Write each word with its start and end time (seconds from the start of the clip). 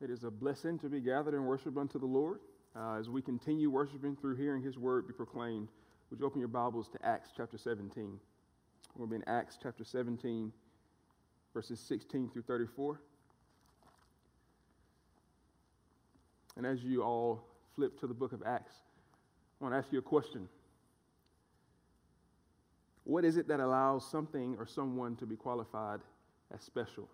It 0.00 0.10
is 0.10 0.22
a 0.22 0.30
blessing 0.30 0.78
to 0.78 0.88
be 0.88 1.00
gathered 1.00 1.34
and 1.34 1.44
worship 1.44 1.76
unto 1.76 1.98
the 1.98 2.06
Lord. 2.06 2.38
Uh, 2.76 2.94
as 2.98 3.08
we 3.08 3.20
continue 3.20 3.68
worshiping 3.68 4.14
through 4.14 4.36
hearing 4.36 4.62
his 4.62 4.78
word 4.78 5.08
be 5.08 5.12
proclaimed, 5.12 5.68
would 6.10 6.20
you 6.20 6.26
open 6.26 6.38
your 6.38 6.48
Bibles 6.48 6.88
to 6.90 7.04
Acts 7.04 7.30
chapter 7.36 7.58
17? 7.58 8.18
We'll 8.94 9.08
be 9.08 9.16
in 9.16 9.28
Acts 9.28 9.58
chapter 9.60 9.82
17, 9.82 10.52
verses 11.52 11.80
16 11.80 12.30
through 12.30 12.42
34. 12.42 13.00
And 16.56 16.64
as 16.64 16.84
you 16.84 17.02
all 17.02 17.44
flip 17.74 17.98
to 18.00 18.06
the 18.06 18.14
book 18.14 18.32
of 18.32 18.42
Acts, 18.46 18.74
I 19.60 19.64
want 19.64 19.74
to 19.74 19.78
ask 19.78 19.92
you 19.92 19.98
a 19.98 20.02
question. 20.02 20.48
What 23.02 23.24
is 23.24 23.36
it 23.36 23.48
that 23.48 23.58
allows 23.58 24.08
something 24.08 24.54
or 24.58 24.66
someone 24.66 25.16
to 25.16 25.26
be 25.26 25.34
qualified 25.34 26.00
as 26.54 26.62
special? 26.62 27.08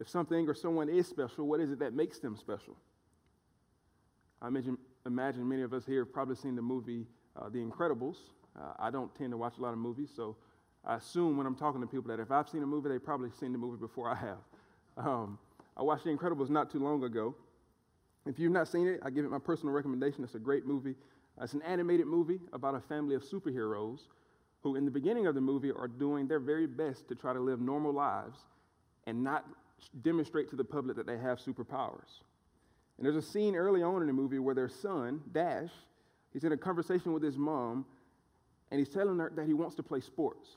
If 0.00 0.08
something 0.08 0.48
or 0.48 0.54
someone 0.54 0.88
is 0.88 1.06
special, 1.06 1.46
what 1.46 1.60
is 1.60 1.70
it 1.70 1.78
that 1.78 1.94
makes 1.94 2.18
them 2.18 2.36
special? 2.36 2.76
I 4.42 4.48
imagine, 4.48 4.76
imagine 5.06 5.48
many 5.48 5.62
of 5.62 5.72
us 5.72 5.86
here 5.86 6.00
have 6.00 6.12
probably 6.12 6.36
seen 6.36 6.56
the 6.56 6.62
movie 6.62 7.06
uh, 7.40 7.48
The 7.48 7.58
Incredibles. 7.58 8.16
Uh, 8.58 8.72
I 8.78 8.90
don't 8.90 9.14
tend 9.14 9.30
to 9.32 9.36
watch 9.36 9.54
a 9.58 9.62
lot 9.62 9.72
of 9.72 9.78
movies, 9.78 10.10
so 10.14 10.36
I 10.84 10.96
assume 10.96 11.36
when 11.36 11.46
I'm 11.46 11.54
talking 11.54 11.80
to 11.80 11.86
people 11.86 12.08
that 12.08 12.20
if 12.20 12.30
I've 12.30 12.48
seen 12.48 12.62
a 12.62 12.66
movie, 12.66 12.88
they've 12.88 13.02
probably 13.02 13.30
seen 13.38 13.52
the 13.52 13.58
movie 13.58 13.78
before 13.78 14.10
I 14.10 14.16
have. 14.16 14.38
Um, 14.96 15.38
I 15.76 15.82
watched 15.82 16.04
The 16.04 16.10
Incredibles 16.10 16.50
not 16.50 16.70
too 16.70 16.78
long 16.78 17.02
ago. 17.02 17.34
If 18.26 18.38
you've 18.38 18.52
not 18.52 18.68
seen 18.68 18.86
it, 18.86 19.00
I 19.02 19.10
give 19.10 19.24
it 19.24 19.30
my 19.30 19.38
personal 19.38 19.74
recommendation. 19.74 20.24
It's 20.24 20.34
a 20.34 20.38
great 20.38 20.66
movie. 20.66 20.94
It's 21.40 21.52
an 21.52 21.62
animated 21.62 22.06
movie 22.06 22.40
about 22.52 22.74
a 22.74 22.80
family 22.80 23.14
of 23.14 23.24
superheroes 23.24 24.00
who, 24.62 24.76
in 24.76 24.84
the 24.84 24.90
beginning 24.90 25.26
of 25.26 25.34
the 25.34 25.40
movie, 25.40 25.72
are 25.72 25.88
doing 25.88 26.28
their 26.28 26.38
very 26.38 26.66
best 26.66 27.08
to 27.08 27.14
try 27.14 27.32
to 27.32 27.40
live 27.40 27.60
normal 27.60 27.92
lives 27.92 28.38
and 29.06 29.22
not 29.22 29.44
demonstrate 30.02 30.48
to 30.50 30.56
the 30.56 30.64
public 30.64 30.96
that 30.96 31.06
they 31.06 31.18
have 31.18 31.38
superpowers. 31.38 32.22
And 32.96 33.04
there's 33.04 33.16
a 33.16 33.22
scene 33.22 33.56
early 33.56 33.82
on 33.82 34.00
in 34.00 34.06
the 34.06 34.12
movie 34.12 34.38
where 34.38 34.54
their 34.54 34.68
son, 34.68 35.20
Dash, 35.32 35.70
he's 36.32 36.44
in 36.44 36.52
a 36.52 36.56
conversation 36.56 37.12
with 37.12 37.22
his 37.22 37.36
mom, 37.36 37.84
and 38.70 38.78
he's 38.78 38.88
telling 38.88 39.18
her 39.18 39.32
that 39.34 39.46
he 39.46 39.54
wants 39.54 39.74
to 39.76 39.82
play 39.82 40.00
sports. 40.00 40.56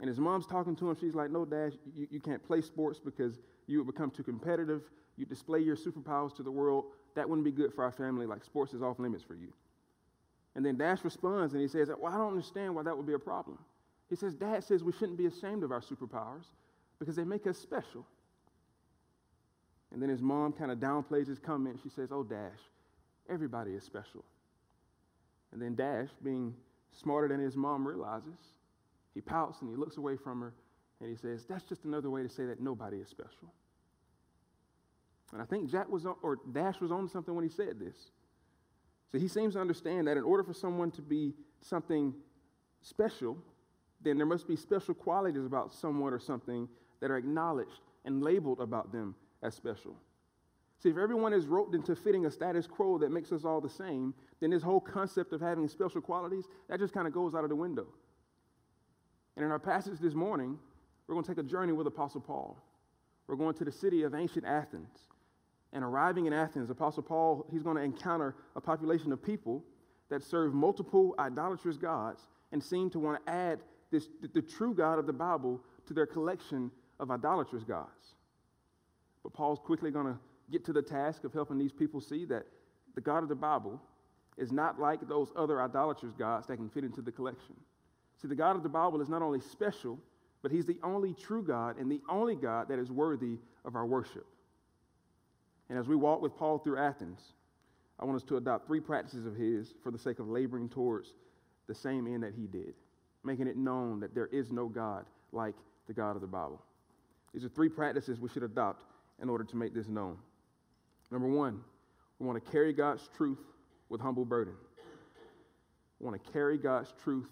And 0.00 0.08
his 0.08 0.18
mom's 0.18 0.46
talking 0.46 0.76
to 0.76 0.90
him. 0.90 0.96
She's 0.98 1.14
like, 1.14 1.30
No, 1.30 1.44
Dash, 1.44 1.72
you, 1.94 2.06
you 2.10 2.20
can't 2.20 2.42
play 2.42 2.60
sports 2.60 3.00
because 3.04 3.38
you 3.66 3.78
would 3.78 3.92
become 3.92 4.10
too 4.10 4.22
competitive. 4.22 4.82
You 5.16 5.26
display 5.26 5.60
your 5.60 5.76
superpowers 5.76 6.34
to 6.36 6.42
the 6.42 6.50
world. 6.50 6.84
That 7.16 7.28
wouldn't 7.28 7.44
be 7.44 7.50
good 7.50 7.74
for 7.74 7.82
our 7.82 7.90
family. 7.90 8.24
Like, 8.24 8.44
sports 8.44 8.72
is 8.72 8.82
off 8.82 9.00
limits 9.00 9.24
for 9.24 9.34
you. 9.34 9.52
And 10.54 10.64
then 10.64 10.76
Dash 10.76 11.04
responds 11.04 11.52
and 11.52 11.62
he 11.62 11.68
says, 11.68 11.90
Well, 11.98 12.12
I 12.12 12.16
don't 12.16 12.30
understand 12.30 12.74
why 12.74 12.82
that 12.84 12.96
would 12.96 13.06
be 13.06 13.12
a 13.12 13.18
problem. 13.18 13.58
He 14.08 14.16
says, 14.16 14.34
Dad 14.34 14.64
says 14.64 14.82
we 14.82 14.92
shouldn't 14.92 15.18
be 15.18 15.26
ashamed 15.26 15.62
of 15.62 15.72
our 15.72 15.80
superpowers 15.80 16.46
because 16.98 17.16
they 17.16 17.24
make 17.24 17.46
us 17.46 17.58
special. 17.58 18.06
And 19.92 20.02
then 20.02 20.08
his 20.08 20.20
mom 20.20 20.52
kind 20.52 20.70
of 20.70 20.78
downplays 20.78 21.28
his 21.28 21.38
comment. 21.38 21.78
She 21.82 21.88
says, 21.88 22.10
Oh, 22.12 22.22
Dash, 22.22 22.58
everybody 23.28 23.72
is 23.72 23.84
special. 23.84 24.24
And 25.52 25.62
then 25.62 25.74
Dash, 25.74 26.08
being 26.22 26.54
smarter 26.92 27.28
than 27.28 27.40
his 27.40 27.56
mom, 27.56 27.86
realizes 27.86 28.38
he 29.14 29.20
pouts 29.20 29.62
and 29.62 29.70
he 29.70 29.76
looks 29.76 29.96
away 29.96 30.16
from 30.16 30.40
her 30.40 30.52
and 31.00 31.08
he 31.08 31.16
says, 31.16 31.46
That's 31.46 31.64
just 31.64 31.84
another 31.84 32.10
way 32.10 32.22
to 32.22 32.28
say 32.28 32.44
that 32.46 32.60
nobody 32.60 32.98
is 32.98 33.08
special. 33.08 33.52
And 35.32 35.42
I 35.42 35.44
think 35.44 35.70
Jack 35.70 35.88
was 35.88 36.06
on, 36.06 36.16
or 36.22 36.38
Dash 36.52 36.80
was 36.80 36.90
on 36.90 37.08
something 37.08 37.34
when 37.34 37.44
he 37.44 37.50
said 37.50 37.78
this. 37.78 37.96
So 39.12 39.18
he 39.18 39.28
seems 39.28 39.54
to 39.54 39.60
understand 39.60 40.06
that 40.06 40.16
in 40.16 40.24
order 40.24 40.42
for 40.42 40.54
someone 40.54 40.90
to 40.92 41.02
be 41.02 41.34
something 41.60 42.14
special, 42.82 43.38
then 44.02 44.16
there 44.16 44.26
must 44.26 44.46
be 44.46 44.56
special 44.56 44.94
qualities 44.94 45.44
about 45.44 45.72
someone 45.72 46.12
or 46.12 46.18
something 46.18 46.68
that 47.00 47.10
are 47.10 47.16
acknowledged 47.16 47.80
and 48.04 48.22
labeled 48.22 48.60
about 48.60 48.92
them 48.92 49.14
as 49.42 49.54
special. 49.54 49.96
See, 50.80 50.90
if 50.90 50.96
everyone 50.96 51.32
is 51.32 51.46
roped 51.46 51.74
into 51.74 51.96
fitting 51.96 52.26
a 52.26 52.30
status 52.30 52.66
quo 52.66 52.98
that 52.98 53.10
makes 53.10 53.32
us 53.32 53.44
all 53.44 53.60
the 53.60 53.68
same, 53.68 54.14
then 54.40 54.50
this 54.50 54.62
whole 54.62 54.80
concept 54.80 55.32
of 55.32 55.40
having 55.40 55.66
special 55.66 56.00
qualities, 56.00 56.44
that 56.68 56.78
just 56.78 56.94
kind 56.94 57.06
of 57.06 57.12
goes 57.12 57.34
out 57.34 57.42
of 57.42 57.50
the 57.50 57.56
window. 57.56 57.86
And 59.36 59.44
in 59.44 59.50
our 59.50 59.58
passage 59.58 59.98
this 60.00 60.14
morning, 60.14 60.56
we're 61.06 61.14
going 61.14 61.24
to 61.24 61.34
take 61.34 61.44
a 61.44 61.48
journey 61.48 61.72
with 61.72 61.86
Apostle 61.86 62.20
Paul. 62.20 62.56
We're 63.26 63.36
going 63.36 63.54
to 63.54 63.64
the 63.64 63.72
city 63.72 64.02
of 64.02 64.14
ancient 64.14 64.44
Athens. 64.44 65.08
And 65.72 65.84
arriving 65.84 66.26
in 66.26 66.32
Athens, 66.32 66.70
Apostle 66.70 67.02
Paul, 67.02 67.46
he's 67.50 67.62
going 67.62 67.76
to 67.76 67.82
encounter 67.82 68.36
a 68.56 68.60
population 68.60 69.12
of 69.12 69.22
people 69.22 69.64
that 70.10 70.22
serve 70.22 70.54
multiple 70.54 71.14
idolatrous 71.18 71.76
gods 71.76 72.28
and 72.52 72.62
seem 72.62 72.88
to 72.90 72.98
want 72.98 73.24
to 73.24 73.32
add 73.32 73.60
this, 73.90 74.08
the, 74.22 74.28
the 74.28 74.42
true 74.42 74.74
God 74.74 74.98
of 74.98 75.06
the 75.06 75.12
Bible 75.12 75.60
to 75.86 75.94
their 75.94 76.06
collection 76.06 76.70
of 77.00 77.10
idolatrous 77.10 77.64
gods. 77.64 78.14
But 79.22 79.32
Paul's 79.32 79.58
quickly 79.58 79.90
going 79.90 80.06
to 80.06 80.18
get 80.50 80.64
to 80.66 80.72
the 80.72 80.82
task 80.82 81.24
of 81.24 81.32
helping 81.32 81.58
these 81.58 81.72
people 81.72 82.00
see 82.00 82.24
that 82.26 82.46
the 82.94 83.00
God 83.00 83.22
of 83.22 83.28
the 83.28 83.34
Bible 83.34 83.80
is 84.36 84.52
not 84.52 84.80
like 84.80 85.06
those 85.06 85.28
other 85.36 85.60
idolatrous 85.60 86.14
gods 86.14 86.46
that 86.46 86.56
can 86.56 86.68
fit 86.68 86.84
into 86.84 87.02
the 87.02 87.12
collection. 87.12 87.54
See, 88.20 88.28
the 88.28 88.34
God 88.34 88.56
of 88.56 88.62
the 88.62 88.68
Bible 88.68 89.00
is 89.00 89.08
not 89.08 89.22
only 89.22 89.40
special, 89.40 89.98
but 90.42 90.50
he's 90.50 90.66
the 90.66 90.78
only 90.82 91.14
true 91.14 91.42
God 91.42 91.78
and 91.78 91.90
the 91.90 92.00
only 92.08 92.36
God 92.36 92.68
that 92.68 92.78
is 92.78 92.90
worthy 92.90 93.38
of 93.64 93.74
our 93.74 93.86
worship. 93.86 94.26
And 95.68 95.78
as 95.78 95.88
we 95.88 95.96
walk 95.96 96.22
with 96.22 96.36
Paul 96.36 96.58
through 96.58 96.78
Athens, 96.78 97.20
I 98.00 98.04
want 98.04 98.16
us 98.16 98.22
to 98.28 98.36
adopt 98.36 98.66
three 98.66 98.80
practices 98.80 99.26
of 99.26 99.34
his 99.34 99.74
for 99.82 99.90
the 99.90 99.98
sake 99.98 100.20
of 100.20 100.28
laboring 100.28 100.68
towards 100.68 101.14
the 101.66 101.74
same 101.74 102.06
end 102.06 102.22
that 102.22 102.34
he 102.34 102.46
did, 102.46 102.74
making 103.24 103.48
it 103.48 103.56
known 103.56 104.00
that 104.00 104.14
there 104.14 104.28
is 104.28 104.50
no 104.50 104.68
God 104.68 105.04
like 105.32 105.56
the 105.86 105.92
God 105.92 106.14
of 106.14 106.22
the 106.22 106.28
Bible. 106.28 106.62
These 107.32 107.44
are 107.44 107.48
three 107.48 107.68
practices 107.68 108.20
we 108.20 108.28
should 108.28 108.42
adopt 108.42 108.84
in 109.20 109.28
order 109.28 109.44
to 109.44 109.56
make 109.56 109.74
this 109.74 109.88
known. 109.88 110.16
Number 111.10 111.28
one, 111.28 111.60
we 112.18 112.26
want 112.26 112.42
to 112.42 112.50
carry 112.50 112.72
God's 112.72 113.08
truth 113.16 113.38
with 113.88 114.00
humble 114.00 114.24
burden. 114.24 114.54
We 116.00 116.06
want 116.06 116.22
to 116.22 116.32
carry 116.32 116.58
God's 116.58 116.92
truth 117.02 117.28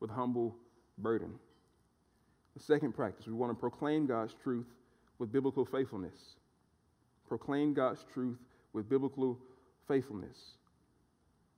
with 0.00 0.10
humble 0.10 0.56
burden. 0.98 1.32
The 2.56 2.62
second 2.62 2.92
practice, 2.94 3.26
we 3.26 3.34
want 3.34 3.52
to 3.52 3.58
proclaim 3.58 4.06
God's 4.06 4.34
truth 4.42 4.66
with 5.18 5.32
biblical 5.32 5.64
faithfulness. 5.64 6.36
Proclaim 7.28 7.74
God's 7.74 8.04
truth 8.12 8.38
with 8.72 8.88
biblical 8.88 9.38
faithfulness. 9.86 10.36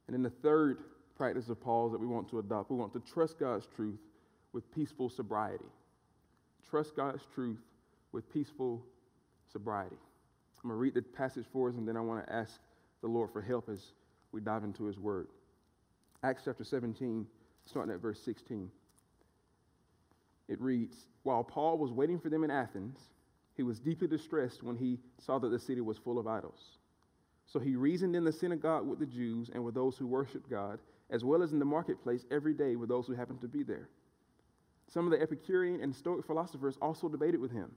And 0.07 0.15
then 0.15 0.23
the 0.23 0.31
third 0.31 0.79
practice 1.17 1.49
of 1.49 1.61
Paul's 1.61 1.93
that 1.93 2.01
we 2.01 2.07
want 2.07 2.29
to 2.31 2.39
adopt, 2.39 2.71
we 2.71 2.77
want 2.77 2.93
to 2.93 3.01
trust 3.01 3.39
God's 3.39 3.67
truth 3.75 3.99
with 4.53 4.71
peaceful 4.75 5.09
sobriety. 5.09 5.65
Trust 6.69 6.97
God's 6.97 7.23
truth 7.35 7.61
with 8.13 8.31
peaceful 8.33 8.85
sobriety. 9.53 9.97
I'm 10.63 10.71
going 10.71 10.79
to 10.79 10.81
read 10.81 10.95
the 10.95 11.03
passage 11.03 11.45
for 11.53 11.69
us, 11.69 11.77
and 11.77 11.87
then 11.87 11.97
I 11.97 12.01
want 12.01 12.27
to 12.27 12.33
ask 12.33 12.61
the 13.01 13.09
Lord 13.09 13.31
for 13.33 13.43
help 13.43 13.69
as 13.69 13.81
we 14.31 14.41
dive 14.41 14.65
into 14.65 14.85
His 14.85 14.99
Word. 14.99 15.29
Acts 16.23 16.43
chapter 16.45 16.65
17, 16.65 17.27
starting 17.67 17.93
at 17.93 18.01
verse 18.01 18.21
16. 18.25 18.71
It 20.49 20.61
reads 20.61 21.07
While 21.25 21.43
Paul 21.43 21.79
was 21.79 21.91
waiting 21.91 22.19
for 22.19 22.29
them 22.29 22.45
in 22.45 22.51
Athens, 22.51 22.99
he 23.57 23.63
was 23.63 23.81
deeply 23.81 24.07
distressed 24.07 24.63
when 24.63 24.77
he 24.77 24.99
saw 25.19 25.39
that 25.39 25.49
the 25.49 25.59
city 25.59 25.81
was 25.81 25.99
full 25.99 26.19
of 26.19 26.27
idols. 26.27 26.79
So 27.47 27.59
he 27.59 27.77
reasoned 27.77 28.17
in 28.17 28.25
the 28.25 28.33
synagogue 28.33 28.87
with 28.87 28.99
the 28.99 29.07
Jews 29.07 29.51
and 29.53 29.65
with 29.65 29.75
those 29.75 29.97
who 29.97 30.07
worshiped 30.07 30.49
God, 30.49 30.79
as 31.11 31.25
well 31.25 31.43
as 31.43 31.53
in 31.53 31.59
the 31.59 31.65
marketplace 31.65 32.25
every 32.31 32.55
day 32.55 32.77
with 32.77 32.89
those 32.89 33.07
who 33.07 33.13
happened 33.13 33.41
to 33.43 33.49
be 33.49 33.63
there. 33.63 33.89
Some 34.93 35.07
of 35.07 35.11
the 35.11 35.23
Epicurean 35.23 35.81
and 35.81 35.95
Stoic 35.95 36.27
philosophers 36.27 36.77
also 36.83 37.09
debated 37.09 37.41
with 37.41 37.51
him. 37.51 37.71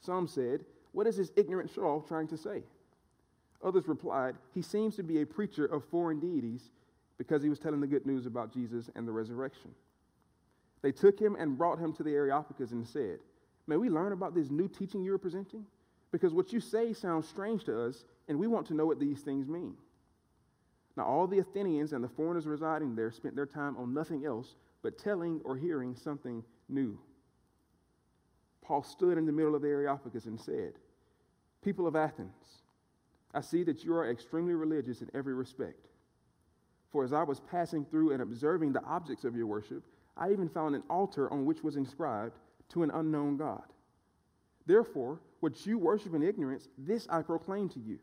Some 0.00 0.26
said, 0.26 0.64
What 0.90 1.06
is 1.06 1.16
this 1.16 1.30
ignorant 1.36 1.76
off 1.78 2.08
trying 2.08 2.26
to 2.28 2.36
say? 2.36 2.64
Others 3.62 3.86
replied, 3.86 4.34
He 4.52 4.62
seems 4.62 4.96
to 4.96 5.04
be 5.04 5.20
a 5.20 5.26
preacher 5.26 5.64
of 5.64 5.84
foreign 5.84 6.18
deities 6.18 6.70
because 7.18 7.42
he 7.42 7.48
was 7.48 7.60
telling 7.60 7.80
the 7.80 7.86
good 7.86 8.04
news 8.04 8.26
about 8.26 8.52
Jesus 8.52 8.90
and 8.96 9.06
the 9.06 9.12
resurrection. 9.12 9.70
They 10.82 10.90
took 10.90 11.20
him 11.20 11.36
and 11.38 11.56
brought 11.56 11.78
him 11.78 11.92
to 11.92 12.02
the 12.02 12.14
Areopagus 12.14 12.72
and 12.72 12.86
said, 12.86 13.20
May 13.68 13.76
we 13.76 13.88
learn 13.88 14.12
about 14.12 14.34
this 14.34 14.50
new 14.50 14.66
teaching 14.66 15.04
you 15.04 15.14
are 15.14 15.18
presenting? 15.18 15.66
Because 16.10 16.32
what 16.34 16.52
you 16.52 16.58
say 16.58 16.92
sounds 16.92 17.28
strange 17.28 17.62
to 17.64 17.80
us, 17.86 18.04
and 18.26 18.40
we 18.40 18.48
want 18.48 18.66
to 18.68 18.74
know 18.74 18.86
what 18.86 18.98
these 18.98 19.20
things 19.20 19.46
mean. 19.46 19.74
Now, 20.96 21.04
all 21.04 21.28
the 21.28 21.38
Athenians 21.38 21.92
and 21.92 22.02
the 22.02 22.08
foreigners 22.08 22.48
residing 22.48 22.96
there 22.96 23.12
spent 23.12 23.36
their 23.36 23.46
time 23.46 23.76
on 23.76 23.94
nothing 23.94 24.24
else 24.24 24.56
but 24.82 24.98
telling 24.98 25.40
or 25.44 25.56
hearing 25.56 25.94
something 25.94 26.42
new. 26.68 26.98
Paul 28.62 28.82
stood 28.82 29.18
in 29.18 29.26
the 29.26 29.32
middle 29.32 29.54
of 29.54 29.62
the 29.62 29.68
Areopagus 29.68 30.26
and 30.26 30.40
said, 30.40 30.74
People 31.62 31.86
of 31.86 31.96
Athens, 31.96 32.62
I 33.34 33.40
see 33.40 33.62
that 33.64 33.84
you 33.84 33.94
are 33.94 34.10
extremely 34.10 34.54
religious 34.54 35.02
in 35.02 35.10
every 35.14 35.34
respect. 35.34 35.88
For 36.90 37.04
as 37.04 37.12
I 37.12 37.22
was 37.22 37.40
passing 37.40 37.84
through 37.84 38.12
and 38.12 38.22
observing 38.22 38.72
the 38.72 38.84
objects 38.84 39.24
of 39.24 39.36
your 39.36 39.46
worship, 39.46 39.84
I 40.16 40.30
even 40.30 40.48
found 40.48 40.74
an 40.74 40.82
altar 40.90 41.32
on 41.32 41.44
which 41.44 41.62
was 41.62 41.76
inscribed, 41.76 42.38
To 42.70 42.82
an 42.82 42.90
unknown 42.92 43.36
God. 43.36 43.64
Therefore, 44.66 45.20
what 45.40 45.66
you 45.66 45.78
worship 45.78 46.14
in 46.14 46.22
ignorance, 46.22 46.68
this 46.78 47.08
I 47.08 47.22
proclaim 47.22 47.68
to 47.70 47.80
you. 47.80 47.98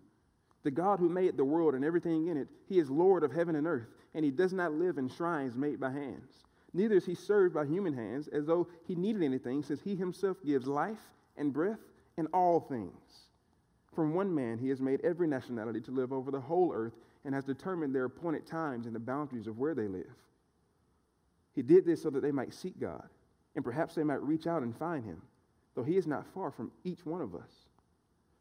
The 0.64 0.72
God 0.72 1.00
who 1.00 1.08
made 1.08 1.38
the 1.38 1.46
world 1.46 1.76
and 1.76 1.86
everything 1.86 2.28
in 2.28 2.36
it, 2.36 2.50
he 2.68 2.80
is 2.80 2.90
Lord 2.90 3.24
of 3.24 3.32
heaven 3.32 3.56
and 3.56 3.68
earth, 3.68 3.88
and 4.14 4.26
he 4.26 4.32
does 4.32 4.52
not 4.52 4.74
live 4.74 4.98
in 4.98 5.08
shrines 5.08 5.56
made 5.56 5.80
by 5.80 5.92
hands. 5.92 6.44
Neither 6.78 6.94
is 6.98 7.08
he 7.08 7.16
served 7.16 7.56
by 7.56 7.66
human 7.66 7.96
hands 7.96 8.28
as 8.28 8.46
though 8.46 8.68
he 8.86 8.94
needed 8.94 9.24
anything, 9.24 9.64
since 9.64 9.82
he 9.82 9.96
himself 9.96 10.38
gives 10.46 10.68
life 10.68 11.00
and 11.36 11.52
breath 11.52 11.80
and 12.18 12.28
all 12.36 12.60
things. 12.60 13.26
From 13.96 14.14
one 14.14 14.34
man, 14.34 14.60
he 14.60 14.70
has 14.70 14.80
made 14.80 15.02
every 15.02 15.28
nationality 15.28 15.82
to 15.82 15.92
live 15.92 16.14
over 16.14 16.30
the 16.30 16.40
whole 16.40 16.72
earth 16.72 16.94
and 17.26 17.34
has 17.34 17.44
determined 17.44 17.96
their 17.96 18.06
appointed 18.06 18.46
times 18.46 18.86
and 18.86 18.94
the 18.94 19.00
boundaries 19.00 19.48
of 19.48 19.58
where 19.58 19.74
they 19.74 19.88
live. 19.88 20.14
He 21.56 21.64
did 21.64 21.84
this 21.84 22.04
so 22.04 22.12
that 22.12 22.22
they 22.22 22.32
might 22.32 22.54
seek 22.54 22.80
God, 22.80 23.10
and 23.56 23.66
perhaps 23.66 23.96
they 23.96 24.04
might 24.04 24.22
reach 24.22 24.46
out 24.46 24.62
and 24.62 24.78
find 24.78 25.04
him, 25.04 25.20
though 25.74 25.84
he 25.84 25.98
is 25.98 26.06
not 26.06 26.32
far 26.32 26.52
from 26.52 26.72
each 26.84 27.08
one 27.08 27.22
of 27.22 27.34
us. 27.34 27.66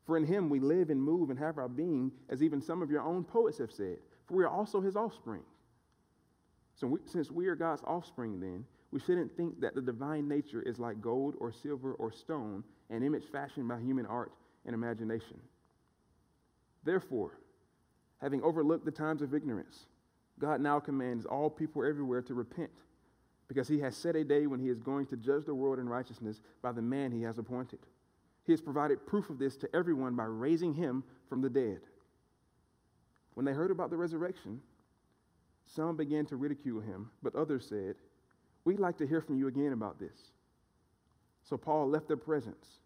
For 0.04 0.18
in 0.18 0.26
him 0.26 0.50
we 0.50 0.60
live 0.60 0.90
and 0.90 1.02
move 1.02 1.30
and 1.30 1.38
have 1.38 1.56
our 1.56 1.70
being, 1.70 2.12
as 2.28 2.42
even 2.42 2.60
some 2.60 2.82
of 2.82 2.90
your 2.90 3.02
own 3.02 3.24
poets 3.24 3.56
have 3.56 3.72
said, 3.72 3.96
for 4.26 4.34
we 4.34 4.44
are 4.44 4.50
also 4.50 4.82
his 4.82 4.94
offspring. 4.94 5.40
So 6.76 6.86
we, 6.86 6.98
since 7.06 7.30
we 7.30 7.46
are 7.46 7.56
God's 7.56 7.82
offspring, 7.86 8.38
then, 8.38 8.64
we 8.92 9.00
shouldn't 9.00 9.36
think 9.36 9.60
that 9.60 9.74
the 9.74 9.82
divine 9.82 10.28
nature 10.28 10.62
is 10.62 10.78
like 10.78 11.00
gold 11.00 11.34
or 11.38 11.50
silver 11.50 11.94
or 11.94 12.12
stone, 12.12 12.62
an 12.90 13.02
image 13.02 13.24
fashioned 13.32 13.66
by 13.66 13.80
human 13.80 14.06
art 14.06 14.32
and 14.64 14.74
imagination. 14.74 15.40
Therefore, 16.84 17.38
having 18.20 18.42
overlooked 18.42 18.84
the 18.84 18.90
times 18.90 19.22
of 19.22 19.34
ignorance, 19.34 19.86
God 20.38 20.60
now 20.60 20.78
commands 20.78 21.26
all 21.26 21.50
people 21.50 21.84
everywhere 21.84 22.22
to 22.22 22.34
repent, 22.34 22.70
because 23.48 23.68
he 23.68 23.80
has 23.80 23.96
set 23.96 24.16
a 24.16 24.24
day 24.24 24.46
when 24.46 24.60
he 24.60 24.68
is 24.68 24.80
going 24.80 25.06
to 25.06 25.16
judge 25.16 25.46
the 25.46 25.54
world 25.54 25.78
in 25.78 25.88
righteousness 25.88 26.40
by 26.62 26.72
the 26.72 26.82
man 26.82 27.10
he 27.10 27.22
has 27.22 27.38
appointed. 27.38 27.80
He 28.44 28.52
has 28.52 28.60
provided 28.60 29.06
proof 29.06 29.30
of 29.30 29.38
this 29.38 29.56
to 29.56 29.74
everyone 29.74 30.14
by 30.14 30.24
raising 30.24 30.74
him 30.74 31.04
from 31.28 31.40
the 31.40 31.50
dead. 31.50 31.80
When 33.34 33.44
they 33.44 33.52
heard 33.52 33.70
about 33.70 33.90
the 33.90 33.96
resurrection, 33.96 34.60
some 35.66 35.96
began 35.96 36.24
to 36.26 36.36
ridicule 36.36 36.80
him, 36.80 37.10
but 37.22 37.34
others 37.34 37.66
said, 37.68 37.96
We'd 38.64 38.80
like 38.80 38.96
to 38.98 39.06
hear 39.06 39.20
from 39.20 39.38
you 39.38 39.46
again 39.46 39.72
about 39.72 40.00
this. 40.00 40.32
So 41.44 41.56
Paul 41.56 41.88
left 41.88 42.08
their 42.08 42.16
presence. 42.16 42.80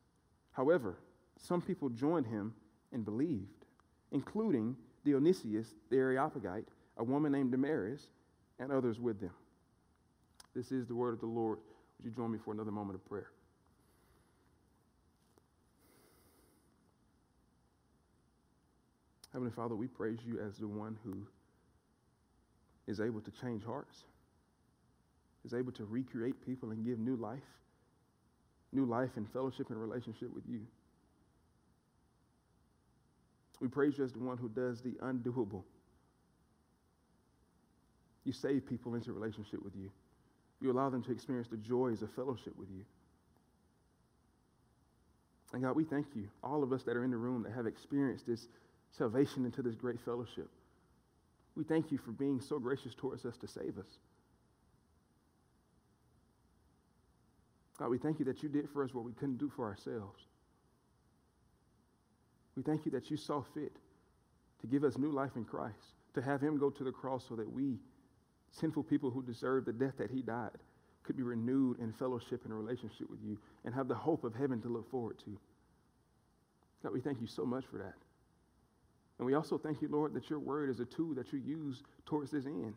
However, 0.52 0.98
some 1.38 1.62
people 1.62 1.88
joined 1.88 2.26
him 2.26 2.52
and 2.92 3.04
believed, 3.04 3.64
including 4.12 4.76
Dionysius 5.04 5.74
the 5.88 5.96
Areopagite, 5.96 6.68
a 6.98 7.04
woman 7.04 7.32
named 7.32 7.52
Damaris, 7.52 8.08
and 8.58 8.70
others 8.70 9.00
with 9.00 9.20
them. 9.20 9.32
This 10.54 10.70
is 10.70 10.86
the 10.86 10.94
word 10.94 11.14
of 11.14 11.20
the 11.20 11.26
Lord. 11.26 11.58
Would 11.96 12.04
you 12.04 12.10
join 12.10 12.30
me 12.30 12.38
for 12.44 12.52
another 12.52 12.70
moment 12.70 12.96
of 12.96 13.08
prayer? 13.08 13.30
Heavenly 19.32 19.52
Father, 19.52 19.76
we 19.76 19.86
praise 19.86 20.18
you 20.26 20.40
as 20.40 20.58
the 20.58 20.66
one 20.66 20.98
who 21.04 21.26
is 22.86 23.00
able 23.00 23.20
to 23.20 23.30
change 23.30 23.64
hearts, 23.64 24.04
is 25.44 25.54
able 25.54 25.72
to 25.72 25.84
recreate 25.84 26.44
people 26.44 26.70
and 26.70 26.84
give 26.84 26.98
new 26.98 27.16
life, 27.16 27.38
new 28.72 28.84
life 28.84 29.10
and 29.16 29.30
fellowship 29.32 29.70
and 29.70 29.80
relationship 29.80 30.32
with 30.34 30.44
you. 30.48 30.60
We 33.60 33.68
praise 33.68 33.98
you 33.98 34.04
as 34.04 34.12
the 34.12 34.18
one 34.20 34.38
who 34.38 34.48
does 34.48 34.80
the 34.80 34.92
undoable. 35.02 35.62
You 38.24 38.32
save 38.32 38.66
people 38.66 38.94
into 38.94 39.12
relationship 39.12 39.62
with 39.62 39.74
you. 39.76 39.90
You 40.60 40.70
allow 40.70 40.90
them 40.90 41.02
to 41.04 41.12
experience 41.12 41.48
the 41.48 41.56
joys 41.56 42.02
of 42.02 42.10
fellowship 42.12 42.56
with 42.56 42.68
you. 42.70 42.84
And 45.52 45.62
God, 45.62 45.74
we 45.74 45.84
thank 45.84 46.06
you, 46.14 46.28
all 46.42 46.62
of 46.62 46.72
us 46.72 46.84
that 46.84 46.96
are 46.96 47.04
in 47.04 47.10
the 47.10 47.16
room 47.16 47.42
that 47.42 47.52
have 47.52 47.66
experienced 47.66 48.26
this 48.26 48.46
salvation 48.96 49.44
into 49.44 49.62
this 49.62 49.74
great 49.74 50.00
fellowship. 50.04 50.48
We 51.56 51.64
thank 51.64 51.90
you 51.90 51.98
for 51.98 52.12
being 52.12 52.40
so 52.40 52.58
gracious 52.58 52.94
towards 52.94 53.24
us 53.24 53.36
to 53.38 53.48
save 53.48 53.78
us. 53.78 53.98
God, 57.78 57.88
we 57.88 57.98
thank 57.98 58.18
you 58.18 58.24
that 58.26 58.42
you 58.42 58.48
did 58.48 58.68
for 58.68 58.84
us 58.84 58.92
what 58.92 59.04
we 59.04 59.12
couldn't 59.12 59.38
do 59.38 59.50
for 59.56 59.64
ourselves. 59.64 60.20
We 62.56 62.62
thank 62.62 62.84
you 62.84 62.92
that 62.92 63.10
you 63.10 63.16
saw 63.16 63.42
fit 63.54 63.72
to 64.60 64.66
give 64.66 64.84
us 64.84 64.98
new 64.98 65.10
life 65.10 65.36
in 65.36 65.44
Christ, 65.44 65.94
to 66.14 66.20
have 66.20 66.42
him 66.42 66.58
go 66.58 66.68
to 66.68 66.84
the 66.84 66.92
cross 66.92 67.24
so 67.28 67.36
that 67.36 67.50
we, 67.50 67.78
sinful 68.50 68.82
people 68.82 69.10
who 69.10 69.22
deserve 69.22 69.64
the 69.64 69.72
death 69.72 69.94
that 69.96 70.10
he 70.10 70.20
died, 70.20 70.58
could 71.02 71.16
be 71.16 71.22
renewed 71.22 71.78
in 71.78 71.92
fellowship 71.92 72.44
and 72.44 72.52
relationship 72.52 73.08
with 73.08 73.20
you 73.24 73.38
and 73.64 73.74
have 73.74 73.88
the 73.88 73.94
hope 73.94 74.24
of 74.24 74.34
heaven 74.34 74.60
to 74.60 74.68
look 74.68 74.90
forward 74.90 75.18
to. 75.24 75.38
God, 76.82 76.92
we 76.92 77.00
thank 77.00 77.20
you 77.20 77.26
so 77.26 77.44
much 77.46 77.64
for 77.64 77.78
that. 77.78 77.94
And 79.20 79.26
we 79.26 79.34
also 79.34 79.58
thank 79.58 79.82
you, 79.82 79.88
Lord, 79.88 80.14
that 80.14 80.30
your 80.30 80.38
word 80.38 80.70
is 80.70 80.80
a 80.80 80.86
tool 80.86 81.12
that 81.16 81.30
you 81.30 81.40
use 81.40 81.82
towards 82.06 82.30
this 82.30 82.46
end. 82.46 82.72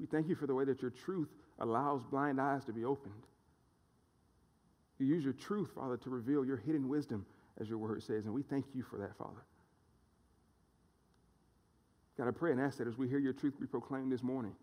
We 0.00 0.06
thank 0.06 0.28
you 0.28 0.34
for 0.34 0.48
the 0.48 0.54
way 0.56 0.64
that 0.64 0.82
your 0.82 0.90
truth 0.90 1.28
allows 1.60 2.02
blind 2.02 2.40
eyes 2.40 2.64
to 2.64 2.72
be 2.72 2.84
opened. 2.84 3.22
You 4.98 5.06
use 5.06 5.22
your 5.22 5.34
truth, 5.34 5.70
Father, 5.72 5.96
to 5.98 6.10
reveal 6.10 6.44
your 6.44 6.56
hidden 6.56 6.88
wisdom, 6.88 7.24
as 7.60 7.68
your 7.68 7.78
word 7.78 8.02
says, 8.02 8.24
and 8.24 8.34
we 8.34 8.42
thank 8.42 8.64
you 8.74 8.82
for 8.82 8.98
that, 8.98 9.16
Father. 9.16 9.44
God, 12.18 12.26
I 12.26 12.32
pray 12.32 12.50
and 12.50 12.60
ask 12.60 12.78
that 12.78 12.88
as 12.88 12.98
we 12.98 13.08
hear 13.08 13.20
your 13.20 13.32
truth 13.32 13.60
be 13.60 13.66
proclaimed 13.66 14.10
this 14.10 14.24
morning, 14.24 14.56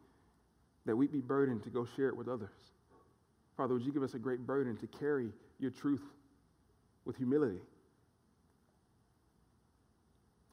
that 0.85 0.97
we 0.97 1.07
be 1.07 1.21
burdened 1.21 1.63
to 1.63 1.69
go 1.69 1.87
share 1.95 2.09
it 2.09 2.17
with 2.17 2.27
others. 2.27 2.49
Father, 3.55 3.73
would 3.73 3.85
you 3.85 3.93
give 3.93 4.03
us 4.03 4.15
a 4.15 4.19
great 4.19 4.45
burden 4.45 4.75
to 4.75 4.87
carry 4.87 5.29
your 5.59 5.71
truth 5.71 6.03
with 7.05 7.15
humility? 7.15 7.61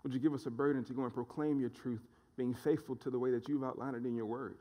Would 0.06 0.14
you 0.14 0.20
give 0.20 0.34
us 0.34 0.46
a 0.46 0.52
burden 0.52 0.84
to 0.84 0.92
go 0.92 1.02
and 1.02 1.12
proclaim 1.12 1.58
your 1.58 1.68
truth, 1.68 2.06
being 2.36 2.54
faithful 2.54 2.94
to 2.94 3.10
the 3.10 3.18
way 3.18 3.32
that 3.32 3.48
you've 3.48 3.64
outlined 3.64 3.96
it 3.96 4.06
in 4.06 4.14
your 4.14 4.26
word? 4.26 4.58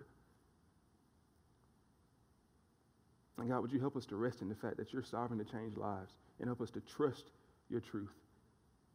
And 3.38 3.47
God, 3.47 3.62
would 3.62 3.71
you 3.71 3.80
help 3.80 3.95
us 3.95 4.07
to 4.07 4.15
rest 4.15 4.42
in 4.42 4.50
the 4.50 4.56
fact 4.56 4.75
that 4.77 4.92
you're 4.92 5.03
sovereign 5.03 5.38
to 5.38 5.45
change 5.45 5.77
lives 5.77 6.13
and 6.39 6.50
help 6.50 6.62
us 6.62 6.71
to 6.71 6.81
trust 6.81 7.25
your 7.69 7.80
truth 7.80 8.15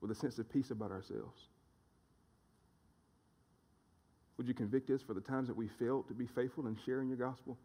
with 0.01 0.11
a 0.11 0.15
sense 0.17 0.41
of 0.41 0.53
peace 0.53 0.73
about 0.73 0.91
ourselves? 0.91 1.41
Would 4.37 4.49
you 4.49 4.55
convict 4.55 4.91
us 4.91 5.03
for 5.03 5.15
the 5.15 5.21
times 5.21 5.47
that 5.47 5.57
we 5.57 5.69
failed 5.69 6.09
to 6.09 6.15
be 6.15 6.27
faithful 6.27 6.67
in 6.67 6.77
sharing 6.85 7.07
your 7.07 7.19
gospel? 7.19 7.57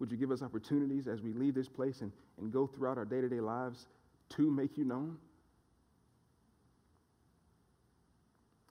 Would 0.00 0.10
you 0.10 0.16
give 0.16 0.32
us 0.32 0.42
opportunities 0.42 1.06
as 1.06 1.22
we 1.22 1.32
leave 1.34 1.54
this 1.54 1.68
place 1.68 2.00
and, 2.00 2.10
and 2.40 2.52
go 2.52 2.66
throughout 2.66 2.98
our 2.98 3.04
day 3.04 3.20
to 3.20 3.28
day 3.28 3.38
lives 3.38 3.86
to 4.30 4.50
make 4.50 4.76
you 4.76 4.84
known? 4.84 5.18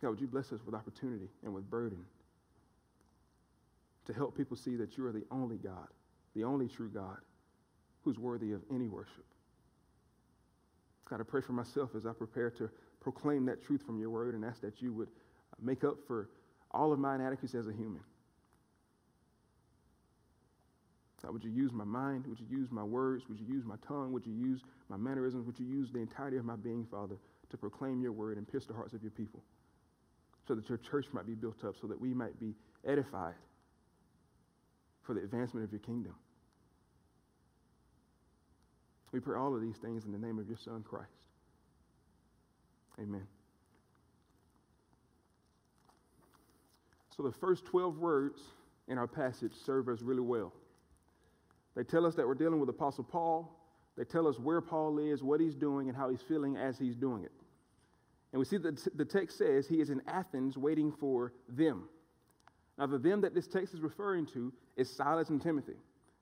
God, 0.02 0.10
would 0.10 0.22
you 0.22 0.28
bless 0.28 0.52
us 0.52 0.60
with 0.66 0.74
opportunity 0.74 1.30
and 1.44 1.54
with 1.54 1.70
burden 1.70 2.04
to 4.08 4.14
help 4.14 4.36
people 4.36 4.58
see 4.58 4.76
that 4.76 4.98
you 4.98 5.06
are 5.06 5.12
the 5.12 5.26
only 5.32 5.58
God, 5.58 5.88
the 6.36 6.44
only 6.44 6.68
true 6.68 6.90
God 6.90 7.18
who's 8.04 8.18
worthy 8.18 8.52
of 8.52 8.62
any 8.74 8.88
worship. 8.88 9.26
God, 11.10 11.20
I 11.20 11.24
pray 11.24 11.42
for 11.42 11.54
myself 11.54 11.92
as 11.96 12.06
I 12.06 12.14
prepare 12.14 12.50
to 12.52 12.70
proclaim 13.00 13.46
that 13.46 13.64
truth 13.64 13.84
from 13.86 14.00
your 14.00 14.10
word 14.10 14.34
and 14.34 14.46
ask 14.46 14.62
that 14.62 14.82
you 14.82 14.94
would 14.94 15.10
make 15.62 15.84
up 15.84 15.98
for 16.08 16.30
all 16.72 16.94
of 16.94 17.00
my 17.00 17.16
inadequacies 17.16 17.60
as 17.60 17.68
a 17.68 17.74
human. 17.74 18.02
God, 21.22 21.34
would 21.34 21.44
you 21.44 21.52
use 21.52 21.72
my 21.72 21.84
mind? 21.84 22.26
Would 22.26 22.40
you 22.40 22.48
use 22.50 22.72
my 22.72 22.84
words? 22.84 23.26
Would 23.30 23.40
you 23.40 23.46
use 23.46 23.66
my 23.66 23.76
tongue? 23.88 24.12
Would 24.14 24.26
you 24.26 24.34
use 24.34 24.62
my 24.90 24.98
mannerisms? 24.98 25.46
Would 25.46 25.60
you 25.60 25.68
use 25.68 25.92
the 25.92 26.00
entirety 26.00 26.38
of 26.38 26.46
my 26.46 26.56
being, 26.56 26.88
Father, 26.90 27.18
to 27.50 27.58
proclaim 27.58 28.02
your 28.02 28.14
word 28.14 28.38
and 28.38 28.48
pierce 28.48 28.66
the 28.66 28.74
hearts 28.74 28.94
of 28.94 29.04
your 29.04 29.12
people? 29.12 29.44
So 30.48 30.56
that 30.56 30.68
your 30.70 30.78
church 30.78 31.06
might 31.14 31.28
be 31.28 31.34
built 31.34 31.64
up, 31.66 31.76
so 31.80 31.88
that 31.88 32.00
we 32.00 32.14
might 32.14 32.40
be 32.40 32.56
edified 32.86 33.36
for 35.04 35.14
the 35.14 35.22
advancement 35.22 35.64
of 35.66 35.72
your 35.72 35.80
kingdom. 35.80 36.16
We 39.12 39.20
pray 39.20 39.38
all 39.38 39.54
of 39.54 39.62
these 39.62 39.78
things 39.78 40.06
in 40.06 40.12
the 40.12 40.18
name 40.18 40.40
of 40.40 40.48
your 40.48 40.58
Son, 40.58 40.84
Christ. 40.84 41.10
Amen. 43.00 43.28
So 47.16 47.24
the 47.24 47.32
first 47.32 47.66
12 47.66 47.98
words 47.98 48.40
in 48.88 48.98
our 48.98 49.08
passage 49.08 49.52
serve 49.66 49.90
us 49.90 50.02
really 50.02 50.22
well. 50.22 50.54
They 51.76 51.84
tell 51.84 52.06
us 52.06 52.16
that 52.16 52.26
we're 52.26 52.36
dealing 52.36 52.60
with 52.60 52.70
Apostle 52.70 53.04
Paul. 53.04 53.58
They 53.98 54.04
tell 54.06 54.28
us 54.28 54.40
where 54.40 54.62
Paul 54.62 54.98
is, 55.00 55.22
what 55.22 55.40
he's 55.40 55.56
doing, 55.56 55.88
and 55.88 55.98
how 55.98 56.10
he's 56.10 56.22
feeling 56.22 56.58
as 56.58 56.78
he's 56.78 56.96
doing 56.96 57.24
it. 57.24 57.32
And 58.32 58.40
we 58.40 58.46
see 58.46 58.58
that 58.58 58.98
the 58.98 59.06
text 59.06 59.38
says 59.38 59.68
he 59.68 59.82
is 59.82 59.90
in 59.90 60.02
Athens 60.08 60.58
waiting 60.58 60.92
for 60.92 61.34
them. 61.50 61.90
Now, 62.78 62.88
the 62.88 62.98
them 62.98 63.22
that 63.22 63.36
this 63.36 63.48
text 63.48 63.74
is 63.74 63.82
referring 63.82 64.26
to 64.28 64.54
is 64.78 64.90
Silas 64.90 65.30
and 65.30 65.42
Timothy. 65.42 65.76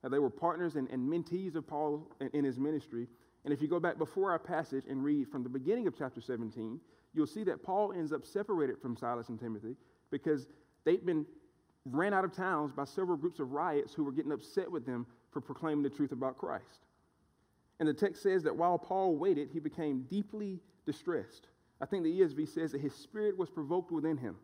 Now, 0.03 0.09
they 0.09 0.19
were 0.19 0.29
partners 0.29 0.75
and, 0.75 0.89
and 0.89 1.07
mentees 1.07 1.55
of 1.55 1.67
Paul 1.67 2.07
in, 2.19 2.29
in 2.33 2.43
his 2.43 2.57
ministry. 2.57 3.07
And 3.45 3.53
if 3.53 3.61
you 3.61 3.67
go 3.67 3.79
back 3.79 3.97
before 3.97 4.31
our 4.31 4.39
passage 4.39 4.85
and 4.89 5.03
read 5.03 5.27
from 5.29 5.43
the 5.43 5.49
beginning 5.49 5.87
of 5.87 5.97
chapter 5.97 6.19
17, 6.19 6.79
you'll 7.13 7.27
see 7.27 7.43
that 7.43 7.63
Paul 7.63 7.93
ends 7.93 8.11
up 8.11 8.25
separated 8.25 8.81
from 8.81 8.97
Silas 8.97 9.29
and 9.29 9.39
Timothy 9.39 9.75
because 10.11 10.47
they've 10.83 11.05
been 11.05 11.25
ran 11.85 12.13
out 12.13 12.25
of 12.25 12.35
towns 12.35 12.71
by 12.71 12.85
several 12.85 13.17
groups 13.17 13.39
of 13.39 13.51
riots 13.51 13.93
who 13.93 14.03
were 14.03 14.11
getting 14.11 14.31
upset 14.31 14.69
with 14.69 14.85
them 14.85 15.05
for 15.31 15.41
proclaiming 15.41 15.83
the 15.83 15.89
truth 15.89 16.11
about 16.11 16.37
Christ. 16.37 16.85
And 17.79 17.87
the 17.87 17.93
text 17.93 18.21
says 18.21 18.43
that 18.43 18.55
while 18.55 18.77
Paul 18.77 19.15
waited, 19.15 19.49
he 19.51 19.59
became 19.59 20.05
deeply 20.09 20.59
distressed. 20.85 21.47
I 21.81 21.85
think 21.85 22.03
the 22.03 22.19
ESV 22.19 22.53
says 22.53 22.71
that 22.71 22.81
his 22.81 22.93
spirit 22.93 23.37
was 23.37 23.49
provoked 23.49 23.91
within 23.91 24.17
him. 24.17 24.35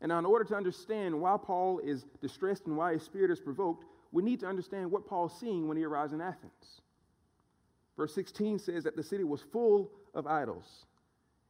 And 0.00 0.10
now, 0.10 0.18
in 0.18 0.26
order 0.26 0.44
to 0.44 0.54
understand 0.54 1.20
why 1.20 1.36
Paul 1.42 1.80
is 1.80 2.04
distressed 2.20 2.66
and 2.66 2.76
why 2.76 2.92
his 2.92 3.02
spirit 3.02 3.30
is 3.30 3.40
provoked, 3.40 3.84
we 4.12 4.22
need 4.22 4.40
to 4.40 4.46
understand 4.46 4.90
what 4.90 5.06
Paul's 5.06 5.38
seeing 5.38 5.68
when 5.68 5.76
he 5.76 5.84
arrives 5.84 6.12
in 6.12 6.20
Athens. 6.20 6.82
Verse 7.96 8.14
16 8.14 8.60
says 8.60 8.84
that 8.84 8.96
the 8.96 9.02
city 9.02 9.24
was 9.24 9.42
full 9.52 9.90
of 10.14 10.26
idols. 10.26 10.86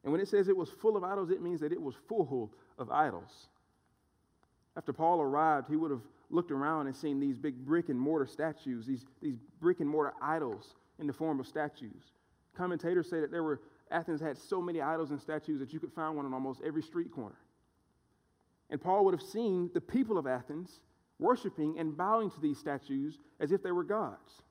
And 0.02 0.12
when 0.12 0.20
it 0.20 0.28
says 0.28 0.48
it 0.48 0.56
was 0.56 0.70
full 0.70 0.96
of 0.96 1.04
idols, 1.04 1.30
it 1.30 1.42
means 1.42 1.60
that 1.60 1.72
it 1.72 1.80
was 1.80 1.94
full 2.08 2.50
of 2.78 2.90
idols. 2.90 3.48
After 4.76 4.92
Paul 4.92 5.20
arrived, 5.20 5.68
he 5.68 5.76
would 5.76 5.90
have 5.90 6.00
looked 6.30 6.50
around 6.50 6.86
and 6.86 6.96
seen 6.96 7.20
these 7.20 7.36
big 7.36 7.56
brick 7.66 7.88
and 7.88 7.98
mortar 7.98 8.26
statues, 8.26 8.86
these, 8.86 9.04
these 9.20 9.36
brick 9.60 9.80
and 9.80 9.88
mortar 9.88 10.14
idols 10.22 10.74
in 10.98 11.06
the 11.06 11.12
form 11.12 11.40
of 11.40 11.46
statues. 11.46 12.12
Commentators 12.56 13.08
say 13.10 13.20
that 13.20 13.30
there 13.30 13.42
were 13.42 13.60
Athens 13.90 14.20
had 14.20 14.36
so 14.36 14.60
many 14.60 14.80
idols 14.80 15.10
and 15.10 15.20
statues 15.20 15.60
that 15.60 15.72
you 15.72 15.80
could 15.80 15.92
find 15.92 16.16
one 16.16 16.26
on 16.26 16.34
almost 16.34 16.60
every 16.64 16.82
street 16.82 17.10
corner. 17.12 17.38
And 18.70 18.80
Paul 18.80 19.04
would 19.04 19.14
have 19.14 19.22
seen 19.22 19.70
the 19.72 19.80
people 19.80 20.18
of 20.18 20.26
Athens 20.26 20.80
worshiping 21.18 21.78
and 21.78 21.96
bowing 21.96 22.30
to 22.30 22.40
these 22.40 22.58
statues 22.58 23.18
as 23.40 23.52
if 23.52 23.62
they 23.62 23.72
were 23.72 23.84
gods. 23.84 24.42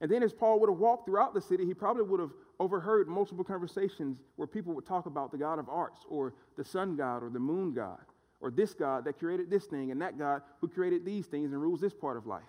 And 0.00 0.10
then, 0.10 0.22
as 0.22 0.32
Paul 0.32 0.60
would 0.60 0.70
have 0.70 0.78
walked 0.78 1.06
throughout 1.06 1.34
the 1.34 1.42
city, 1.42 1.66
he 1.66 1.74
probably 1.74 2.04
would 2.04 2.20
have 2.20 2.32
overheard 2.58 3.06
multiple 3.06 3.44
conversations 3.44 4.22
where 4.36 4.48
people 4.48 4.72
would 4.74 4.86
talk 4.86 5.06
about 5.06 5.30
the 5.30 5.38
God 5.38 5.58
of 5.58 5.68
arts, 5.68 6.00
or 6.08 6.34
the 6.56 6.64
sun 6.64 6.96
god, 6.96 7.22
or 7.22 7.28
the 7.28 7.38
moon 7.38 7.74
god, 7.74 8.00
or 8.40 8.50
this 8.50 8.72
God 8.72 9.04
that 9.04 9.18
created 9.18 9.50
this 9.50 9.66
thing, 9.66 9.90
and 9.90 10.00
that 10.00 10.18
God 10.18 10.42
who 10.60 10.68
created 10.68 11.04
these 11.04 11.26
things 11.26 11.52
and 11.52 11.60
rules 11.60 11.80
this 11.80 11.92
part 11.92 12.16
of 12.16 12.26
life. 12.26 12.42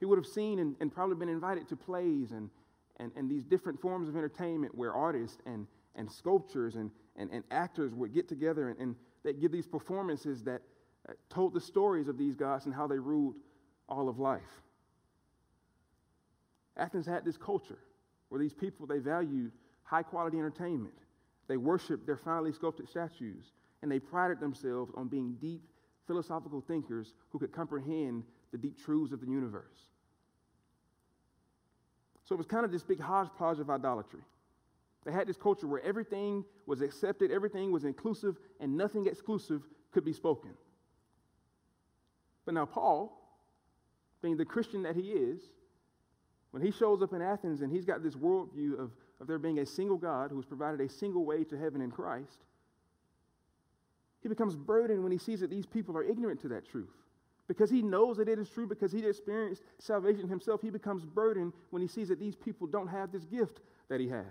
He 0.00 0.04
would 0.04 0.18
have 0.18 0.26
seen 0.26 0.58
and, 0.58 0.74
and 0.80 0.92
probably 0.92 1.14
been 1.14 1.28
invited 1.28 1.68
to 1.68 1.76
plays 1.76 2.32
and, 2.32 2.50
and, 2.98 3.10
and 3.16 3.30
these 3.30 3.44
different 3.44 3.80
forms 3.80 4.08
of 4.08 4.16
entertainment 4.16 4.74
where 4.74 4.92
artists 4.92 5.38
and, 5.46 5.66
and 5.96 6.10
sculptures 6.10 6.76
and, 6.76 6.90
and, 7.16 7.30
and 7.30 7.44
actors 7.50 7.94
would 7.94 8.12
get 8.12 8.28
together 8.28 8.68
and, 8.68 8.78
and 8.78 8.96
they 9.24 9.32
give 9.32 9.52
these 9.52 9.66
performances 9.66 10.42
that 10.44 10.62
uh, 11.08 11.12
told 11.28 11.54
the 11.54 11.60
stories 11.60 12.08
of 12.08 12.18
these 12.18 12.34
gods 12.34 12.66
and 12.66 12.74
how 12.74 12.86
they 12.86 12.98
ruled 12.98 13.36
all 13.88 14.08
of 14.08 14.18
life. 14.18 14.42
Athens 16.76 17.06
had 17.06 17.24
this 17.24 17.36
culture 17.36 17.78
where 18.28 18.40
these 18.40 18.52
people 18.52 18.86
they 18.86 18.98
valued 18.98 19.52
high 19.82 20.02
quality 20.02 20.38
entertainment. 20.38 20.94
They 21.46 21.56
worshiped 21.56 22.06
their 22.06 22.16
finely 22.16 22.52
sculpted 22.52 22.88
statues, 22.88 23.52
and 23.82 23.90
they 23.90 23.98
prided 23.98 24.40
themselves 24.40 24.90
on 24.94 25.08
being 25.08 25.36
deep 25.40 25.62
philosophical 26.06 26.60
thinkers 26.60 27.12
who 27.30 27.38
could 27.38 27.52
comprehend 27.52 28.24
the 28.50 28.58
deep 28.58 28.82
truths 28.82 29.12
of 29.12 29.20
the 29.20 29.26
universe. 29.26 29.93
So 32.24 32.34
it 32.34 32.38
was 32.38 32.46
kind 32.46 32.64
of 32.64 32.72
this 32.72 32.82
big 32.82 33.00
hodgepodge 33.00 33.58
of 33.58 33.70
idolatry. 33.70 34.20
They 35.04 35.12
had 35.12 35.26
this 35.26 35.36
culture 35.36 35.66
where 35.66 35.82
everything 35.84 36.44
was 36.66 36.80
accepted, 36.80 37.30
everything 37.30 37.70
was 37.70 37.84
inclusive, 37.84 38.36
and 38.60 38.76
nothing 38.76 39.06
exclusive 39.06 39.62
could 39.92 40.04
be 40.04 40.14
spoken. 40.14 40.50
But 42.46 42.54
now, 42.54 42.64
Paul, 42.64 43.20
being 44.22 44.36
the 44.36 44.44
Christian 44.44 44.82
that 44.84 44.96
he 44.96 45.10
is, 45.10 45.40
when 46.50 46.62
he 46.62 46.70
shows 46.70 47.02
up 47.02 47.12
in 47.12 47.20
Athens 47.20 47.60
and 47.60 47.70
he's 47.70 47.84
got 47.84 48.02
this 48.02 48.14
worldview 48.14 48.78
of, 48.78 48.92
of 49.20 49.26
there 49.26 49.38
being 49.38 49.58
a 49.58 49.66
single 49.66 49.98
God 49.98 50.30
who 50.30 50.36
has 50.36 50.46
provided 50.46 50.80
a 50.80 50.88
single 50.88 51.24
way 51.24 51.44
to 51.44 51.58
heaven 51.58 51.80
in 51.80 51.90
Christ, 51.90 52.44
he 54.22 54.28
becomes 54.28 54.56
burdened 54.56 55.02
when 55.02 55.12
he 55.12 55.18
sees 55.18 55.40
that 55.40 55.50
these 55.50 55.66
people 55.66 55.96
are 55.98 56.02
ignorant 56.02 56.40
to 56.40 56.48
that 56.48 56.66
truth. 56.66 56.94
Because 57.46 57.70
he 57.70 57.82
knows 57.82 58.16
that 58.16 58.28
it 58.28 58.38
is 58.38 58.48
true, 58.48 58.66
because 58.66 58.90
he 58.90 59.04
experienced 59.06 59.62
salvation 59.78 60.28
himself, 60.28 60.62
he 60.62 60.70
becomes 60.70 61.04
burdened 61.04 61.52
when 61.70 61.82
he 61.82 61.88
sees 61.88 62.08
that 62.08 62.18
these 62.18 62.36
people 62.36 62.66
don't 62.66 62.88
have 62.88 63.12
this 63.12 63.24
gift 63.24 63.60
that 63.88 64.00
he 64.00 64.08
has. 64.08 64.24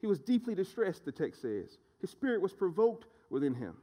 He 0.00 0.08
was 0.08 0.18
deeply 0.18 0.54
distressed, 0.54 1.04
the 1.04 1.12
text 1.12 1.42
says. 1.42 1.78
His 2.00 2.10
spirit 2.10 2.40
was 2.40 2.52
provoked 2.52 3.06
within 3.30 3.54
him. 3.54 3.74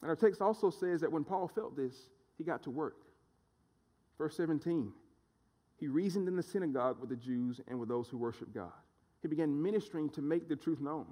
And 0.00 0.08
our 0.08 0.16
text 0.16 0.40
also 0.40 0.70
says 0.70 1.00
that 1.00 1.10
when 1.10 1.24
Paul 1.24 1.48
felt 1.48 1.76
this, 1.76 1.94
he 2.38 2.44
got 2.44 2.62
to 2.62 2.70
work. 2.70 3.02
Verse 4.16 4.36
17 4.36 4.92
He 5.76 5.88
reasoned 5.88 6.28
in 6.28 6.36
the 6.36 6.42
synagogue 6.42 7.00
with 7.00 7.10
the 7.10 7.16
Jews 7.16 7.60
and 7.66 7.80
with 7.80 7.88
those 7.88 8.08
who 8.08 8.16
worship 8.16 8.54
God. 8.54 8.72
He 9.22 9.28
began 9.28 9.60
ministering 9.60 10.08
to 10.10 10.22
make 10.22 10.48
the 10.48 10.56
truth 10.56 10.80
known. 10.80 11.06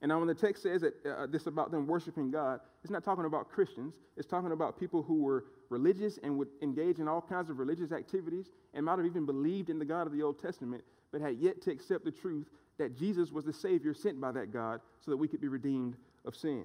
And 0.00 0.10
now, 0.10 0.18
when 0.18 0.28
the 0.28 0.34
text 0.34 0.62
says 0.62 0.82
that 0.82 0.94
uh, 1.04 1.26
this 1.26 1.46
about 1.48 1.72
them 1.72 1.86
worshiping 1.86 2.30
God, 2.30 2.60
it's 2.84 2.90
not 2.90 3.02
talking 3.02 3.24
about 3.24 3.50
Christians. 3.50 3.94
It's 4.16 4.28
talking 4.28 4.52
about 4.52 4.78
people 4.78 5.02
who 5.02 5.22
were 5.22 5.46
religious 5.70 6.18
and 6.22 6.38
would 6.38 6.48
engage 6.62 7.00
in 7.00 7.08
all 7.08 7.20
kinds 7.20 7.50
of 7.50 7.58
religious 7.58 7.90
activities 7.90 8.50
and 8.74 8.86
might 8.86 8.98
have 8.98 9.06
even 9.06 9.26
believed 9.26 9.70
in 9.70 9.78
the 9.78 9.84
God 9.84 10.06
of 10.06 10.12
the 10.12 10.22
Old 10.22 10.40
Testament, 10.40 10.84
but 11.10 11.20
had 11.20 11.38
yet 11.38 11.60
to 11.62 11.72
accept 11.72 12.04
the 12.04 12.12
truth 12.12 12.48
that 12.78 12.96
Jesus 12.96 13.32
was 13.32 13.44
the 13.44 13.52
Savior 13.52 13.92
sent 13.92 14.20
by 14.20 14.30
that 14.32 14.52
God 14.52 14.80
so 15.00 15.10
that 15.10 15.16
we 15.16 15.26
could 15.26 15.40
be 15.40 15.48
redeemed 15.48 15.96
of 16.24 16.36
sin. 16.36 16.64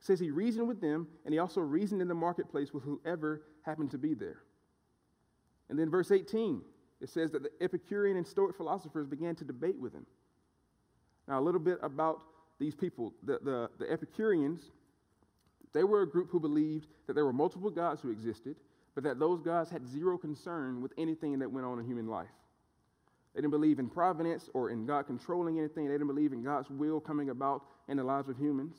It 0.00 0.06
says 0.06 0.18
he 0.18 0.30
reasoned 0.30 0.66
with 0.66 0.80
them, 0.80 1.08
and 1.26 1.34
he 1.34 1.38
also 1.38 1.60
reasoned 1.60 2.00
in 2.00 2.08
the 2.08 2.14
marketplace 2.14 2.72
with 2.72 2.84
whoever 2.84 3.42
happened 3.62 3.90
to 3.90 3.98
be 3.98 4.14
there. 4.14 4.38
And 5.68 5.78
then, 5.78 5.90
verse 5.90 6.10
18, 6.10 6.62
it 7.00 7.10
says 7.10 7.32
that 7.32 7.42
the 7.42 7.50
Epicurean 7.60 8.16
and 8.16 8.26
Stoic 8.26 8.56
philosophers 8.56 9.06
began 9.06 9.34
to 9.36 9.44
debate 9.44 9.78
with 9.78 9.92
him. 9.92 10.06
Now, 11.28 11.38
a 11.38 11.42
little 11.42 11.60
bit 11.60 11.78
about 11.82 12.22
these 12.58 12.74
people. 12.74 13.12
The, 13.22 13.38
the, 13.42 13.70
the 13.78 13.92
Epicureans, 13.92 14.62
they 15.74 15.84
were 15.84 16.02
a 16.02 16.08
group 16.08 16.30
who 16.30 16.40
believed 16.40 16.88
that 17.06 17.12
there 17.12 17.24
were 17.24 17.32
multiple 17.32 17.70
gods 17.70 18.00
who 18.00 18.10
existed, 18.10 18.56
but 18.94 19.04
that 19.04 19.18
those 19.18 19.40
gods 19.42 19.70
had 19.70 19.86
zero 19.86 20.16
concern 20.16 20.80
with 20.80 20.92
anything 20.96 21.38
that 21.38 21.50
went 21.50 21.66
on 21.66 21.78
in 21.78 21.84
human 21.84 22.08
life. 22.08 22.26
They 23.34 23.42
didn't 23.42 23.52
believe 23.52 23.78
in 23.78 23.88
providence 23.88 24.48
or 24.54 24.70
in 24.70 24.86
God 24.86 25.06
controlling 25.06 25.58
anything. 25.58 25.86
They 25.86 25.94
didn't 25.94 26.08
believe 26.08 26.32
in 26.32 26.42
God's 26.42 26.70
will 26.70 26.98
coming 26.98 27.30
about 27.30 27.62
in 27.86 27.96
the 27.96 28.02
lives 28.02 28.28
of 28.28 28.36
humans. 28.38 28.74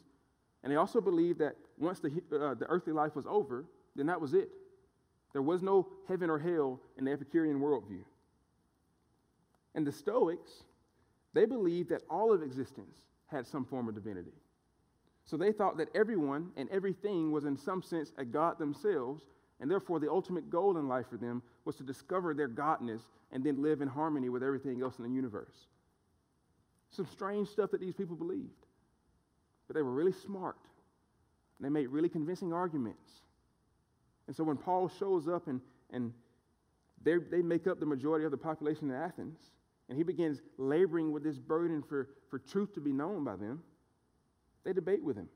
And 0.64 0.72
they 0.72 0.76
also 0.76 1.00
believed 1.00 1.40
that 1.40 1.56
once 1.78 2.00
the, 2.00 2.10
uh, 2.10 2.56
the 2.56 2.66
earthly 2.68 2.92
life 2.92 3.16
was 3.16 3.26
over, 3.26 3.66
then 3.96 4.08
that 4.08 4.20
was 4.20 4.34
it. 4.34 4.50
There 5.32 5.42
was 5.42 5.62
no 5.62 5.88
heaven 6.08 6.30
or 6.30 6.40
hell 6.40 6.82
in 6.98 7.06
the 7.06 7.12
Epicurean 7.12 7.60
worldview. 7.60 8.04
And 9.76 9.86
the 9.86 9.92
Stoics, 9.92 10.64
they 11.34 11.46
believed 11.46 11.90
that 11.90 12.04
all 12.10 12.34
of 12.34 12.42
existence 12.44 12.98
had 13.28 13.46
some 13.46 13.66
form 13.66 13.88
of 13.88 13.96
divinity. 13.96 14.34
So 15.26 15.38
they 15.38 15.52
thought 15.52 15.78
that 15.78 15.96
everyone 15.96 16.50
and 16.58 16.68
everything 16.70 17.32
was, 17.32 17.46
in 17.46 17.56
some 17.56 17.84
sense, 17.84 18.12
a 18.18 18.26
God 18.26 18.58
themselves, 18.58 19.24
and 19.60 19.70
therefore 19.70 20.00
the 20.00 20.10
ultimate 20.10 20.50
goal 20.50 20.78
in 20.78 20.88
life 20.88 21.06
for 21.10 21.18
them 21.18 21.44
was 21.66 21.76
to 21.76 21.84
discover 21.84 22.34
their 22.34 22.50
godness 22.50 23.02
and 23.32 23.44
then 23.44 23.62
live 23.62 23.82
in 23.82 23.88
harmony 23.88 24.30
with 24.30 24.42
everything 24.42 24.82
else 24.82 24.98
in 24.98 25.04
the 25.04 25.12
universe. 25.12 25.68
Some 26.90 27.06
strange 27.06 27.48
stuff 27.48 27.70
that 27.72 27.80
these 27.80 27.94
people 27.94 28.16
believed. 28.16 28.66
But 29.68 29.76
they 29.76 29.84
were 29.84 29.94
really 29.94 30.14
smart. 30.14 30.58
And 31.58 31.66
they 31.66 31.70
made 31.70 31.90
really 31.90 32.10
convincing 32.10 32.52
arguments. 32.52 33.12
And 34.26 34.36
so 34.36 34.44
when 34.44 34.58
Paul 34.58 34.90
shows 34.90 35.28
up 35.28 35.48
and, 35.48 35.62
and 35.92 36.12
they 37.04 37.42
make 37.44 37.68
up 37.68 37.80
the 37.80 37.86
majority 37.86 38.26
of 38.26 38.32
the 38.32 38.38
population 38.38 38.90
in 38.90 38.96
Athens, 38.96 39.38
and 39.90 39.98
he 39.98 40.04
begins 40.04 40.42
laboring 40.58 41.12
with 41.12 41.24
this 41.24 41.40
burden 41.40 41.82
for, 41.82 42.10
for 42.30 42.40
truth 42.40 42.74
to 42.76 42.80
be 42.80 42.94
known 42.94 43.24
by 43.24 43.36
them, 43.36 43.62
they 44.64 44.72
debate 44.72 45.04
with 45.04 45.18
him. 45.18 45.28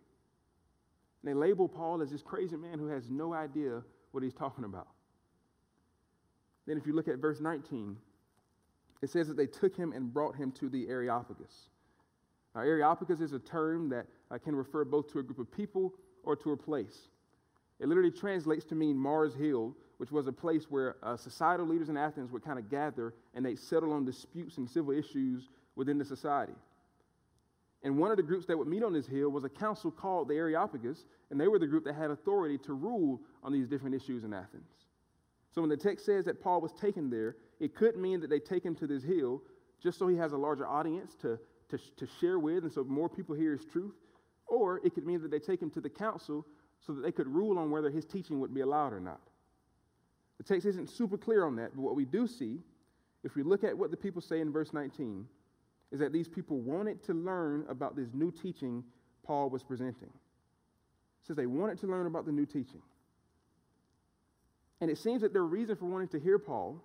And 1.22 1.30
they 1.30 1.34
label 1.34 1.68
Paul 1.68 2.02
as 2.02 2.12
this 2.12 2.22
crazy 2.22 2.56
man 2.56 2.78
who 2.78 2.88
has 2.88 3.10
no 3.10 3.34
idea 3.34 3.82
what 4.12 4.24
he's 4.24 4.34
talking 4.34 4.64
about. 4.64 4.88
Then, 6.68 6.78
if 6.78 6.86
you 6.86 6.94
look 6.94 7.08
at 7.08 7.18
verse 7.18 7.42
19, 7.42 7.98
it 9.02 9.10
says 9.10 9.28
that 9.28 9.36
they 9.36 9.48
took 9.48 9.76
him 9.76 9.92
and 9.92 10.14
brought 10.14 10.36
him 10.36 10.52
to 10.54 10.70
the 10.70 10.88
Areopagus. 10.88 11.70
Now, 12.56 12.62
Areopagus 12.62 13.20
is 13.20 13.34
a 13.34 13.40
term 13.40 13.90
that 13.90 14.06
uh, 14.32 14.38
can 14.38 14.56
refer 14.56 14.86
both 14.86 15.12
to 15.12 15.20
a 15.20 15.24
group 15.24 15.40
of 15.40 15.52
people 15.52 15.94
or 16.24 16.36
to 16.38 16.52
a 16.52 16.58
place. 16.58 17.10
It 17.80 17.88
literally 17.88 18.12
translates 18.12 18.64
to 18.66 18.76
mean 18.76 18.96
Mars 18.96 19.34
Hill, 19.34 19.76
which 19.98 20.12
was 20.12 20.28
a 20.28 20.32
place 20.32 20.66
where 20.70 20.96
uh, 21.04 21.16
societal 21.16 21.66
leaders 21.66 21.90
in 21.90 21.98
Athens 21.98 22.32
would 22.32 22.44
kind 22.44 22.60
of 22.60 22.70
gather 22.70 23.14
and 23.34 23.46
they 23.46 23.56
settle 23.56 23.94
on 23.94 24.06
disputes 24.06 24.58
and 24.58 24.70
civil 24.70 24.92
issues 24.92 25.50
within 25.76 25.98
the 25.98 26.06
society. 26.06 26.54
And 27.84 27.98
one 27.98 28.12
of 28.12 28.18
the 28.18 28.24
groups 28.24 28.46
that 28.46 28.58
would 28.58 28.68
meet 28.68 28.84
on 28.84 28.94
this 28.94 29.08
hill 29.08 29.30
was 29.30 29.44
a 29.44 29.50
council 29.50 29.92
called 29.92 30.30
the 30.30 30.36
Areopagus, 30.36 31.06
and 31.30 31.40
they 31.40 31.50
were 31.50 31.60
the 31.60 31.68
group 31.68 31.84
that 31.84 31.96
had 31.96 32.12
authority 32.12 32.58
to 32.60 32.74
rule 32.74 33.20
on 33.44 33.52
these 33.52 33.68
different 33.68 33.96
issues 33.96 34.24
in 34.24 34.34
Athens. 34.34 34.72
So 35.54 35.62
when 35.62 35.70
the 35.70 35.78
text 35.78 36.06
says 36.06 36.26
that 36.26 36.42
Paul 36.42 36.62
was 36.62 36.72
taken 36.74 37.10
there, 37.10 37.36
it 37.60 37.76
could 37.76 37.98
mean 37.98 38.22
that 38.22 38.30
they 38.30 38.40
take 38.40 38.64
him 38.64 38.76
to 38.76 38.88
this 38.88 39.04
hill 39.04 39.42
just 39.82 40.00
so 40.00 40.08
he 40.08 40.16
has 40.16 40.32
a 40.32 40.38
larger 40.38 40.66
audience 40.66 41.14
to, 41.22 41.38
to, 41.70 41.78
to 41.98 42.08
share 42.20 42.40
with, 42.40 42.64
and 42.64 42.72
so 42.72 42.84
more 42.86 43.10
people 43.10 43.36
hear 43.36 43.52
his 43.52 43.66
truth. 43.66 43.96
Or 44.48 44.80
it 44.86 44.96
could 44.96 45.06
mean 45.06 45.22
that 45.22 45.30
they 45.30 45.40
take 45.40 45.62
him 45.62 45.70
to 45.72 45.82
the 45.82 45.90
council 45.90 46.46
so 46.80 46.94
that 46.94 47.02
they 47.02 47.12
could 47.12 47.28
rule 47.28 47.60
on 47.60 47.70
whether 47.70 47.90
his 47.90 48.06
teaching 48.06 48.40
would 48.40 48.54
be 48.54 48.62
allowed 48.62 48.94
or 48.94 49.02
not. 49.02 49.22
The 50.38 50.44
text 50.44 50.66
isn't 50.66 50.90
super 50.90 51.18
clear 51.18 51.46
on 51.46 51.56
that, 51.58 51.76
but 51.76 51.82
what 51.82 51.96
we 51.96 52.06
do 52.06 52.28
see, 52.28 52.60
if 53.24 53.36
we 53.36 53.44
look 53.44 53.64
at 53.64 53.78
what 53.78 53.92
the 53.92 53.98
people 53.98 54.22
say 54.22 54.42
in 54.42 54.52
verse 54.52 54.74
19, 54.74 55.26
is 55.92 56.00
that 56.00 56.12
these 56.12 56.28
people 56.28 56.60
wanted 56.60 57.04
to 57.04 57.14
learn 57.14 57.66
about 57.70 57.96
this 57.96 58.10
new 58.14 58.32
teaching 58.32 58.84
Paul 59.24 59.50
was 59.50 59.64
presenting. 59.64 60.10
It 60.10 61.28
says 61.28 61.36
they 61.36 61.46
wanted 61.46 61.80
to 61.80 61.88
learn 61.88 62.08
about 62.08 62.26
the 62.26 62.32
new 62.32 62.46
teaching. 62.46 62.82
And 64.82 64.92
it 64.92 64.98
seems 64.98 65.22
that 65.22 65.32
their 65.32 65.46
reason 65.46 65.76
for 65.76 65.86
wanting 65.86 66.10
to 66.10 66.20
hear 66.20 66.38
Paul 66.38 66.84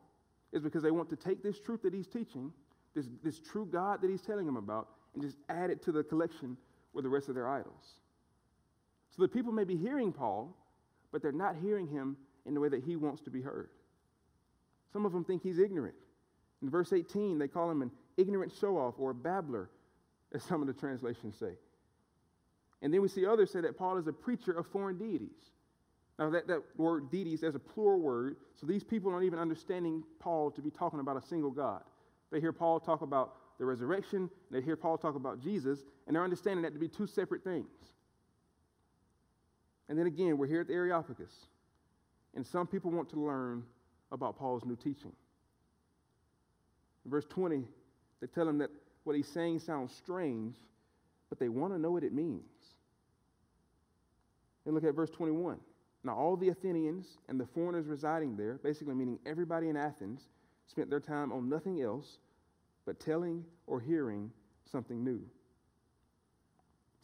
is 0.53 0.63
because 0.63 0.83
they 0.83 0.91
want 0.91 1.11
to 1.11 1.17
take 1.17 1.43
this 1.43 1.59
truth 1.59 1.83
that 1.83 1.93
he's 1.93 2.07
teaching, 2.07 2.53
this, 2.95 3.07
this 3.25 3.41
true 3.41 3.67
God 3.67 4.01
that 4.03 4.11
he's 4.11 4.23
telling 4.23 4.47
them 4.47 4.57
about, 4.57 4.89
and 5.15 5.23
just 5.23 5.39
add 5.49 5.71
it 5.71 5.83
to 5.83 5.93
the 5.93 6.05
collection 6.05 6.57
with 6.93 7.05
the 7.05 7.09
rest 7.09 7.29
of 7.29 7.35
their 7.35 7.49
idols. 7.49 8.01
So 9.11 9.23
the 9.23 9.29
people 9.29 9.53
may 9.53 9.65
be 9.65 9.77
hearing 9.77 10.13
Paul, 10.13 10.55
but 11.11 11.23
they're 11.23 11.33
not 11.33 11.57
hearing 11.61 11.89
him 11.89 12.17
in 12.47 12.55
the 12.55 12.61
way 12.61 12.69
that 12.69 12.85
he 12.85 12.97
wants 12.97 13.23
to 13.23 13.31
be 13.31 13.43
heard. 13.43 13.69
Some 14.93 15.05
of 15.05 15.13
them 15.13 15.25
think 15.25 15.43
he's 15.43 15.59
ignorant. 15.59 15.95
In 16.63 16.71
verse 16.71 16.93
18, 16.93 17.39
they 17.39 17.49
call 17.49 17.71
him 17.71 17.83
an 17.83 17.91
ignorant 18.17 18.53
show 18.61 18.77
off 18.79 18.95
or 18.99 19.11
a 19.11 19.15
babbler, 19.15 19.71
as 20.35 20.43
some 20.43 20.61
of 20.61 20.67
the 20.67 20.75
translations 20.75 21.37
say. 21.39 21.53
And 22.83 22.93
then 22.93 23.03
we 23.03 23.09
see 23.09 23.27
others 23.27 23.51
say 23.51 23.61
that 23.61 23.77
Paul 23.77 23.99
is 23.99 24.07
a 24.07 24.13
preacher 24.13 24.53
of 24.53 24.67
foreign 24.67 24.99
deities. 24.99 25.51
Now, 26.19 26.31
that, 26.31 26.49
that 26.49 26.63
word 26.77 27.11
deities, 27.11 27.41
there's 27.41 27.55
a 27.55 27.61
plural 27.61 28.01
word, 28.01 28.37
so 28.61 28.67
these 28.67 28.83
people 28.83 29.13
aren't 29.13 29.25
even 29.25 29.39
understanding 29.39 30.03
Paul 30.19 30.51
to 30.53 30.61
be 30.61 30.71
talking 30.71 30.99
about 31.01 31.17
a 31.17 31.27
single 31.27 31.51
God. 31.51 31.83
They 32.33 32.41
hear 32.41 32.53
Paul 32.53 32.81
talk 32.81 33.03
about 33.03 33.35
the 33.59 33.65
resurrection, 33.65 34.31
they 34.51 34.61
hear 34.61 34.77
Paul 34.77 34.99
talk 34.99 35.17
about 35.17 35.41
Jesus, 35.41 35.81
and 36.07 36.15
they're 36.15 36.23
understanding 36.23 36.63
that 36.63 36.73
to 36.75 36.79
be 36.79 36.89
two 36.89 37.07
separate 37.07 37.43
things. 37.43 37.67
And 39.89 39.99
then 39.99 40.07
again, 40.07 40.39
we're 40.39 40.47
here 40.47 40.61
at 40.61 40.69
the 40.69 40.75
Areopagus, 40.75 41.33
and 42.35 42.47
some 42.47 42.67
people 42.67 42.91
want 42.91 43.09
to 43.11 43.21
learn 43.21 43.65
about 44.13 44.39
Paul's 44.39 44.65
new 44.65 44.77
teaching. 44.77 45.13
In 47.05 47.11
verse 47.11 47.27
20, 47.29 47.65
they 48.21 48.27
tell 48.27 48.49
him 48.49 48.59
that 48.59 48.71
what 49.05 49.17
he's 49.17 49.29
saying 49.29 49.61
sounds 49.61 49.95
strange, 49.95 50.57
but 51.29 51.39
they 51.39 51.49
want 51.49 51.73
to 51.73 51.79
know 51.79 51.91
what 51.91 52.05
it 52.05 52.13
means. 52.13 52.43
And 54.67 54.75
look 54.75 54.85
at 54.85 54.95
verse 54.95 55.11
21. 55.11 55.59
Now, 56.05 56.15
all 56.15 56.37
the 56.37 56.51
Athenians 56.51 57.19
and 57.29 57.41
the 57.41 57.47
foreigners 57.47 57.87
residing 57.87 58.37
there, 58.37 58.61
basically 58.63 58.95
meaning 58.95 59.19
everybody 59.27 59.69
in 59.69 59.77
Athens, 59.77 60.29
spent 60.67 60.91
their 60.91 61.01
time 61.01 61.33
on 61.33 61.49
nothing 61.49 61.81
else 61.81 62.19
but 62.87 63.01
telling 63.01 63.45
or 63.67 63.81
hearing 63.81 64.31
something 64.71 65.03
new. 65.03 65.21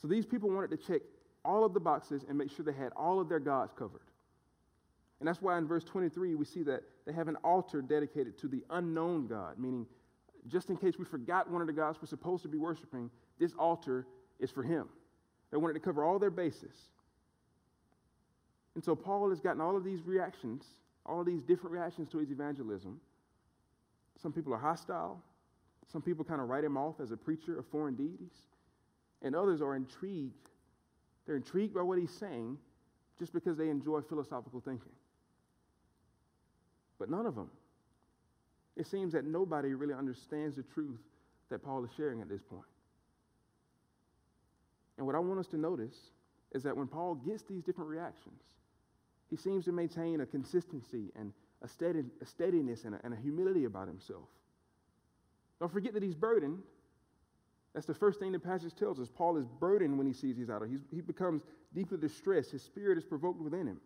So 0.00 0.08
these 0.08 0.26
people 0.26 0.50
wanted 0.50 0.70
to 0.70 0.76
check 0.76 1.00
all 1.44 1.64
of 1.64 1.74
the 1.74 1.80
boxes 1.80 2.24
and 2.28 2.36
make 2.36 2.50
sure 2.50 2.64
they 2.64 2.72
had 2.72 2.92
all 2.96 3.20
of 3.20 3.28
their 3.28 3.40
gods 3.40 3.72
covered. 3.76 4.02
And 5.24 5.28
that's 5.30 5.40
why 5.40 5.56
in 5.56 5.66
verse 5.66 5.84
23 5.84 6.34
we 6.34 6.44
see 6.44 6.62
that 6.64 6.82
they 7.06 7.12
have 7.14 7.28
an 7.28 7.36
altar 7.36 7.80
dedicated 7.80 8.36
to 8.40 8.46
the 8.46 8.62
unknown 8.68 9.26
God, 9.26 9.58
meaning 9.58 9.86
just 10.48 10.68
in 10.68 10.76
case 10.76 10.98
we 10.98 11.06
forgot 11.06 11.50
one 11.50 11.62
of 11.62 11.66
the 11.66 11.72
gods 11.72 11.96
we're 11.98 12.08
supposed 12.08 12.42
to 12.42 12.48
be 12.50 12.58
worshiping, 12.58 13.08
this 13.38 13.54
altar 13.58 14.06
is 14.38 14.50
for 14.50 14.62
him. 14.62 14.86
They 15.50 15.56
wanted 15.56 15.72
to 15.72 15.80
cover 15.80 16.04
all 16.04 16.18
their 16.18 16.30
bases. 16.30 16.76
And 18.74 18.84
so 18.84 18.94
Paul 18.94 19.30
has 19.30 19.40
gotten 19.40 19.62
all 19.62 19.78
of 19.78 19.82
these 19.82 20.02
reactions, 20.04 20.66
all 21.06 21.20
of 21.20 21.26
these 21.26 21.42
different 21.42 21.72
reactions 21.72 22.10
to 22.10 22.18
his 22.18 22.30
evangelism. 22.30 23.00
Some 24.20 24.30
people 24.30 24.52
are 24.52 24.58
hostile. 24.58 25.22
Some 25.90 26.02
people 26.02 26.26
kind 26.26 26.42
of 26.42 26.50
write 26.50 26.64
him 26.64 26.76
off 26.76 27.00
as 27.00 27.12
a 27.12 27.16
preacher 27.16 27.58
of 27.58 27.64
foreign 27.68 27.94
deities. 27.94 28.34
And 29.22 29.34
others 29.34 29.62
are 29.62 29.74
intrigued. 29.74 30.50
They're 31.24 31.36
intrigued 31.36 31.72
by 31.72 31.80
what 31.80 31.98
he's 31.98 32.12
saying 32.12 32.58
just 33.18 33.32
because 33.32 33.56
they 33.56 33.70
enjoy 33.70 34.02
philosophical 34.02 34.60
thinking. 34.60 34.92
But 36.98 37.10
none 37.10 37.26
of 37.26 37.34
them. 37.34 37.50
It 38.76 38.86
seems 38.86 39.12
that 39.12 39.24
nobody 39.24 39.74
really 39.74 39.94
understands 39.94 40.56
the 40.56 40.62
truth 40.62 41.00
that 41.50 41.62
Paul 41.62 41.84
is 41.84 41.90
sharing 41.96 42.20
at 42.20 42.28
this 42.28 42.42
point. 42.42 42.62
And 44.96 45.06
what 45.06 45.14
I 45.14 45.18
want 45.18 45.40
us 45.40 45.46
to 45.48 45.56
notice 45.56 45.94
is 46.52 46.62
that 46.62 46.76
when 46.76 46.86
Paul 46.86 47.16
gets 47.16 47.42
these 47.42 47.62
different 47.62 47.90
reactions, 47.90 48.40
he 49.28 49.36
seems 49.36 49.64
to 49.64 49.72
maintain 49.72 50.20
a 50.20 50.26
consistency 50.26 51.10
and 51.16 51.32
a, 51.62 51.68
steady, 51.68 52.02
a 52.20 52.26
steadiness 52.26 52.84
and 52.84 52.94
a, 52.94 53.00
and 53.04 53.12
a 53.12 53.16
humility 53.16 53.64
about 53.64 53.88
himself. 53.88 54.28
Don't 55.60 55.72
forget 55.72 55.94
that 55.94 56.02
he's 56.02 56.14
burdened. 56.14 56.58
That's 57.74 57.86
the 57.86 57.94
first 57.94 58.20
thing 58.20 58.30
the 58.30 58.38
passage 58.38 58.74
tells 58.76 59.00
us. 59.00 59.08
Paul 59.12 59.36
is 59.36 59.46
burdened 59.46 59.98
when 59.98 60.06
he 60.06 60.12
sees 60.12 60.36
these 60.36 60.50
idols. 60.50 60.70
He's, 60.70 60.80
he 60.92 61.00
becomes 61.00 61.42
deeply 61.74 61.98
distressed. 61.98 62.52
His 62.52 62.62
spirit 62.62 62.98
is 62.98 63.04
provoked 63.04 63.40
within 63.40 63.66
him. 63.66 63.80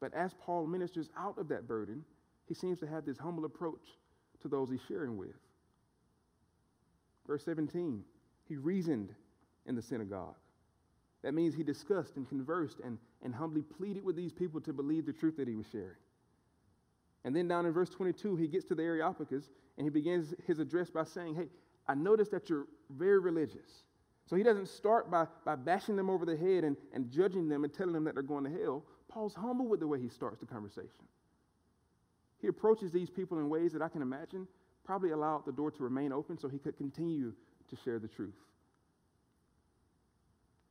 But 0.00 0.14
as 0.14 0.34
Paul 0.40 0.66
ministers 0.66 1.10
out 1.16 1.38
of 1.38 1.48
that 1.48 1.68
burden, 1.68 2.04
he 2.46 2.54
seems 2.54 2.80
to 2.80 2.86
have 2.86 3.04
this 3.04 3.18
humble 3.18 3.44
approach 3.44 3.98
to 4.42 4.48
those 4.48 4.70
he's 4.70 4.80
sharing 4.88 5.16
with. 5.16 5.36
Verse 7.26 7.44
17, 7.44 8.02
he 8.48 8.56
reasoned 8.56 9.14
in 9.66 9.76
the 9.76 9.82
synagogue. 9.82 10.34
That 11.22 11.34
means 11.34 11.54
he 11.54 11.62
discussed 11.62 12.16
and 12.16 12.28
conversed 12.28 12.80
and, 12.82 12.98
and 13.22 13.34
humbly 13.34 13.62
pleaded 13.62 14.04
with 14.04 14.16
these 14.16 14.32
people 14.32 14.60
to 14.62 14.72
believe 14.72 15.06
the 15.06 15.12
truth 15.12 15.36
that 15.36 15.46
he 15.46 15.54
was 15.54 15.66
sharing. 15.70 15.96
And 17.24 17.36
then 17.36 17.48
down 17.48 17.66
in 17.66 17.72
verse 17.72 17.90
22, 17.90 18.36
he 18.36 18.48
gets 18.48 18.64
to 18.66 18.74
the 18.74 18.82
Areopagus 18.82 19.50
and 19.76 19.84
he 19.84 19.90
begins 19.90 20.34
his 20.46 20.58
address 20.58 20.88
by 20.90 21.04
saying, 21.04 21.34
Hey, 21.34 21.48
I 21.86 21.94
notice 21.94 22.28
that 22.30 22.48
you're 22.48 22.66
very 22.90 23.18
religious. 23.18 23.84
So 24.26 24.36
he 24.36 24.42
doesn't 24.42 24.68
start 24.68 25.10
by, 25.10 25.26
by 25.44 25.56
bashing 25.56 25.96
them 25.96 26.08
over 26.08 26.24
the 26.24 26.36
head 26.36 26.64
and, 26.64 26.76
and 26.92 27.10
judging 27.10 27.48
them 27.48 27.64
and 27.64 27.74
telling 27.74 27.92
them 27.92 28.04
that 28.04 28.14
they're 28.14 28.22
going 28.22 28.44
to 28.44 28.50
hell. 28.50 28.84
Paul's 29.10 29.34
humble 29.34 29.66
with 29.66 29.80
the 29.80 29.86
way 29.86 30.00
he 30.00 30.08
starts 30.08 30.38
the 30.38 30.46
conversation. 30.46 31.04
He 32.40 32.46
approaches 32.46 32.92
these 32.92 33.10
people 33.10 33.38
in 33.38 33.50
ways 33.50 33.72
that 33.72 33.82
I 33.82 33.88
can 33.88 34.02
imagine 34.02 34.46
probably 34.84 35.10
allowed 35.10 35.44
the 35.44 35.52
door 35.52 35.70
to 35.70 35.82
remain 35.82 36.12
open 36.12 36.38
so 36.38 36.48
he 36.48 36.58
could 36.58 36.76
continue 36.76 37.32
to 37.68 37.76
share 37.84 37.98
the 37.98 38.08
truth. 38.08 38.34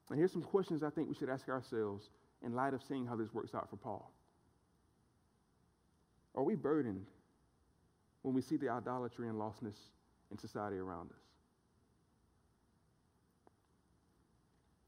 And 0.09 0.17
here's 0.17 0.31
some 0.31 0.41
questions 0.41 0.81
I 0.81 0.89
think 0.89 1.07
we 1.07 1.15
should 1.15 1.29
ask 1.29 1.47
ourselves 1.47 2.09
in 2.43 2.53
light 2.53 2.73
of 2.73 2.81
seeing 2.87 3.05
how 3.05 3.15
this 3.15 3.33
works 3.33 3.53
out 3.53 3.69
for 3.69 3.75
Paul. 3.75 4.11
Are 6.35 6.43
we 6.43 6.55
burdened 6.55 7.05
when 8.23 8.33
we 8.33 8.41
see 8.41 8.57
the 8.57 8.69
idolatry 8.69 9.27
and 9.27 9.37
lostness 9.37 9.77
in 10.31 10.37
society 10.37 10.77
around 10.77 11.11
us? 11.11 11.21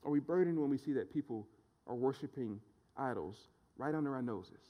Are 0.03 0.09
we 0.09 0.19
burdened 0.19 0.57
when 0.57 0.69
we 0.69 0.77
see 0.77 0.93
that 0.93 1.13
people 1.13 1.47
are 1.87 1.95
worshiping 1.95 2.59
idols 2.97 3.35
right 3.77 3.93
under 3.93 4.15
our 4.15 4.21
noses? 4.21 4.61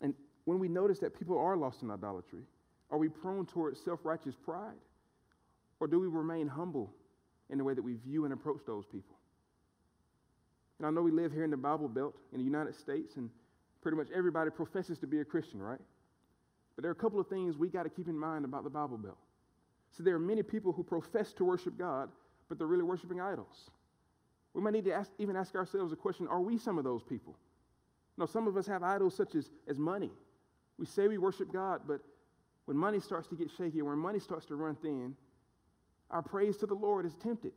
And 0.00 0.14
when 0.44 0.58
we 0.58 0.68
notice 0.68 0.98
that 1.00 1.18
people 1.18 1.38
are 1.38 1.56
lost 1.56 1.82
in 1.82 1.90
idolatry, 1.90 2.42
are 2.90 2.98
we 2.98 3.08
prone 3.08 3.46
towards 3.46 3.80
self 3.80 4.00
righteous 4.04 4.34
pride? 4.34 4.78
Or 5.78 5.86
do 5.86 5.98
we 5.98 6.08
remain 6.08 6.46
humble 6.46 6.92
in 7.50 7.58
the 7.58 7.64
way 7.64 7.74
that 7.74 7.82
we 7.82 7.94
view 7.94 8.24
and 8.24 8.32
approach 8.32 8.60
those 8.66 8.86
people. 8.86 9.16
And 10.78 10.86
I 10.86 10.90
know 10.90 11.02
we 11.02 11.10
live 11.10 11.32
here 11.32 11.44
in 11.44 11.50
the 11.50 11.56
Bible 11.56 11.88
Belt 11.88 12.14
in 12.32 12.38
the 12.38 12.44
United 12.44 12.74
States, 12.74 13.16
and 13.16 13.28
pretty 13.82 13.96
much 13.96 14.06
everybody 14.14 14.50
professes 14.50 14.98
to 15.00 15.06
be 15.06 15.20
a 15.20 15.24
Christian, 15.24 15.60
right? 15.60 15.80
But 16.76 16.82
there 16.82 16.90
are 16.90 16.92
a 16.92 16.96
couple 16.96 17.20
of 17.20 17.26
things 17.26 17.58
we 17.58 17.68
got 17.68 17.82
to 17.82 17.90
keep 17.90 18.08
in 18.08 18.16
mind 18.16 18.44
about 18.44 18.64
the 18.64 18.70
Bible 18.70 18.96
Belt. 18.96 19.18
So 19.96 20.02
there 20.02 20.14
are 20.14 20.20
many 20.20 20.42
people 20.42 20.72
who 20.72 20.84
profess 20.84 21.32
to 21.34 21.44
worship 21.44 21.76
God, 21.76 22.08
but 22.48 22.56
they're 22.56 22.66
really 22.66 22.84
worshiping 22.84 23.20
idols. 23.20 23.70
We 24.54 24.62
might 24.62 24.72
need 24.72 24.84
to 24.86 24.92
ask, 24.92 25.10
even 25.18 25.36
ask 25.36 25.54
ourselves 25.54 25.92
a 25.92 25.96
question 25.96 26.26
are 26.28 26.40
we 26.40 26.58
some 26.58 26.78
of 26.78 26.84
those 26.84 27.02
people? 27.02 27.36
No, 28.16 28.26
some 28.26 28.46
of 28.46 28.56
us 28.56 28.66
have 28.66 28.82
idols 28.82 29.14
such 29.14 29.34
as, 29.34 29.50
as 29.68 29.78
money. 29.78 30.10
We 30.78 30.86
say 30.86 31.08
we 31.08 31.18
worship 31.18 31.52
God, 31.52 31.82
but 31.86 32.00
when 32.64 32.76
money 32.76 33.00
starts 33.00 33.28
to 33.28 33.34
get 33.34 33.50
shaky, 33.56 33.82
when 33.82 33.98
money 33.98 34.18
starts 34.18 34.46
to 34.46 34.56
run 34.56 34.74
thin, 34.76 35.14
our 36.10 36.22
praise 36.22 36.56
to 36.58 36.66
the 36.66 36.74
Lord 36.74 37.06
is 37.06 37.14
tempted. 37.14 37.52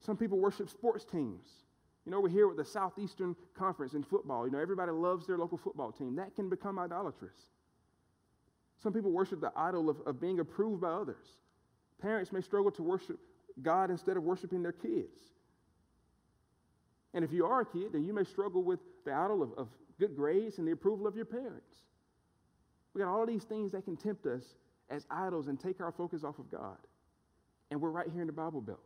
Some 0.00 0.16
people 0.16 0.38
worship 0.38 0.68
sports 0.68 1.04
teams. 1.04 1.46
You 2.04 2.12
know, 2.12 2.20
we're 2.20 2.28
here 2.28 2.46
with 2.46 2.58
the 2.58 2.64
Southeastern 2.64 3.34
Conference 3.56 3.94
in 3.94 4.02
football. 4.02 4.46
You 4.46 4.52
know, 4.52 4.58
everybody 4.58 4.92
loves 4.92 5.26
their 5.26 5.38
local 5.38 5.56
football 5.56 5.90
team. 5.90 6.16
That 6.16 6.34
can 6.36 6.50
become 6.50 6.78
idolatrous. 6.78 7.36
Some 8.82 8.92
people 8.92 9.10
worship 9.10 9.40
the 9.40 9.52
idol 9.56 9.88
of, 9.88 10.00
of 10.06 10.20
being 10.20 10.40
approved 10.40 10.82
by 10.82 10.90
others. 10.90 11.26
Parents 12.02 12.32
may 12.32 12.42
struggle 12.42 12.70
to 12.72 12.82
worship 12.82 13.18
God 13.62 13.90
instead 13.90 14.16
of 14.16 14.22
worshiping 14.22 14.62
their 14.62 14.72
kids. 14.72 15.18
And 17.12 17.24
if 17.24 17.32
you 17.32 17.46
are 17.46 17.60
a 17.60 17.66
kid, 17.66 17.92
then 17.92 18.04
you 18.04 18.12
may 18.12 18.24
struggle 18.24 18.62
with 18.62 18.80
the 19.04 19.12
idol 19.12 19.42
of, 19.42 19.52
of 19.56 19.68
good 19.98 20.16
grades 20.16 20.58
and 20.58 20.66
the 20.66 20.72
approval 20.72 21.06
of 21.06 21.14
your 21.14 21.24
parents. 21.24 21.76
We 22.92 23.00
got 23.00 23.08
all 23.08 23.26
these 23.26 23.44
things 23.44 23.72
that 23.72 23.84
can 23.84 23.96
tempt 23.96 24.26
us 24.26 24.42
as 24.90 25.06
idols 25.10 25.48
and 25.48 25.58
take 25.58 25.80
our 25.80 25.92
focus 25.92 26.24
off 26.24 26.38
of 26.38 26.50
God. 26.50 26.76
And 27.70 27.80
we're 27.80 27.90
right 27.90 28.08
here 28.12 28.20
in 28.20 28.26
the 28.26 28.32
Bible 28.32 28.60
Belt. 28.60 28.78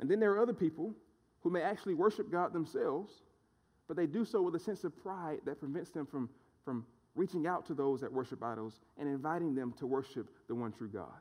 And 0.00 0.10
then 0.10 0.20
there 0.20 0.32
are 0.32 0.40
other 0.40 0.52
people 0.52 0.94
who 1.42 1.50
may 1.50 1.62
actually 1.62 1.94
worship 1.94 2.30
God 2.30 2.52
themselves, 2.52 3.12
but 3.88 3.96
they 3.96 4.06
do 4.06 4.24
so 4.24 4.42
with 4.42 4.54
a 4.54 4.58
sense 4.58 4.84
of 4.84 4.96
pride 5.02 5.40
that 5.46 5.60
prevents 5.60 5.90
them 5.90 6.06
from, 6.06 6.28
from 6.64 6.84
reaching 7.14 7.46
out 7.46 7.66
to 7.66 7.74
those 7.74 8.00
that 8.00 8.12
worship 8.12 8.42
idols 8.42 8.80
and 8.98 9.08
inviting 9.08 9.54
them 9.54 9.74
to 9.78 9.86
worship 9.86 10.28
the 10.48 10.54
one 10.54 10.72
true 10.72 10.88
God. 10.88 11.20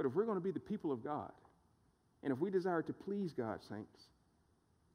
But 0.00 0.06
if 0.06 0.14
we're 0.14 0.24
going 0.24 0.38
to 0.38 0.42
be 0.42 0.50
the 0.50 0.58
people 0.58 0.92
of 0.92 1.04
God, 1.04 1.30
and 2.22 2.32
if 2.32 2.38
we 2.38 2.50
desire 2.50 2.80
to 2.80 2.92
please 2.94 3.34
God, 3.34 3.58
saints, 3.68 4.04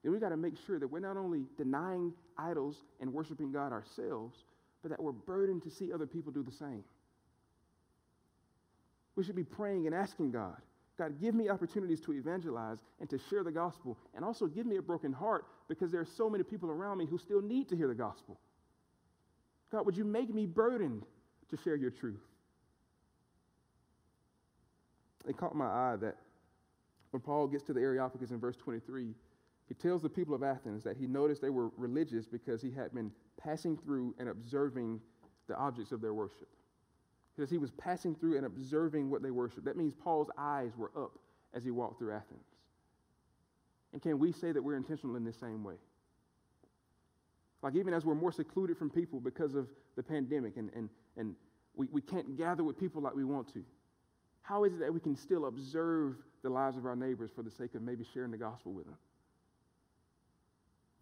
then 0.01 0.11
we 0.11 0.17
got 0.17 0.29
to 0.29 0.37
make 0.37 0.55
sure 0.65 0.79
that 0.79 0.87
we're 0.87 0.99
not 0.99 1.15
only 1.15 1.43
denying 1.59 2.11
idols 2.39 2.77
and 2.99 3.13
worshiping 3.13 3.51
God 3.51 3.71
ourselves, 3.71 4.35
but 4.81 4.89
that 4.89 4.99
we're 4.99 5.11
burdened 5.11 5.61
to 5.61 5.69
see 5.69 5.93
other 5.93 6.07
people 6.07 6.31
do 6.31 6.41
the 6.41 6.51
same. 6.51 6.83
We 9.15 9.23
should 9.23 9.35
be 9.35 9.43
praying 9.43 9.85
and 9.85 9.93
asking 9.93 10.31
God, 10.31 10.57
God, 10.97 11.21
give 11.21 11.35
me 11.35 11.49
opportunities 11.49 12.01
to 12.01 12.13
evangelize 12.13 12.79
and 12.99 13.07
to 13.11 13.19
share 13.29 13.43
the 13.43 13.51
gospel, 13.51 13.99
and 14.15 14.25
also 14.25 14.47
give 14.47 14.65
me 14.65 14.77
a 14.77 14.81
broken 14.81 15.13
heart 15.13 15.45
because 15.67 15.91
there 15.91 16.01
are 16.01 16.07
so 16.17 16.31
many 16.31 16.43
people 16.43 16.71
around 16.71 16.97
me 16.97 17.05
who 17.05 17.19
still 17.19 17.43
need 17.43 17.69
to 17.69 17.77
hear 17.77 17.87
the 17.87 17.93
gospel. 17.93 18.39
God, 19.71 19.85
would 19.85 19.97
you 19.97 20.03
make 20.03 20.33
me 20.33 20.47
burdened 20.47 21.03
to 21.51 21.57
share 21.57 21.75
your 21.75 21.91
truth? 21.91 22.23
It 25.27 25.37
caught 25.37 25.55
my 25.55 25.65
eye 25.65 25.95
that 26.01 26.17
when 27.11 27.21
Paul 27.21 27.47
gets 27.47 27.63
to 27.65 27.73
the 27.73 27.81
Areopagus 27.81 28.31
in 28.31 28.39
verse 28.39 28.55
23, 28.57 29.13
He 29.67 29.73
tells 29.73 30.01
the 30.01 30.09
people 30.09 30.35
of 30.35 30.43
Athens 30.43 30.83
that 30.83 30.97
he 30.97 31.07
noticed 31.07 31.41
they 31.41 31.49
were 31.49 31.69
religious 31.77 32.27
because 32.27 32.61
he 32.61 32.71
had 32.71 32.93
been 32.93 33.11
passing 33.41 33.77
through 33.77 34.13
and 34.19 34.29
observing 34.29 35.01
the 35.47 35.55
objects 35.55 35.91
of 35.91 36.01
their 36.01 36.13
worship. 36.13 36.47
Because 37.35 37.49
he 37.49 37.57
was 37.57 37.71
passing 37.71 38.15
through 38.15 38.37
and 38.37 38.45
observing 38.45 39.09
what 39.09 39.21
they 39.21 39.31
worship. 39.31 39.65
That 39.65 39.75
means 39.75 39.93
Paul's 39.93 40.29
eyes 40.37 40.71
were 40.77 40.91
up 40.95 41.17
as 41.53 41.63
he 41.63 41.71
walked 41.71 41.99
through 41.99 42.13
Athens. 42.13 42.45
And 43.93 44.01
can 44.01 44.19
we 44.19 44.31
say 44.31 44.51
that 44.51 44.61
we're 44.61 44.75
intentional 44.75 45.15
in 45.15 45.23
the 45.23 45.33
same 45.33 45.63
way? 45.63 45.75
Like, 47.61 47.75
even 47.75 47.93
as 47.93 48.05
we're 48.05 48.15
more 48.15 48.31
secluded 48.31 48.77
from 48.77 48.89
people 48.89 49.19
because 49.19 49.55
of 49.55 49.67
the 49.95 50.03
pandemic 50.03 50.57
and, 50.57 50.69
and, 50.75 50.89
and 51.17 51.35
we, 51.75 51.87
we 51.91 52.01
can't 52.01 52.37
gather 52.37 52.63
with 52.63 52.79
people 52.79 53.01
like 53.01 53.15
we 53.15 53.23
want 53.23 53.51
to, 53.53 53.63
how 54.47 54.63
is 54.63 54.73
it 54.73 54.79
that 54.79 54.93
we 54.93 54.99
can 54.99 55.15
still 55.15 55.47
observe 55.47 56.15
the 56.43 56.49
lives 56.49 56.77
of 56.77 56.85
our 56.85 56.95
neighbors 56.95 57.31
for 57.35 57.41
the 57.41 57.49
sake 57.49 57.73
of 57.73 57.81
maybe 57.81 58.05
sharing 58.13 58.29
the 58.29 58.37
gospel 58.37 58.71
with 58.71 58.85
them? 58.85 58.97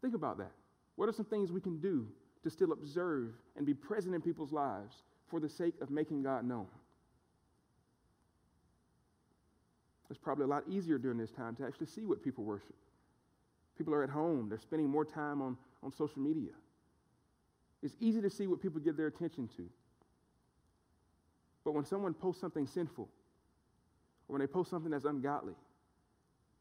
Think 0.02 0.16
about 0.16 0.38
that. 0.38 0.52
What 0.96 1.10
are 1.10 1.12
some 1.12 1.26
things 1.26 1.52
we 1.52 1.60
can 1.60 1.80
do 1.80 2.08
to 2.44 2.50
still 2.50 2.72
observe 2.72 3.34
and 3.58 3.66
be 3.66 3.74
present 3.74 4.16
in 4.16 4.22
people's 4.22 4.54
lives 4.54 4.96
for 5.28 5.42
the 5.42 5.50
sake 5.50 5.74
of 5.82 5.90
making 5.90 6.24
God 6.24 6.46
known? 6.46 6.68
It's 10.10 10.20
probably 10.20 10.46
a 10.46 10.48
lot 10.48 10.64
easier 10.70 10.98
during 10.98 11.18
this 11.18 11.32
time 11.32 11.56
to 11.56 11.66
actually 11.66 11.88
see 11.88 12.06
what 12.06 12.24
people 12.24 12.46
worship. 12.46 12.76
People 13.78 13.94
are 13.94 14.04
at 14.04 14.10
home, 14.10 14.48
they're 14.48 14.60
spending 14.60 14.88
more 14.88 15.04
time 15.04 15.42
on, 15.42 15.58
on 15.82 15.92
social 15.92 16.22
media. 16.22 16.52
It's 17.82 17.96
easy 18.00 18.22
to 18.22 18.30
see 18.30 18.48
what 18.48 18.62
people 18.62 18.80
give 18.80 18.96
their 18.96 19.08
attention 19.08 19.50
to. 19.58 19.64
But 21.66 21.74
when 21.74 21.84
someone 21.84 22.14
posts 22.14 22.40
something 22.40 22.68
sinful, 22.68 23.10
or 24.28 24.34
when 24.34 24.42
they 24.42 24.48
post 24.48 24.70
something 24.70 24.92
that's 24.92 25.06
ungodly, 25.06 25.54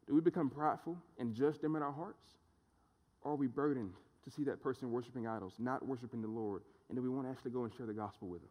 do 0.07 0.13
we 0.13 0.21
become 0.21 0.49
prideful 0.49 0.97
and 1.17 1.33
judge 1.33 1.59
them 1.59 1.75
in 1.75 1.81
our 1.81 1.91
hearts? 1.91 2.23
Or 3.21 3.33
are 3.33 3.35
we 3.35 3.47
burdened 3.47 3.93
to 4.25 4.31
see 4.31 4.43
that 4.43 4.61
person 4.61 4.91
worshiping 4.91 5.27
idols, 5.27 5.53
not 5.59 5.85
worshiping 5.85 6.21
the 6.21 6.27
Lord, 6.27 6.61
and 6.89 6.97
do 6.97 7.01
we 7.01 7.09
want 7.09 7.27
to 7.27 7.31
actually 7.31 7.51
go 7.51 7.63
and 7.63 7.73
share 7.73 7.85
the 7.85 7.93
gospel 7.93 8.27
with 8.27 8.41
them? 8.41 8.49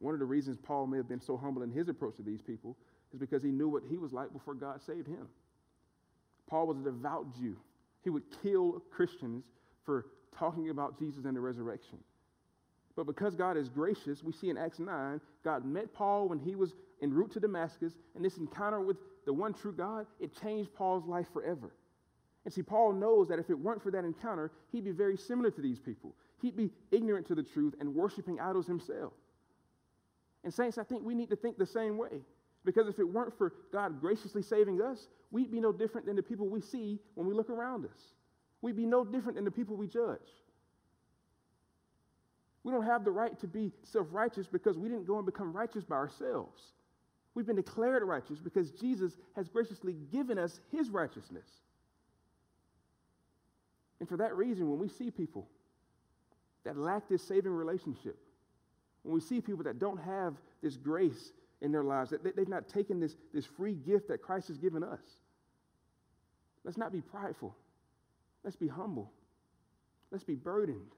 One 0.00 0.14
of 0.14 0.20
the 0.20 0.26
reasons 0.26 0.58
Paul 0.62 0.86
may 0.86 0.96
have 0.96 1.08
been 1.08 1.20
so 1.20 1.36
humble 1.36 1.62
in 1.62 1.70
his 1.70 1.88
approach 1.88 2.16
to 2.16 2.22
these 2.22 2.40
people 2.40 2.76
is 3.12 3.18
because 3.18 3.42
he 3.42 3.50
knew 3.50 3.68
what 3.68 3.82
he 3.88 3.96
was 3.96 4.12
like 4.12 4.32
before 4.32 4.54
God 4.54 4.80
saved 4.82 5.06
him. 5.06 5.26
Paul 6.48 6.66
was 6.66 6.78
a 6.78 6.82
devout 6.82 7.34
Jew. 7.36 7.56
He 8.02 8.10
would 8.10 8.22
kill 8.42 8.82
Christians 8.90 9.44
for 9.84 10.06
talking 10.36 10.70
about 10.70 10.98
Jesus 10.98 11.24
and 11.24 11.36
the 11.36 11.40
resurrection. 11.40 11.98
But 12.98 13.06
because 13.06 13.36
God 13.36 13.56
is 13.56 13.68
gracious, 13.68 14.24
we 14.24 14.32
see 14.32 14.50
in 14.50 14.58
Acts 14.58 14.80
9, 14.80 15.20
God 15.44 15.64
met 15.64 15.94
Paul 15.94 16.28
when 16.28 16.40
he 16.40 16.56
was 16.56 16.74
en 17.00 17.14
route 17.14 17.30
to 17.30 17.38
Damascus, 17.38 17.92
and 18.16 18.24
this 18.24 18.38
encounter 18.38 18.80
with 18.80 18.96
the 19.24 19.32
one 19.32 19.54
true 19.54 19.70
God, 19.70 20.04
it 20.18 20.36
changed 20.42 20.74
Paul's 20.74 21.06
life 21.06 21.28
forever. 21.32 21.72
And 22.44 22.52
see, 22.52 22.64
Paul 22.64 22.94
knows 22.94 23.28
that 23.28 23.38
if 23.38 23.50
it 23.50 23.58
weren't 23.58 23.84
for 23.84 23.92
that 23.92 24.04
encounter, 24.04 24.50
he'd 24.72 24.84
be 24.84 24.90
very 24.90 25.16
similar 25.16 25.48
to 25.52 25.60
these 25.60 25.78
people. 25.78 26.12
He'd 26.42 26.56
be 26.56 26.72
ignorant 26.90 27.28
to 27.28 27.36
the 27.36 27.42
truth 27.44 27.76
and 27.78 27.94
worshiping 27.94 28.40
idols 28.40 28.66
himself. 28.66 29.12
And, 30.42 30.52
saints, 30.52 30.76
I 30.76 30.82
think 30.82 31.04
we 31.04 31.14
need 31.14 31.30
to 31.30 31.36
think 31.36 31.56
the 31.56 31.66
same 31.66 31.98
way. 31.98 32.22
Because 32.64 32.88
if 32.88 32.98
it 32.98 33.08
weren't 33.08 33.38
for 33.38 33.52
God 33.72 34.00
graciously 34.00 34.42
saving 34.42 34.82
us, 34.82 35.06
we'd 35.30 35.52
be 35.52 35.60
no 35.60 35.70
different 35.70 36.04
than 36.04 36.16
the 36.16 36.22
people 36.24 36.48
we 36.48 36.60
see 36.60 36.98
when 37.14 37.28
we 37.28 37.34
look 37.34 37.48
around 37.48 37.84
us. 37.84 38.14
We'd 38.60 38.74
be 38.74 38.86
no 38.86 39.04
different 39.04 39.36
than 39.36 39.44
the 39.44 39.52
people 39.52 39.76
we 39.76 39.86
judge. 39.86 40.18
We 42.68 42.74
don't 42.74 42.84
have 42.84 43.02
the 43.02 43.10
right 43.10 43.38
to 43.40 43.46
be 43.46 43.72
self 43.82 44.08
righteous 44.10 44.46
because 44.46 44.76
we 44.76 44.90
didn't 44.90 45.06
go 45.06 45.16
and 45.16 45.24
become 45.24 45.54
righteous 45.54 45.84
by 45.84 45.96
ourselves. 45.96 46.60
We've 47.34 47.46
been 47.46 47.56
declared 47.56 48.02
righteous 48.02 48.40
because 48.40 48.72
Jesus 48.72 49.16
has 49.36 49.48
graciously 49.48 49.94
given 50.12 50.38
us 50.38 50.60
his 50.70 50.90
righteousness. 50.90 51.46
And 54.00 54.08
for 54.08 54.18
that 54.18 54.36
reason, 54.36 54.68
when 54.68 54.78
we 54.78 54.88
see 54.88 55.10
people 55.10 55.48
that 56.64 56.76
lack 56.76 57.08
this 57.08 57.22
saving 57.22 57.52
relationship, 57.52 58.18
when 59.02 59.14
we 59.14 59.20
see 59.22 59.40
people 59.40 59.64
that 59.64 59.78
don't 59.78 60.00
have 60.02 60.34
this 60.62 60.76
grace 60.76 61.32
in 61.62 61.72
their 61.72 61.84
lives, 61.84 62.10
that 62.10 62.36
they've 62.36 62.46
not 62.46 62.68
taken 62.68 63.00
this, 63.00 63.16
this 63.32 63.46
free 63.46 63.76
gift 63.76 64.08
that 64.08 64.20
Christ 64.20 64.48
has 64.48 64.58
given 64.58 64.84
us, 64.84 65.00
let's 66.64 66.76
not 66.76 66.92
be 66.92 67.00
prideful. 67.00 67.56
Let's 68.44 68.56
be 68.56 68.68
humble. 68.68 69.10
Let's 70.10 70.24
be 70.24 70.34
burdened. 70.34 70.92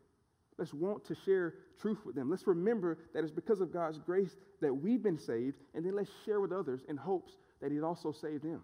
Let's 0.61 0.75
want 0.75 1.07
to 1.07 1.17
share 1.25 1.55
truth 1.81 2.05
with 2.05 2.15
them. 2.15 2.29
Let's 2.29 2.47
remember 2.47 2.99
that 3.15 3.25
it's 3.25 3.33
because 3.33 3.63
of 3.63 3.73
God's 3.73 3.99
grace 3.99 4.37
that 4.61 4.75
we've 4.75 5.03
been 5.03 5.19
saved, 5.19 5.57
and 5.75 5.85
then 5.85 5.97
let's 5.97 6.11
share 6.27 6.39
with 6.39 6.53
others 6.53 6.83
in 6.87 6.99
hopes 6.99 7.33
that 7.63 7.73
He's 7.73 7.83
also 7.83 8.13
saved 8.13 8.45
them. 8.45 8.61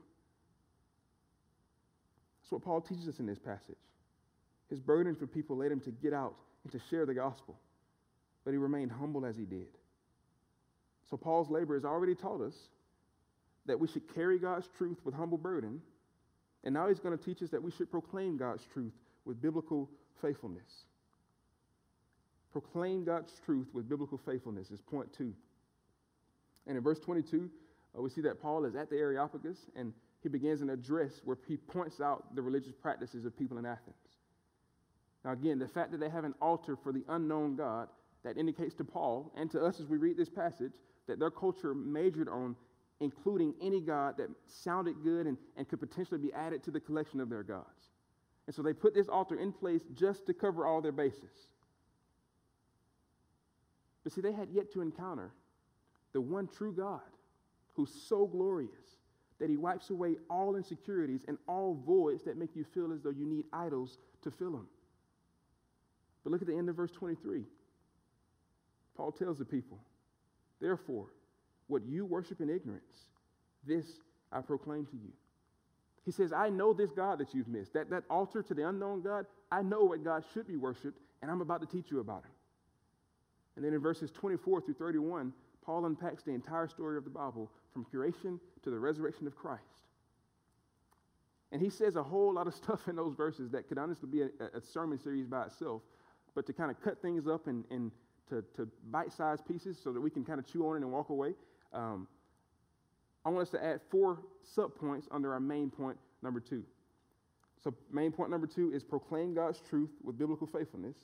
That's 2.43 2.53
what 2.53 2.63
Paul 2.63 2.83
teaches 2.83 3.09
us 3.09 3.19
in 3.19 3.25
this 3.25 3.39
passage. 3.39 3.79
His 4.69 4.79
burden 4.79 5.17
for 5.17 5.27
people 5.27 5.57
led 5.57 5.73
him 5.73 5.81
to 5.81 5.91
get 5.91 6.13
out 6.13 6.35
and 6.65 6.73
to 6.73 6.79
share 6.91 7.07
the 7.07 7.15
gospel, 7.15 7.59
but 8.45 8.51
he 8.51 8.59
remained 8.59 8.93
humble 8.93 9.25
as 9.25 9.37
he 9.37 9.47
did. 9.47 9.69
So, 11.09 11.17
Paul's 11.17 11.49
labor 11.49 11.75
has 11.75 11.87
already 11.87 12.15
taught 12.15 12.43
us 12.43 12.55
that 13.65 13.81
we 13.81 13.89
should 13.89 14.13
carry 14.15 14.39
God's 14.39 14.69
truth 14.77 14.99
with 15.03 15.15
humble 15.15 15.39
burden, 15.39 15.81
and 16.63 16.75
now 16.75 16.89
he's 16.89 17.01
going 17.01 17.17
to 17.17 17.25
teach 17.25 17.43
us 17.43 17.49
that 17.51 17.63
we 17.63 17.71
should 17.71 17.91
proclaim 17.91 18.37
God's 18.37 18.65
truth 18.75 18.93
with 19.25 19.41
biblical 19.41 19.89
faithfulness. 20.21 20.85
Proclaim 22.57 23.05
God's 23.05 23.35
truth 23.45 23.67
with 23.75 23.87
biblical 23.87 24.17
faithfulness 24.17 24.71
is 24.71 24.81
point 24.81 25.13
two. 25.13 25.35
And 26.67 26.75
in 26.79 26.83
verse 26.83 26.99
22, 26.99 27.51
uh, 27.95 28.01
we 28.01 28.09
see 28.09 28.23
that 28.23 28.41
Paul 28.41 28.65
is 28.65 28.75
at 28.75 28.89
the 28.89 28.97
Areopagus 28.97 29.59
and 29.77 29.93
he 30.23 30.31
begins 30.31 30.63
an 30.63 30.71
address 30.71 31.21
where 31.23 31.37
he 31.47 31.59
points 31.59 32.01
out 32.01 32.35
the 32.35 32.41
religious 32.41 32.73
practices 32.73 33.27
of 33.27 33.37
people 33.37 33.59
in 33.59 33.67
Athens. 33.67 33.95
Now, 35.23 35.33
again, 35.33 35.59
the 35.59 35.69
fact 35.69 35.91
that 35.91 36.01
they 36.01 36.09
have 36.09 36.25
an 36.25 36.33
altar 36.41 36.79
for 36.83 36.95
the 36.95 37.05
unknown 37.11 37.57
God, 37.57 37.89
that 38.25 38.39
indicates 38.39 38.75
to 38.77 38.85
Paul 38.85 39.31
and 39.37 39.51
to 39.51 39.63
us 39.63 39.79
as 39.79 39.87
we 39.87 39.99
read 39.99 40.17
this 40.17 40.31
passage 40.31 40.73
that 41.09 41.19
their 41.19 41.31
culture 41.31 41.75
majored 41.75 42.31
on 42.31 42.57
including 43.01 43.53
any 43.61 43.83
God 43.83 44.17
that 44.17 44.31
sounded 44.47 45.03
good 45.05 45.27
and, 45.27 45.37
and 45.59 45.69
could 45.69 45.81
potentially 45.81 46.21
be 46.21 46.33
added 46.33 46.65
to 46.65 46.71
the 46.71 46.81
collection 46.81 47.21
of 47.21 47.29
their 47.29 47.43
gods. 47.43 47.91
And 48.47 48.57
so 48.57 48.63
they 48.63 48.73
put 48.73 48.95
this 48.95 49.11
altar 49.11 49.39
in 49.39 49.53
place 49.53 49.83
just 49.93 50.25
to 50.25 50.33
cover 50.33 50.65
all 50.65 50.81
their 50.81 50.91
bases. 50.91 51.49
But 54.07 54.13
see, 54.13 54.21
they 54.21 54.31
had 54.31 54.51
yet 54.53 54.73
to 54.75 54.83
encounter 54.83 55.33
the 56.13 56.21
one 56.21 56.47
true 56.47 56.73
God 56.73 57.01
who's 57.75 57.91
so 58.09 58.25
glorious 58.25 59.01
that 59.41 59.51
he 59.51 59.57
wipes 59.57 59.91
away 59.91 60.15
all 60.31 60.55
insecurities 60.55 61.25
and 61.27 61.39
all 61.49 61.75
voids 61.85 62.23
that 62.23 62.37
make 62.37 62.55
you 62.55 62.63
feel 62.63 62.93
as 62.93 63.03
though 63.03 63.11
you 63.11 63.27
need 63.27 63.47
idols 63.53 63.99
to 64.23 64.31
fill 64.31 64.53
them. 64.53 64.69
But 66.23 66.31
look 66.31 66.41
at 66.41 66.47
the 66.47 66.57
end 66.57 66.69
of 66.69 66.77
verse 66.77 66.93
23. 66.93 67.43
Paul 68.97 69.11
tells 69.11 69.39
the 69.39 69.45
people, 69.45 69.81
Therefore, 70.61 71.07
what 71.67 71.85
you 71.85 72.05
worship 72.05 72.41
in 72.41 72.49
ignorance, 72.49 73.09
this 73.67 73.87
I 74.31 74.41
proclaim 74.41 74.87
to 74.87 74.97
you. 74.97 75.11
He 76.05 76.13
says, 76.13 76.33
I 76.33 76.49
know 76.49 76.73
this 76.73 76.93
God 76.93 77.19
that 77.19 77.35
you've 77.35 77.49
missed. 77.49 77.73
That, 77.73 77.91
that 77.91 78.05
altar 78.09 78.41
to 78.45 78.55
the 78.55 78.69
unknown 78.69 79.03
God, 79.03 79.27
I 79.51 79.63
know 79.63 79.83
what 79.83 80.05
God 80.05 80.23
should 80.33 80.47
be 80.47 80.55
worshiped, 80.55 81.01
and 81.23 81.29
I'm 81.29 81.41
about 81.41 81.61
to 81.63 81.67
teach 81.67 81.91
you 81.91 81.99
about 81.99 82.23
him. 82.23 82.36
And 83.57 83.65
then 83.65 83.73
in 83.73 83.81
verses 83.81 84.11
24 84.11 84.61
through 84.61 84.75
31, 84.75 85.33
Paul 85.65 85.87
unpacks 85.87 86.23
the 86.23 86.33
entire 86.33 86.69
story 86.69 86.97
of 86.97 87.05
the 87.05 87.11
Bible 87.11 87.51
from 87.73 87.85
creation 87.85 88.39
to 88.63 88.71
the 88.71 88.79
resurrection 88.79 89.27
of 89.27 89.35
Christ. 89.35 89.63
And 91.53 91.61
he 91.61 91.71
says 91.71 91.97
a 91.97 92.03
whole 92.03 92.35
lot 92.35 92.47
of 92.47 92.55
stuff 92.63 92.89
in 92.89 92.97
those 92.97 93.15
verses 93.15 93.51
that 93.51 93.69
could 93.69 93.79
honestly 93.79 94.09
be 94.09 94.23
a, 94.23 94.29
a 94.55 94.61
sermon 94.61 94.99
series 94.99 95.27
by 95.27 95.47
itself 95.47 95.83
but 96.37 96.47
to 96.47 96.53
kind 96.53 96.71
of 96.71 96.81
cut 96.81 97.03
things 97.03 97.27
up 97.27 97.49
and, 97.49 97.65
and 97.71 97.91
to, 98.29 98.45
to 98.55 98.69
bite 98.91 99.13
sized 99.13 99.45
pieces 99.47 99.77
so 99.83 99.93
that 99.93 100.01
we 100.01 100.11
can 100.11 100.25
kind 100.25 100.39
of 100.39 100.47
chew 100.47 100.69
on 100.69 100.77
it 100.77 100.83
and 100.83 100.93
walk 100.93 101.09
away. 101.09 101.33
Um, 101.73 102.07
I 103.25 103.31
want 103.31 103.43
us 103.43 103.51
to 103.51 103.65
add 103.65 103.81
four 103.91 104.21
subpoints 104.57 105.05
under 105.11 105.33
our 105.33 105.41
main 105.41 105.71
point 105.71 105.97
number 106.23 106.39
two. 106.39 106.63
So, 107.65 107.75
main 107.91 108.13
point 108.13 108.31
number 108.31 108.47
two 108.47 108.71
is 108.73 108.85
proclaim 108.85 109.35
God's 109.35 109.61
truth 109.61 109.91
with 110.05 110.19
biblical 110.19 110.47
faithfulness. 110.47 110.97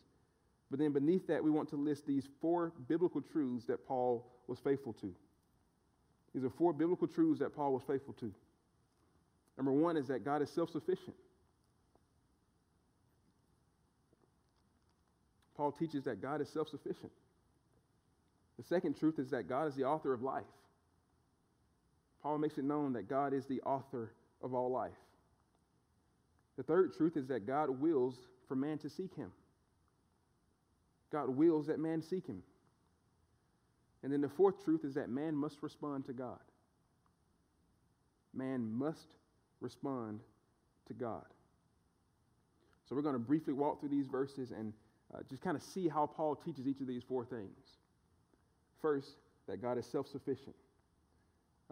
But 0.73 0.79
then 0.79 0.93
beneath 0.93 1.27
that, 1.27 1.45
we 1.45 1.51
want 1.51 1.69
to 1.69 1.77
list 1.77 2.07
these 2.07 2.27
four 2.41 2.73
biblical 2.89 3.21
truths 3.21 3.67
that 3.67 3.87
Paul 3.87 4.27
was 4.47 4.59
faithful 4.59 4.95
to. 5.03 5.15
These 6.35 6.45
are 6.45 6.51
four 6.57 6.73
biblical 6.73 7.07
truths 7.07 7.41
that 7.41 7.55
Paul 7.55 7.75
was 7.75 7.83
faithful 7.87 8.15
to. 8.15 8.33
Number 9.59 9.71
one 9.71 9.99
is 9.99 10.09
that 10.09 10.25
God 10.25 10.41
is 10.41 10.49
self 10.49 10.71
sufficient. 10.71 11.15
Paul 15.59 15.73
teaches 15.73 16.05
that 16.05 16.23
God 16.23 16.41
is 16.41 16.49
self 16.49 16.71
sufficient. 16.71 17.13
The 18.57 18.65
second 18.65 18.99
truth 18.99 19.19
is 19.19 19.29
that 19.29 19.47
God 19.47 19.69
is 19.69 19.75
the 19.75 19.85
author 19.85 20.15
of 20.15 20.23
life. 20.23 20.45
Paul 22.23 22.39
makes 22.39 22.57
it 22.57 22.65
known 22.65 22.95
that 22.95 23.11
God 23.11 23.35
is 23.35 23.45
the 23.45 23.61
author 23.61 24.11
of 24.43 24.55
all 24.55 24.71
life. 24.71 24.93
The 26.57 26.63
third 26.63 26.95
truth 26.97 27.19
is 27.19 27.27
that 27.27 27.47
God 27.47 27.69
wills 27.69 28.17
for 28.49 28.57
man 28.57 28.79
to 28.79 28.89
seek 28.89 29.15
him. 29.15 29.33
God 31.12 31.29
wills 31.29 31.66
that 31.66 31.79
man 31.79 32.03
seek 32.03 32.27
him. 32.27 32.42
And 34.03 34.12
then 34.12 34.20
the 34.20 34.29
fourth 34.29 34.64
truth 34.64 34.85
is 34.85 34.94
that 34.94 35.11
man 35.11 35.37
must 35.37 35.62
respond 35.62 36.07
to 36.07 36.12
God. 36.12 36.40
Man 38.35 38.72
must 38.72 39.07
respond 39.61 40.20
to 40.88 40.94
God. 40.94 41.25
So 42.88 42.96
we're 42.96 43.03
going 43.03 43.14
to 43.14 43.20
briefly 43.20 43.53
walk 43.53 43.81
through 43.81 43.90
these 43.90 44.07
verses 44.07 44.51
and 44.51 44.72
uh, 45.14 45.18
just 45.29 45.42
kind 45.42 45.57
of 45.57 45.62
see 45.62 45.88
how 45.88 46.07
Paul 46.07 46.35
teaches 46.35 46.66
each 46.66 46.81
of 46.81 46.87
these 46.87 47.03
four 47.03 47.25
things. 47.25 47.79
First, 48.81 49.11
that 49.46 49.61
God 49.61 49.79
is 49.79 49.87
self 49.87 50.09
sufficient. 50.09 50.57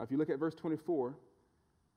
if 0.00 0.10
you 0.10 0.16
look 0.16 0.30
at 0.30 0.38
verse 0.38 0.54
24, 0.54 1.14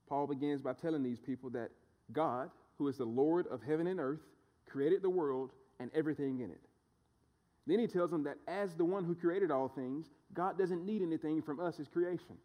Paul 0.07 0.27
begins 0.27 0.61
by 0.61 0.73
telling 0.73 1.03
these 1.03 1.19
people 1.19 1.49
that 1.51 1.69
God, 2.11 2.49
who 2.77 2.87
is 2.87 2.97
the 2.97 3.05
Lord 3.05 3.47
of 3.47 3.61
heaven 3.61 3.87
and 3.87 3.99
earth, 3.99 4.21
created 4.69 5.01
the 5.01 5.09
world 5.09 5.51
and 5.79 5.91
everything 5.93 6.39
in 6.39 6.49
it. 6.49 6.61
Then 7.65 7.79
he 7.79 7.87
tells 7.87 8.11
them 8.11 8.23
that 8.23 8.37
as 8.47 8.73
the 8.75 8.85
one 8.85 9.05
who 9.05 9.15
created 9.15 9.51
all 9.51 9.69
things, 9.69 10.07
God 10.33 10.57
doesn't 10.57 10.85
need 10.85 11.01
anything 11.01 11.41
from 11.41 11.59
us 11.59 11.79
as 11.79 11.87
creation. 11.87 12.37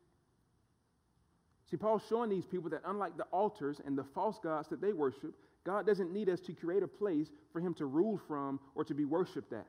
See, 1.71 1.77
Paul's 1.77 2.03
showing 2.09 2.31
these 2.31 2.47
people 2.47 2.71
that 2.71 2.83
unlike 2.87 3.17
the 3.17 3.25
altars 3.25 3.81
and 3.85 3.99
the 3.99 4.05
false 4.15 4.39
gods 4.43 4.69
that 4.69 4.81
they 4.81 4.93
worship, 4.93 5.35
God 5.65 5.87
doesn't 5.87 6.13
need 6.13 6.29
us 6.29 6.41
to 6.41 6.55
create 6.55 6.83
a 6.83 6.89
place 6.89 7.29
for 7.53 7.61
him 7.61 7.75
to 7.75 7.87
rule 7.87 8.19
from 8.27 8.59
or 8.75 8.85
to 8.85 8.95
be 8.95 9.05
worshiped 9.05 9.53
at. 9.53 9.67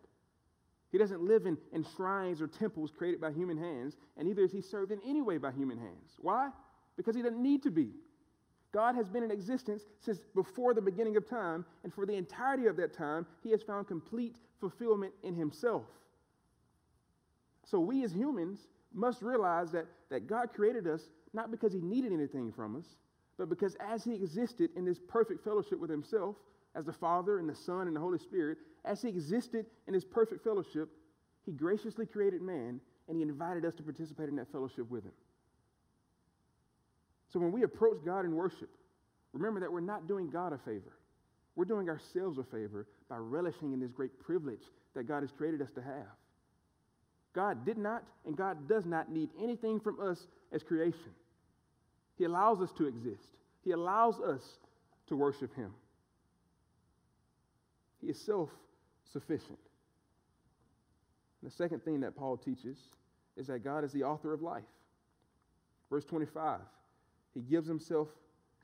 He 0.91 0.97
doesn't 0.97 1.21
live 1.21 1.45
in, 1.45 1.57
in 1.73 1.85
shrines 1.95 2.41
or 2.41 2.47
temples 2.47 2.91
created 2.97 3.19
by 3.19 3.31
human 3.31 3.57
hands, 3.57 3.95
and 4.17 4.27
neither 4.27 4.43
is 4.43 4.51
he 4.51 4.61
served 4.61 4.91
in 4.91 4.99
any 5.05 5.21
way 5.21 5.37
by 5.37 5.51
human 5.51 5.77
hands. 5.77 6.15
Why? 6.19 6.49
Because 6.95 7.15
he 7.15 7.21
doesn't 7.21 7.41
need 7.41 7.63
to 7.63 7.71
be. 7.71 7.89
God 8.71 8.95
has 8.95 9.09
been 9.09 9.23
in 9.23 9.31
existence 9.31 9.83
since 9.99 10.19
before 10.35 10.73
the 10.73 10.81
beginning 10.81 11.17
of 11.17 11.27
time, 11.27 11.65
and 11.83 11.93
for 11.93 12.05
the 12.05 12.13
entirety 12.13 12.67
of 12.67 12.77
that 12.77 12.93
time, 12.93 13.25
he 13.41 13.49
has 13.51 13.63
found 13.63 13.87
complete 13.87 14.35
fulfillment 14.59 15.13
in 15.23 15.33
himself. 15.33 15.85
So 17.65 17.79
we 17.79 18.03
as 18.03 18.13
humans 18.13 18.67
must 18.93 19.21
realize 19.21 19.71
that, 19.71 19.85
that 20.09 20.27
God 20.27 20.53
created 20.53 20.87
us 20.87 21.09
not 21.33 21.51
because 21.51 21.73
he 21.73 21.81
needed 21.81 22.11
anything 22.11 22.51
from 22.51 22.75
us, 22.75 22.85
but 23.37 23.49
because 23.49 23.75
as 23.79 24.03
he 24.03 24.13
existed 24.13 24.71
in 24.75 24.85
this 24.85 24.99
perfect 24.99 25.43
fellowship 25.43 25.79
with 25.79 25.89
himself, 25.89 26.35
as 26.75 26.85
the 26.85 26.93
Father 26.93 27.39
and 27.39 27.49
the 27.49 27.55
Son 27.55 27.87
and 27.87 27.95
the 27.95 27.99
Holy 27.99 28.17
Spirit, 28.19 28.57
as 28.85 29.01
he 29.01 29.09
existed 29.09 29.65
in 29.87 29.93
his 29.93 30.05
perfect 30.05 30.43
fellowship, 30.43 30.89
he 31.45 31.51
graciously 31.51 32.05
created 32.05 32.41
man 32.41 32.79
and 33.07 33.17
he 33.17 33.23
invited 33.23 33.65
us 33.65 33.73
to 33.75 33.83
participate 33.83 34.29
in 34.29 34.35
that 34.35 34.51
fellowship 34.51 34.89
with 34.89 35.03
him. 35.03 35.13
So 37.31 37.39
when 37.39 37.51
we 37.51 37.63
approach 37.63 37.97
God 38.03 38.25
in 38.25 38.35
worship, 38.35 38.69
remember 39.33 39.59
that 39.59 39.71
we're 39.71 39.81
not 39.81 40.07
doing 40.07 40.29
God 40.29 40.53
a 40.53 40.57
favor. 40.57 40.97
We're 41.55 41.65
doing 41.65 41.89
ourselves 41.89 42.37
a 42.37 42.43
favor 42.43 42.87
by 43.09 43.17
relishing 43.17 43.73
in 43.73 43.79
this 43.79 43.91
great 43.91 44.19
privilege 44.19 44.63
that 44.95 45.07
God 45.07 45.23
has 45.23 45.31
created 45.31 45.61
us 45.61 45.71
to 45.71 45.81
have. 45.81 46.07
God 47.33 47.65
did 47.65 47.77
not 47.77 48.03
and 48.25 48.35
God 48.35 48.67
does 48.67 48.85
not 48.85 49.11
need 49.11 49.29
anything 49.39 49.79
from 49.79 49.99
us 49.99 50.27
as 50.51 50.63
creation. 50.63 51.11
He 52.17 52.23
allows 52.23 52.61
us 52.61 52.71
to 52.77 52.87
exist, 52.87 53.27
He 53.63 53.71
allows 53.71 54.19
us 54.19 54.41
to 55.07 55.15
worship 55.15 55.55
Him. 55.55 55.73
He 58.01 58.07
is 58.07 58.19
self 58.19 58.49
sufficient. 59.11 59.59
The 61.43 61.51
second 61.51 61.83
thing 61.83 62.01
that 62.01 62.15
Paul 62.15 62.37
teaches 62.37 62.77
is 63.37 63.47
that 63.47 63.63
God 63.63 63.83
is 63.83 63.93
the 63.93 64.03
author 64.03 64.33
of 64.33 64.41
life. 64.41 64.63
Verse 65.89 66.03
25, 66.05 66.59
he 67.39 67.49
gives 67.49 67.67
himself, 67.67 68.09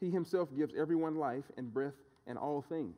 he 0.02 0.12
himself 0.12 0.50
gives 0.56 0.74
everyone 0.78 1.16
life 1.16 1.46
and 1.58 1.74
breath 1.74 1.94
and 2.28 2.38
all 2.38 2.62
things. 2.68 2.98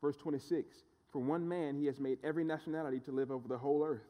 Verse 0.00 0.16
26, 0.16 0.74
for 1.12 1.20
one 1.20 1.48
man 1.48 1.76
he 1.76 1.86
has 1.86 2.00
made 2.00 2.18
every 2.24 2.42
nationality 2.42 2.98
to 3.00 3.12
live 3.12 3.30
over 3.30 3.46
the 3.46 3.58
whole 3.58 3.84
earth. 3.84 4.08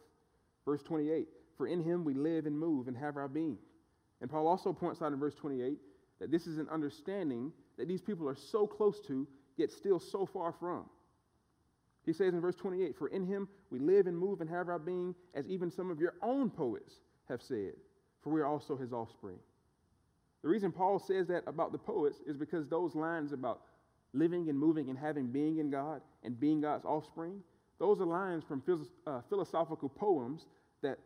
Verse 0.65 0.83
28, 0.83 1.29
for 1.59 1.67
in 1.67 1.83
him 1.83 2.05
we 2.05 2.15
live 2.15 2.47
and 2.47 2.59
move 2.59 2.89
and 2.89 2.97
have 2.97 3.19
our 3.19 3.29
being. 3.29 3.59
And 4.23 4.31
Paul 4.31 4.47
also 4.47 4.73
points 4.73 5.03
out 5.03 5.13
in 5.13 5.19
verse 5.19 5.35
28 5.35 5.79
that 6.21 6.31
this 6.31 6.47
is 6.47 6.57
an 6.57 6.69
understanding 6.71 7.53
that 7.77 7.87
these 7.87 8.03
people 8.03 8.27
are 8.27 8.37
so 8.37 8.67
close 8.67 8.99
to, 9.09 9.27
yet 9.59 9.71
still 9.71 10.01
so 10.01 10.25
far 10.25 10.55
from. 10.59 10.87
He 12.07 12.15
says 12.15 12.33
in 12.33 12.41
verse 12.41 12.57
28 12.57 12.97
For 12.97 13.09
in 13.09 13.27
him 13.27 13.47
we 13.71 13.79
live 13.79 14.07
and 14.07 14.17
move 14.19 14.41
and 14.41 14.49
have 14.49 14.69
our 14.69 14.79
being, 14.79 15.15
as 15.35 15.47
even 15.49 15.71
some 15.71 15.91
of 15.91 16.01
your 16.01 16.15
own 16.23 16.49
poets 16.49 16.95
have 17.29 17.43
said, 17.43 17.75
for 18.23 18.31
we 18.31 18.41
are 18.41 18.47
also 18.47 18.75
his 18.75 18.95
offspring. 18.95 19.39
The 20.43 20.49
reason 20.49 20.71
Paul 20.71 20.99
says 20.99 21.27
that 21.29 21.43
about 21.47 21.73
the 21.73 21.79
poets 21.79 22.19
is 22.27 22.37
because 22.37 22.69
those 22.69 22.95
lines 22.95 23.33
about 23.33 23.63
living 24.13 24.49
and 24.49 24.59
moving 24.59 24.89
and 24.89 24.99
having 24.99 25.27
being 25.27 25.59
in 25.59 25.71
God 25.71 26.01
and 26.23 26.39
being 26.39 26.61
God's 26.61 26.85
offspring, 26.85 27.43
those 27.79 28.01
are 28.01 28.07
lines 28.07 28.45
from 28.45 28.63
uh, 29.07 29.21
philosophical 29.29 29.89
poems 29.89 30.47
that, 30.83 30.99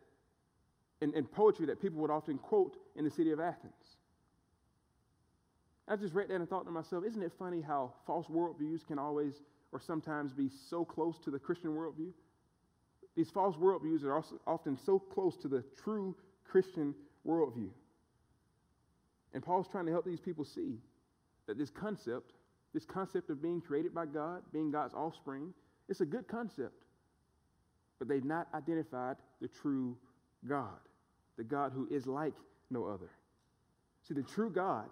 and, 1.01 1.13
and 1.13 1.31
poetry 1.31 1.65
that 1.67 1.81
people 1.81 1.99
would 2.01 2.11
often 2.11 2.37
quote 2.37 2.77
in 2.95 3.03
the 3.03 3.11
city 3.11 3.31
of 3.31 3.39
Athens. 3.39 3.73
I 5.87 5.95
just 5.95 6.13
read 6.13 6.29
that 6.29 6.35
and 6.35 6.49
thought 6.49 6.65
to 6.65 6.71
myself, 6.71 7.03
isn't 7.05 7.21
it 7.21 7.33
funny 7.37 7.61
how 7.61 7.93
false 8.07 8.27
worldviews 8.27 8.85
can 8.87 8.97
always 8.97 9.33
or 9.71 9.79
sometimes 9.79 10.31
be 10.31 10.49
so 10.69 10.85
close 10.85 11.17
to 11.19 11.31
the 11.31 11.39
Christian 11.39 11.71
worldview? 11.71 12.11
These 13.15 13.29
false 13.29 13.55
worldviews 13.57 14.03
are 14.03 14.23
often 14.47 14.77
so 14.77 14.97
close 14.97 15.35
to 15.37 15.47
the 15.47 15.63
true 15.83 16.15
Christian 16.45 16.95
worldview. 17.27 17.69
And 19.33 19.43
Paul's 19.43 19.67
trying 19.67 19.85
to 19.85 19.91
help 19.91 20.05
these 20.05 20.19
people 20.19 20.45
see 20.45 20.77
that 21.47 21.57
this 21.57 21.69
concept, 21.69 22.33
this 22.73 22.85
concept 22.85 23.29
of 23.29 23.41
being 23.41 23.61
created 23.61 23.93
by 23.93 24.05
God, 24.05 24.41
being 24.51 24.71
God's 24.71 24.93
offspring, 24.93 25.53
it's 25.89 26.01
a 26.01 26.05
good 26.05 26.27
concept. 26.27 26.83
But 27.99 28.07
they've 28.07 28.23
not 28.23 28.47
identified 28.53 29.17
the 29.41 29.47
true 29.47 29.97
God, 30.47 30.79
the 31.37 31.43
God 31.43 31.71
who 31.73 31.87
is 31.89 32.05
like 32.07 32.33
no 32.69 32.85
other. 32.85 33.09
See, 34.07 34.13
the 34.13 34.23
true 34.23 34.49
God, 34.49 34.89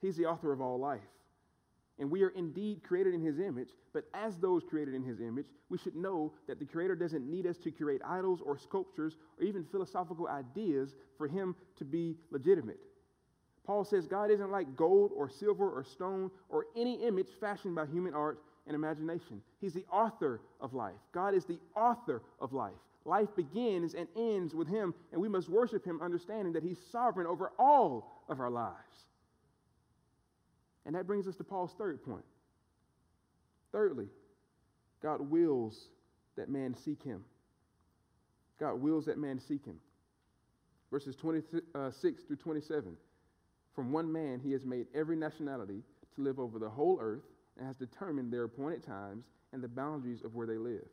He's 0.00 0.16
the 0.16 0.26
author 0.26 0.52
of 0.52 0.60
all 0.60 0.78
life. 0.78 1.00
And 1.98 2.10
we 2.10 2.22
are 2.22 2.30
indeed 2.30 2.82
created 2.82 3.14
in 3.14 3.20
His 3.20 3.38
image, 3.38 3.68
but 3.92 4.04
as 4.14 4.38
those 4.38 4.62
created 4.64 4.94
in 4.94 5.04
His 5.04 5.20
image, 5.20 5.46
we 5.68 5.78
should 5.78 5.94
know 5.94 6.32
that 6.48 6.58
the 6.58 6.64
Creator 6.64 6.96
doesn't 6.96 7.28
need 7.28 7.46
us 7.46 7.58
to 7.58 7.70
create 7.70 8.00
idols 8.04 8.40
or 8.44 8.56
sculptures 8.58 9.16
or 9.38 9.44
even 9.44 9.64
philosophical 9.64 10.28
ideas 10.28 10.94
for 11.18 11.28
Him 11.28 11.54
to 11.76 11.84
be 11.84 12.16
legitimate. 12.30 12.80
Paul 13.64 13.84
says 13.84 14.06
God 14.06 14.30
isn't 14.30 14.50
like 14.50 14.76
gold 14.76 15.12
or 15.14 15.28
silver 15.28 15.70
or 15.70 15.84
stone 15.84 16.30
or 16.48 16.66
any 16.76 16.94
image 17.06 17.28
fashioned 17.40 17.74
by 17.74 17.86
human 17.86 18.14
art 18.14 18.40
and 18.66 18.74
imagination. 18.74 19.40
He's 19.60 19.72
the 19.72 19.86
author 19.90 20.40
of 20.60 20.74
life. 20.74 20.98
God 21.12 21.34
is 21.34 21.44
the 21.44 21.58
author 21.76 22.22
of 22.40 22.52
life. 22.52 22.72
Life 23.04 23.34
begins 23.34 23.94
and 23.94 24.06
ends 24.16 24.54
with 24.54 24.68
Him, 24.68 24.94
and 25.10 25.20
we 25.20 25.28
must 25.28 25.48
worship 25.48 25.84
Him, 25.84 26.00
understanding 26.00 26.52
that 26.52 26.62
He's 26.62 26.78
sovereign 26.90 27.26
over 27.26 27.50
all 27.58 28.24
of 28.28 28.40
our 28.40 28.50
lives. 28.50 28.76
And 30.86 30.94
that 30.94 31.06
brings 31.06 31.26
us 31.26 31.36
to 31.36 31.44
Paul's 31.44 31.72
third 31.78 32.02
point. 32.04 32.24
Thirdly, 33.72 34.08
God 35.02 35.20
wills 35.20 35.88
that 36.36 36.48
man 36.48 36.74
seek 36.74 37.02
Him. 37.02 37.24
God 38.60 38.74
wills 38.74 39.06
that 39.06 39.18
man 39.18 39.40
seek 39.40 39.64
Him. 39.64 39.78
Verses 40.90 41.16
26 41.16 41.62
uh, 41.74 41.90
through 42.26 42.36
27. 42.36 42.96
From 43.74 43.92
one 43.92 44.12
man, 44.12 44.40
He 44.42 44.52
has 44.52 44.64
made 44.64 44.86
every 44.94 45.16
nationality 45.16 45.82
to 46.14 46.22
live 46.22 46.38
over 46.38 46.58
the 46.58 46.68
whole 46.68 46.98
earth 47.00 47.24
and 47.58 47.66
has 47.66 47.76
determined 47.76 48.32
their 48.32 48.44
appointed 48.44 48.84
times 48.84 49.24
and 49.52 49.62
the 49.62 49.68
boundaries 49.68 50.22
of 50.22 50.34
where 50.34 50.46
they 50.46 50.58
live. 50.58 50.86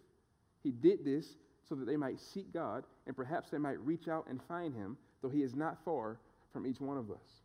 He 0.63 0.71
did 0.71 1.05
this 1.05 1.35
so 1.67 1.75
that 1.75 1.85
they 1.85 1.97
might 1.97 2.19
seek 2.19 2.51
God 2.53 2.83
and 3.07 3.15
perhaps 3.15 3.49
they 3.49 3.57
might 3.57 3.79
reach 3.79 4.07
out 4.07 4.25
and 4.29 4.41
find 4.47 4.73
him, 4.73 4.97
though 5.21 5.29
he 5.29 5.43
is 5.43 5.55
not 5.55 5.77
far 5.83 6.19
from 6.51 6.65
each 6.65 6.79
one 6.79 6.97
of 6.97 7.11
us. 7.11 7.41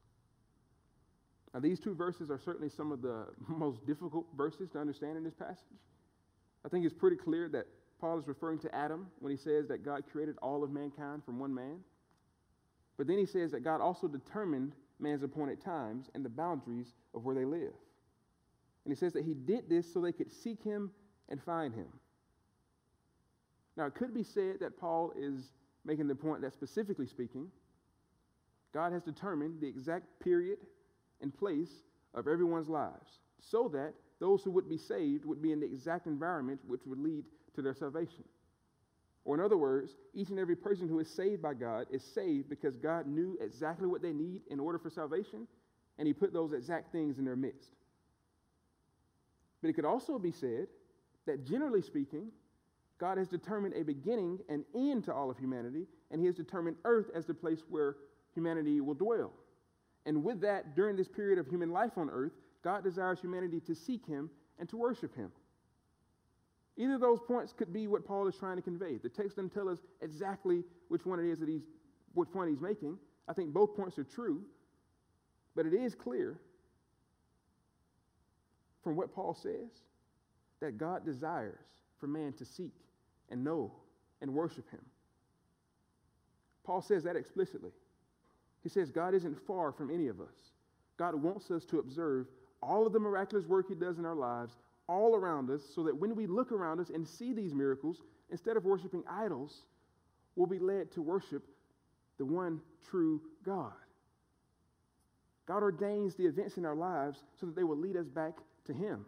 Now, 1.53 1.61
these 1.61 1.79
two 1.79 1.95
verses 1.95 2.31
are 2.31 2.39
certainly 2.39 2.69
some 2.69 2.91
of 2.91 3.01
the 3.03 3.27
most 3.49 3.87
difficult 3.87 4.27
verses 4.37 4.71
to 4.71 4.81
understand 4.81 5.17
in 5.17 5.25
this 5.25 5.35
passage. 5.35 5.79
I 6.65 6.69
think 6.69 6.85
it's 6.85 6.95
pretty 6.95 7.17
clear 7.17 7.49
that 7.51 7.67
Paul 8.01 8.19
is 8.19 8.27
referring 8.27 8.59
to 8.61 8.75
Adam 8.75 9.07
when 9.21 9.31
he 9.31 9.37
says 9.37 9.69
that 9.69 9.85
God 9.85 10.03
created 10.11 10.37
all 10.43 10.65
of 10.65 10.71
mankind 10.71 11.23
from 11.25 11.39
one 11.39 11.55
man. 11.55 11.79
But 12.97 13.07
then 13.07 13.19
he 13.19 13.27
says 13.27 13.53
that 13.53 13.63
God 13.63 13.81
also 13.81 14.09
determined 14.09 14.73
man's 14.99 15.23
appointed 15.23 15.61
times 15.61 16.11
and 16.15 16.25
the 16.25 16.29
boundaries 16.31 16.95
of 17.15 17.25
where 17.25 17.35
they 17.35 17.45
live. 17.45 17.75
And 18.85 18.93
he 18.93 18.95
says 18.95 19.13
that 19.15 19.25
he 19.25 19.35
did 19.35 19.69
this 19.69 19.93
so 19.93 20.01
they 20.01 20.13
could 20.13 20.31
seek 20.31 20.63
him 20.63 20.91
and 21.29 21.43
find 21.43 21.75
him. 21.75 21.89
Now, 23.77 23.87
it 23.87 23.95
could 23.95 24.15
be 24.15 24.23
said 24.23 24.61
that 24.61 24.79
Paul 24.79 25.13
is 25.17 25.53
making 25.85 26.07
the 26.07 26.15
point 26.15 26.43
that, 26.43 26.53
specifically 26.53 27.07
speaking, 27.07 27.49
God 28.73 28.93
has 28.93 29.03
determined 29.03 29.61
the 29.61 29.69
exact 29.69 30.07
period 30.21 30.59
and 31.21 31.37
place 31.37 31.71
of 32.15 32.29
everyone's 32.29 32.69
lives 32.69 33.21
so 33.41 33.69
that 33.73 33.95
those 34.21 34.43
who 34.43 34.51
would 34.53 34.69
be 34.69 34.79
saved 34.79 35.25
would 35.25 35.43
be 35.43 35.53
in 35.53 35.61
the 35.61 35.67
exact 35.67 36.07
environment 36.07 36.61
which 36.67 36.81
would 36.87 36.99
lead 36.99 37.25
to 37.55 37.63
their 37.63 37.75
salvation. 37.75 38.25
Or, 39.25 39.35
in 39.35 39.41
other 39.41 39.57
words, 39.57 39.97
each 40.13 40.29
and 40.29 40.39
every 40.39 40.57
person 40.57 40.87
who 40.87 40.99
is 40.99 41.09
saved 41.09 41.41
by 41.41 41.55
God 41.55 41.87
is 41.91 42.05
saved 42.05 42.49
because 42.51 42.77
God 42.77 43.07
knew 43.07 43.39
exactly 43.41 43.87
what 43.87 44.03
they 44.03 44.13
need 44.13 44.43
in 44.51 44.61
order 44.61 44.79
for 44.79 44.91
salvation, 44.91 45.47
and 45.99 46.07
He 46.07 46.13
put 46.13 46.33
those 46.33 46.53
exact 46.53 46.93
things 46.93 47.19
in 47.19 47.25
their 47.25 47.37
midst. 47.37 47.71
But 49.63 49.71
it 49.71 49.73
could 49.73 49.87
also 49.87 50.19
be 50.19 50.31
said 50.31 50.67
that, 51.27 51.47
generally 51.47 51.81
speaking, 51.81 52.27
God 52.99 53.17
has 53.17 53.29
determined 53.29 53.75
a 53.75 53.83
beginning 53.83 54.41
and 54.49 54.65
end 54.75 55.05
to 55.05 55.15
all 55.15 55.31
of 55.31 55.39
humanity, 55.39 55.87
and 56.11 56.21
He 56.21 56.27
has 56.27 56.35
determined 56.35 56.77
earth 56.85 57.07
as 57.15 57.25
the 57.25 57.33
place 57.35 57.63
where 57.71 57.97
humanity 58.35 58.83
will 58.83 58.95
dwell. 58.95 59.33
And 60.05 60.23
with 60.23 60.43
that, 60.43 60.77
during 60.77 60.97
this 60.97 61.09
period 61.09 61.39
of 61.39 61.47
human 61.47 61.71
life 61.71 61.97
on 61.97 62.11
earth, 62.11 62.33
God 62.63 62.85
desires 62.85 63.21
humanity 63.21 63.61
to 63.61 63.75
seek 63.75 64.05
Him 64.05 64.29
and 64.59 64.69
to 64.69 64.77
worship 64.77 65.17
Him. 65.17 65.33
Either 66.77 66.95
of 66.95 67.01
those 67.01 67.21
points 67.21 67.53
could 67.53 67.73
be 67.73 67.87
what 67.87 68.05
Paul 68.05 68.27
is 68.27 68.37
trying 68.37 68.57
to 68.57 68.63
convey. 68.63 68.97
The 68.97 69.09
text 69.09 69.37
doesn't 69.37 69.55
tell 69.55 69.69
us 69.69 69.79
exactly 70.01 70.65
which 70.89 71.07
one 71.07 71.21
it 71.21 71.31
is 71.31 71.39
that 71.39 71.49
he's, 71.49 71.63
which 72.15 72.31
point 72.33 72.51
he's 72.51 72.61
making. 72.61 72.99
I 73.29 73.33
think 73.33 73.53
both 73.53 73.77
points 73.77 73.99
are 73.99 74.05
true, 74.05 74.43
but 75.55 75.67
it 75.67 75.75
is 75.75 75.95
clear 75.95 76.39
from 78.83 78.97
what 78.97 79.15
Paul 79.15 79.35
says 79.35 79.71
that 80.61 80.77
God 80.77 81.05
desires 81.05 81.65
for 81.99 82.07
man 82.07 82.33
to 82.35 82.45
seek 82.45 82.75
and 83.31 83.45
know 83.45 83.73
and 84.21 84.35
worship 84.35 84.69
him. 84.71 84.81
Paul 86.65 86.83
says 86.83 87.05
that 87.05 87.17
explicitly. 87.17 87.73
He 88.63 88.69
says 88.69 88.91
God 88.91 89.15
isn't 89.15 89.39
far 89.47 89.73
from 89.73 89.91
any 89.91 90.09
of 90.09 90.21
us. 90.21 90.53
God 90.97 91.15
wants 91.15 91.51
us 91.51 91.65
to 91.67 91.79
observe 91.79 92.27
all 92.63 92.87
of 92.87 92.93
the 92.93 92.99
miraculous 92.99 93.47
work 93.47 93.67
he 93.69 93.75
does 93.75 93.99
in 93.99 94.07
our 94.07 94.15
lives 94.15 94.55
all 94.89 95.15
around 95.15 95.51
us 95.51 95.63
so 95.75 95.83
that 95.85 95.97
when 95.97 96.15
we 96.15 96.27
look 96.27 96.53
around 96.53 96.81
us 96.81 96.91
and 96.91 97.07
see 97.07 97.33
these 97.33 97.55
miracles, 97.55 98.03
instead 98.31 98.57
of 98.57 98.65
worshiping 98.65 99.03
idols, 99.09 99.63
we'll 100.37 100.47
be 100.47 100.59
led 100.59 100.93
to 100.93 101.03
worship 101.03 101.43
the 102.19 102.25
one 102.25 102.61
true 102.91 103.21
God. 103.45 103.73
God 105.47 105.63
ordains 105.63 106.15
the 106.15 106.27
events 106.27 106.57
in 106.57 106.65
our 106.65 106.75
lives 106.75 107.19
so 107.39 107.47
that 107.47 107.57
they 107.57 107.65
will 107.65 107.77
lead 107.77 107.97
us 107.97 108.09
back 108.09 108.35
to 108.67 108.73
Him. 108.73 109.05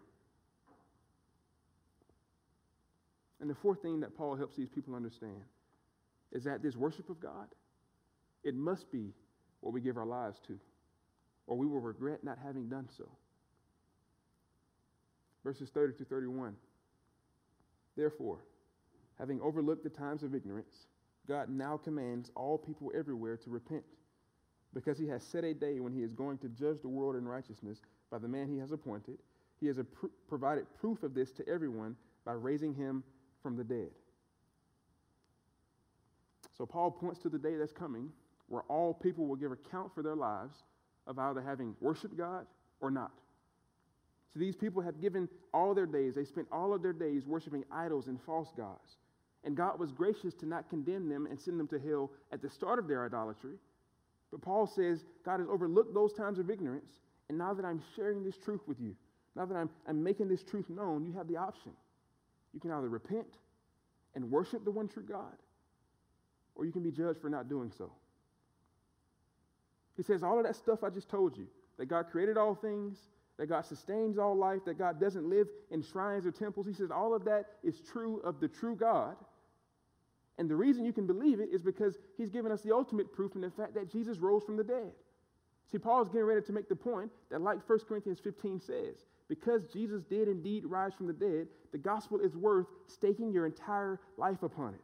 And 3.40 3.50
the 3.50 3.54
fourth 3.54 3.82
thing 3.82 4.00
that 4.00 4.16
Paul 4.16 4.36
helps 4.36 4.56
these 4.56 4.68
people 4.68 4.94
understand 4.94 5.42
is 6.32 6.44
that 6.44 6.62
this 6.62 6.76
worship 6.76 7.08
of 7.10 7.20
God, 7.20 7.46
it 8.44 8.54
must 8.54 8.90
be 8.90 9.12
what 9.60 9.72
we 9.72 9.80
give 9.80 9.96
our 9.96 10.06
lives 10.06 10.38
to, 10.46 10.58
or 11.46 11.56
we 11.56 11.66
will 11.66 11.80
regret 11.80 12.24
not 12.24 12.38
having 12.44 12.68
done 12.68 12.88
so 12.96 13.08
verses 15.46 15.70
30 15.70 15.96
to 15.98 16.04
31. 16.04 16.56
Therefore, 17.96 18.40
having 19.16 19.40
overlooked 19.40 19.84
the 19.84 19.88
times 19.88 20.24
of 20.24 20.34
ignorance, 20.34 20.88
God 21.28 21.48
now 21.48 21.76
commands 21.76 22.32
all 22.34 22.58
people 22.58 22.90
everywhere 22.98 23.36
to 23.36 23.50
repent, 23.50 23.84
because 24.74 24.98
he 24.98 25.06
has 25.06 25.22
set 25.22 25.44
a 25.44 25.54
day 25.54 25.78
when 25.78 25.92
he 25.92 26.02
is 26.02 26.12
going 26.12 26.38
to 26.38 26.48
judge 26.48 26.82
the 26.82 26.88
world 26.88 27.14
in 27.14 27.28
righteousness 27.28 27.80
by 28.10 28.18
the 28.18 28.26
man 28.26 28.48
he 28.48 28.58
has 28.58 28.72
appointed. 28.72 29.18
He 29.60 29.68
has 29.68 29.76
pr- 29.76 30.06
provided 30.28 30.66
proof 30.80 31.04
of 31.04 31.14
this 31.14 31.30
to 31.32 31.48
everyone 31.48 31.94
by 32.24 32.32
raising 32.32 32.74
him 32.74 33.04
from 33.40 33.56
the 33.56 33.64
dead. 33.64 33.90
So, 36.58 36.66
Paul 36.66 36.90
points 36.90 37.20
to 37.20 37.28
the 37.28 37.38
day 37.38 37.54
that's 37.54 37.70
coming 37.70 38.10
where 38.48 38.62
all 38.62 38.92
people 38.92 39.26
will 39.26 39.36
give 39.36 39.52
account 39.52 39.94
for 39.94 40.02
their 40.02 40.16
lives 40.16 40.64
of 41.06 41.20
either 41.20 41.40
having 41.40 41.76
worshiped 41.80 42.16
God 42.16 42.46
or 42.80 42.90
not. 42.90 43.12
So 44.32 44.40
these 44.40 44.56
people 44.56 44.82
have 44.82 45.00
given 45.00 45.28
all 45.54 45.74
their 45.74 45.86
days, 45.86 46.14
they 46.14 46.24
spent 46.24 46.48
all 46.52 46.74
of 46.74 46.82
their 46.82 46.92
days 46.92 47.26
worshiping 47.26 47.64
idols 47.72 48.06
and 48.08 48.20
false 48.22 48.52
gods. 48.56 48.98
And 49.44 49.56
God 49.56 49.78
was 49.78 49.92
gracious 49.92 50.34
to 50.34 50.46
not 50.46 50.68
condemn 50.68 51.08
them 51.08 51.26
and 51.26 51.40
send 51.40 51.58
them 51.60 51.68
to 51.68 51.78
hell 51.78 52.10
at 52.32 52.42
the 52.42 52.50
start 52.50 52.78
of 52.78 52.88
their 52.88 53.06
idolatry. 53.06 53.54
But 54.30 54.42
Paul 54.42 54.66
says 54.66 55.04
God 55.24 55.40
has 55.40 55.48
overlooked 55.48 55.94
those 55.94 56.12
times 56.12 56.38
of 56.38 56.50
ignorance. 56.50 56.90
And 57.28 57.38
now 57.38 57.54
that 57.54 57.64
I'm 57.64 57.82
sharing 57.94 58.22
this 58.22 58.36
truth 58.36 58.60
with 58.66 58.80
you, 58.80 58.94
now 59.34 59.46
that 59.46 59.54
I'm, 59.54 59.70
I'm 59.86 60.02
making 60.02 60.28
this 60.28 60.42
truth 60.42 60.68
known, 60.68 61.04
you 61.04 61.12
have 61.12 61.28
the 61.28 61.36
option. 61.36 61.72
You 62.52 62.60
can 62.60 62.70
either 62.70 62.88
repent 62.88 63.26
and 64.14 64.30
worship 64.30 64.64
the 64.64 64.70
one 64.70 64.88
true 64.88 65.02
God, 65.02 65.36
or 66.54 66.64
you 66.64 66.72
can 66.72 66.82
be 66.82 66.90
judged 66.90 67.20
for 67.20 67.28
not 67.28 67.48
doing 67.48 67.70
so. 67.76 67.92
He 69.96 70.02
says, 70.02 70.22
All 70.22 70.38
of 70.38 70.44
that 70.44 70.56
stuff 70.56 70.82
I 70.82 70.90
just 70.90 71.08
told 71.08 71.36
you, 71.36 71.46
that 71.78 71.86
God 71.86 72.06
created 72.10 72.38
all 72.38 72.54
things, 72.54 72.96
that 73.38 73.46
God 73.46 73.64
sustains 73.66 74.18
all 74.18 74.36
life, 74.36 74.64
that 74.64 74.78
God 74.78 75.00
doesn't 75.00 75.28
live 75.28 75.48
in 75.70 75.82
shrines 75.82 76.26
or 76.26 76.30
temples. 76.30 76.66
He 76.66 76.72
says 76.72 76.90
all 76.90 77.14
of 77.14 77.24
that 77.24 77.46
is 77.62 77.80
true 77.80 78.20
of 78.24 78.40
the 78.40 78.48
true 78.48 78.76
God. 78.76 79.16
And 80.38 80.48
the 80.50 80.56
reason 80.56 80.84
you 80.84 80.92
can 80.92 81.06
believe 81.06 81.40
it 81.40 81.50
is 81.52 81.62
because 81.62 81.98
he's 82.16 82.30
given 82.30 82.52
us 82.52 82.62
the 82.62 82.74
ultimate 82.74 83.12
proof 83.12 83.34
in 83.34 83.40
the 83.40 83.50
fact 83.50 83.74
that 83.74 83.90
Jesus 83.90 84.18
rose 84.18 84.44
from 84.44 84.56
the 84.56 84.64
dead. 84.64 84.92
See, 85.70 85.78
Paul 85.78 86.02
is 86.02 86.08
getting 86.08 86.26
ready 86.26 86.42
to 86.42 86.52
make 86.52 86.68
the 86.68 86.76
point 86.76 87.10
that, 87.30 87.40
like 87.40 87.68
1 87.68 87.78
Corinthians 87.88 88.20
15 88.20 88.60
says, 88.60 89.06
because 89.28 89.64
Jesus 89.72 90.04
did 90.04 90.28
indeed 90.28 90.64
rise 90.64 90.94
from 90.94 91.06
the 91.06 91.12
dead, 91.12 91.48
the 91.72 91.78
gospel 91.78 92.20
is 92.20 92.36
worth 92.36 92.66
staking 92.86 93.32
your 93.32 93.46
entire 93.46 94.00
life 94.16 94.42
upon 94.42 94.74
it. 94.74 94.80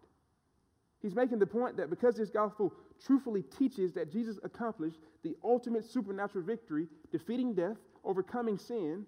He's 1.00 1.14
making 1.14 1.38
the 1.38 1.46
point 1.46 1.76
that 1.76 1.90
because 1.90 2.16
this 2.16 2.30
gospel 2.30 2.72
truthfully 3.04 3.42
teaches 3.42 3.92
that 3.92 4.10
Jesus 4.10 4.38
accomplished 4.42 4.98
the 5.22 5.36
ultimate 5.44 5.84
supernatural 5.84 6.44
victory, 6.44 6.86
defeating 7.10 7.54
death, 7.54 7.76
overcoming 8.04 8.58
sin, 8.58 9.06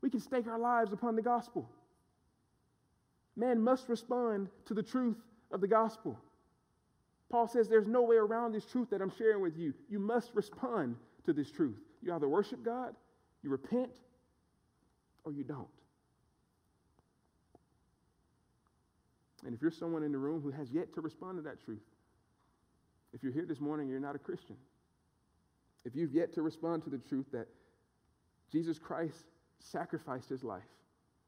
we 0.00 0.10
can 0.10 0.20
stake 0.20 0.46
our 0.46 0.58
lives 0.58 0.92
upon 0.92 1.16
the 1.16 1.22
gospel. 1.22 1.68
Man 3.36 3.60
must 3.62 3.88
respond 3.88 4.48
to 4.66 4.74
the 4.74 4.82
truth 4.82 5.16
of 5.50 5.60
the 5.60 5.68
gospel. 5.68 6.18
Paul 7.30 7.48
says 7.48 7.68
there's 7.68 7.88
no 7.88 8.02
way 8.02 8.16
around 8.16 8.52
this 8.52 8.64
truth 8.64 8.90
that 8.90 9.00
I'm 9.00 9.12
sharing 9.16 9.40
with 9.40 9.56
you. 9.56 9.74
You 9.88 9.98
must 9.98 10.30
respond 10.34 10.96
to 11.24 11.32
this 11.32 11.50
truth. 11.50 11.76
You 12.02 12.12
either 12.14 12.28
worship 12.28 12.62
God, 12.62 12.94
you 13.42 13.50
repent, 13.50 13.90
or 15.24 15.32
you 15.32 15.42
don't. 15.42 15.66
And 19.44 19.54
if 19.54 19.60
you're 19.60 19.70
someone 19.70 20.02
in 20.02 20.12
the 20.12 20.18
room 20.18 20.40
who 20.40 20.50
has 20.50 20.70
yet 20.70 20.94
to 20.94 21.00
respond 21.00 21.38
to 21.38 21.42
that 21.42 21.64
truth, 21.64 21.82
if 23.12 23.22
you're 23.22 23.32
here 23.32 23.46
this 23.46 23.60
morning, 23.60 23.88
you're 23.88 24.00
not 24.00 24.16
a 24.16 24.18
Christian. 24.18 24.56
If 25.84 25.94
you've 25.94 26.14
yet 26.14 26.32
to 26.34 26.42
respond 26.42 26.84
to 26.84 26.90
the 26.90 26.98
truth 26.98 27.26
that 27.32 27.46
Jesus 28.50 28.78
Christ 28.78 29.24
sacrificed 29.58 30.28
his 30.28 30.44
life, 30.44 30.62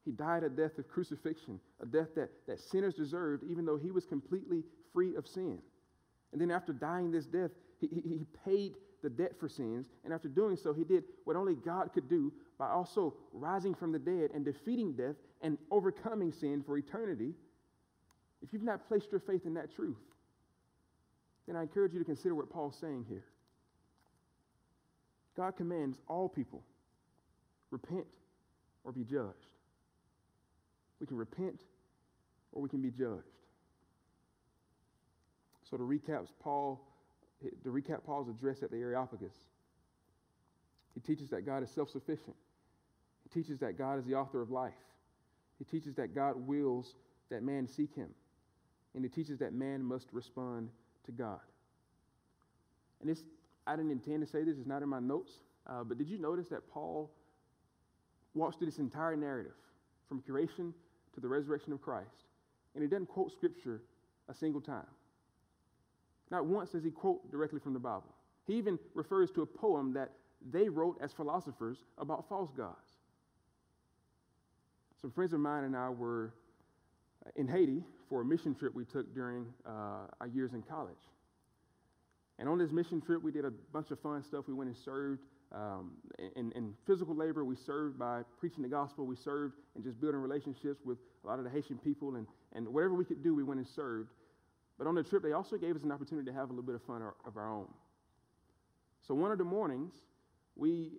he 0.05 0.11
died 0.11 0.43
a 0.43 0.49
death 0.49 0.77
of 0.77 0.87
crucifixion, 0.87 1.59
a 1.81 1.85
death 1.85 2.15
that, 2.15 2.29
that 2.47 2.59
sinners 2.59 2.93
deserved, 2.93 3.43
even 3.49 3.65
though 3.65 3.77
he 3.77 3.91
was 3.91 4.05
completely 4.05 4.63
free 4.93 5.15
of 5.15 5.27
sin. 5.27 5.59
And 6.31 6.41
then 6.41 6.49
after 6.51 6.73
dying 6.73 7.11
this 7.11 7.25
death, 7.25 7.51
he, 7.79 7.87
he, 7.87 8.01
he 8.01 8.25
paid 8.45 8.75
the 9.03 9.09
debt 9.09 9.33
for 9.39 9.49
sins. 9.49 9.87
And 10.03 10.13
after 10.13 10.27
doing 10.27 10.55
so, 10.55 10.73
he 10.73 10.83
did 10.83 11.03
what 11.25 11.35
only 11.35 11.55
God 11.55 11.91
could 11.93 12.09
do 12.09 12.31
by 12.57 12.69
also 12.69 13.13
rising 13.33 13.75
from 13.75 13.91
the 13.91 13.99
dead 13.99 14.31
and 14.33 14.43
defeating 14.43 14.93
death 14.93 15.15
and 15.41 15.57
overcoming 15.71 16.31
sin 16.31 16.63
for 16.65 16.77
eternity. 16.77 17.33
If 18.41 18.53
you've 18.53 18.63
not 18.63 18.87
placed 18.87 19.11
your 19.11 19.19
faith 19.19 19.45
in 19.45 19.53
that 19.55 19.75
truth, 19.75 19.97
then 21.47 21.55
I 21.55 21.61
encourage 21.61 21.93
you 21.93 21.99
to 21.99 22.05
consider 22.05 22.35
what 22.35 22.49
Paul's 22.49 22.77
saying 22.79 23.05
here. 23.07 23.23
God 25.37 25.55
commands 25.55 25.99
all 26.07 26.27
people 26.27 26.63
repent 27.69 28.07
or 28.83 28.91
be 28.91 29.03
judged. 29.03 29.53
We 30.99 31.05
can 31.05 31.17
repent 31.17 31.61
or 32.51 32.61
we 32.61 32.69
can 32.69 32.81
be 32.81 32.89
judged. 32.89 33.23
So 35.69 35.77
to 35.77 35.83
recap 35.83 36.25
Paul, 36.39 36.81
to 37.41 37.69
recap 37.69 38.03
Paul's 38.05 38.29
address 38.29 38.63
at 38.63 38.71
the 38.71 38.77
Areopagus, 38.77 39.35
he 40.95 41.01
teaches 41.01 41.29
that 41.29 41.45
God 41.45 41.61
is 41.61 41.69
self-sufficient. 41.69 42.35
He 43.23 43.41
teaches 43.41 43.59
that 43.59 43.77
God 43.77 43.99
is 43.99 44.05
the 44.05 44.15
author 44.15 44.41
of 44.41 44.49
life. 44.49 44.73
He 45.59 45.65
teaches 45.65 45.93
that 45.95 46.15
God 46.15 46.35
wills 46.35 46.95
that 47.29 47.43
man 47.43 47.67
seek 47.67 47.93
him. 47.93 48.09
And 48.95 49.03
he 49.03 49.09
teaches 49.09 49.39
that 49.39 49.53
man 49.53 49.83
must 49.83 50.07
respond 50.11 50.69
to 51.05 51.11
God. 51.11 51.41
And 53.01 53.09
this 53.09 53.21
I 53.67 53.75
didn't 53.75 53.91
intend 53.91 54.21
to 54.21 54.27
say 54.27 54.43
this, 54.43 54.57
it's 54.57 54.67
not 54.67 54.81
in 54.81 54.89
my 54.89 54.99
notes, 54.99 55.33
uh, 55.67 55.83
but 55.83 55.97
did 55.97 56.07
you 56.07 56.17
notice 56.17 56.47
that 56.47 56.69
Paul 56.71 57.11
walks 58.33 58.55
through 58.55 58.67
this 58.67 58.79
entire 58.79 59.15
narrative 59.15 59.57
from 60.07 60.21
creation 60.21 60.73
to 61.13 61.19
the 61.19 61.27
resurrection 61.27 61.73
of 61.73 61.81
Christ, 61.81 62.25
and 62.73 62.81
he 62.81 62.89
doesn't 62.89 63.07
quote 63.07 63.31
scripture 63.31 63.81
a 64.29 64.33
single 64.33 64.61
time? 64.61 64.87
Not 66.31 66.45
once 66.45 66.71
does 66.71 66.83
he 66.83 66.91
quote 66.91 67.29
directly 67.29 67.59
from 67.59 67.73
the 67.73 67.79
Bible. 67.79 68.13
He 68.45 68.53
even 68.53 68.79
refers 68.93 69.31
to 69.31 69.41
a 69.41 69.45
poem 69.45 69.93
that 69.93 70.11
they 70.51 70.69
wrote 70.69 70.97
as 71.01 71.11
philosophers 71.11 71.79
about 71.97 72.27
false 72.29 72.51
gods. 72.55 72.75
Some 75.01 75.11
friends 75.11 75.33
of 75.33 75.39
mine 75.39 75.65
and 75.65 75.75
I 75.75 75.89
were 75.89 76.33
in 77.35 77.47
Haiti 77.47 77.83
for 78.09 78.21
a 78.21 78.25
mission 78.25 78.55
trip 78.55 78.73
we 78.73 78.85
took 78.85 79.13
during 79.13 79.45
uh, 79.65 80.07
our 80.21 80.27
years 80.33 80.53
in 80.53 80.61
college. 80.61 80.95
And 82.39 82.47
on 82.47 82.57
this 82.57 82.71
mission 82.71 83.01
trip, 83.01 83.23
we 83.23 83.31
did 83.31 83.45
a 83.45 83.51
bunch 83.73 83.91
of 83.91 83.99
fun 83.99 84.23
stuff. 84.23 84.45
We 84.47 84.53
went 84.53 84.69
and 84.69 84.77
served 84.77 85.21
um, 85.51 85.93
in, 86.35 86.51
in, 86.51 86.73
physical 86.85 87.15
labor. 87.15 87.43
We 87.45 87.55
served 87.55 87.97
by 87.97 88.21
preaching 88.39 88.61
the 88.61 88.69
gospel. 88.69 89.05
We 89.05 89.15
served 89.15 89.55
and 89.75 89.83
just 89.83 89.99
building 89.99 90.19
relationships 90.19 90.81
with 90.85 90.97
a 91.23 91.27
lot 91.27 91.39
of 91.39 91.45
the 91.45 91.49
Haitian 91.49 91.77
people. 91.77 92.15
And, 92.15 92.27
and 92.53 92.67
whatever 92.67 92.93
we 92.93 93.05
could 93.05 93.23
do, 93.23 93.33
we 93.33 93.43
went 93.43 93.59
and 93.59 93.67
served. 93.67 94.09
But 94.77 94.87
on 94.87 94.95
the 94.95 95.03
trip, 95.03 95.23
they 95.23 95.31
also 95.31 95.57
gave 95.57 95.75
us 95.75 95.83
an 95.83 95.91
opportunity 95.91 96.29
to 96.29 96.33
have 96.33 96.49
a 96.49 96.51
little 96.51 96.63
bit 96.63 96.75
of 96.75 96.83
fun 96.83 97.01
of 97.25 97.37
our 97.37 97.49
own. 97.49 97.67
So 99.07 99.15
one 99.15 99.31
of 99.31 99.37
the 99.37 99.43
mornings, 99.43 99.93
we 100.55 100.91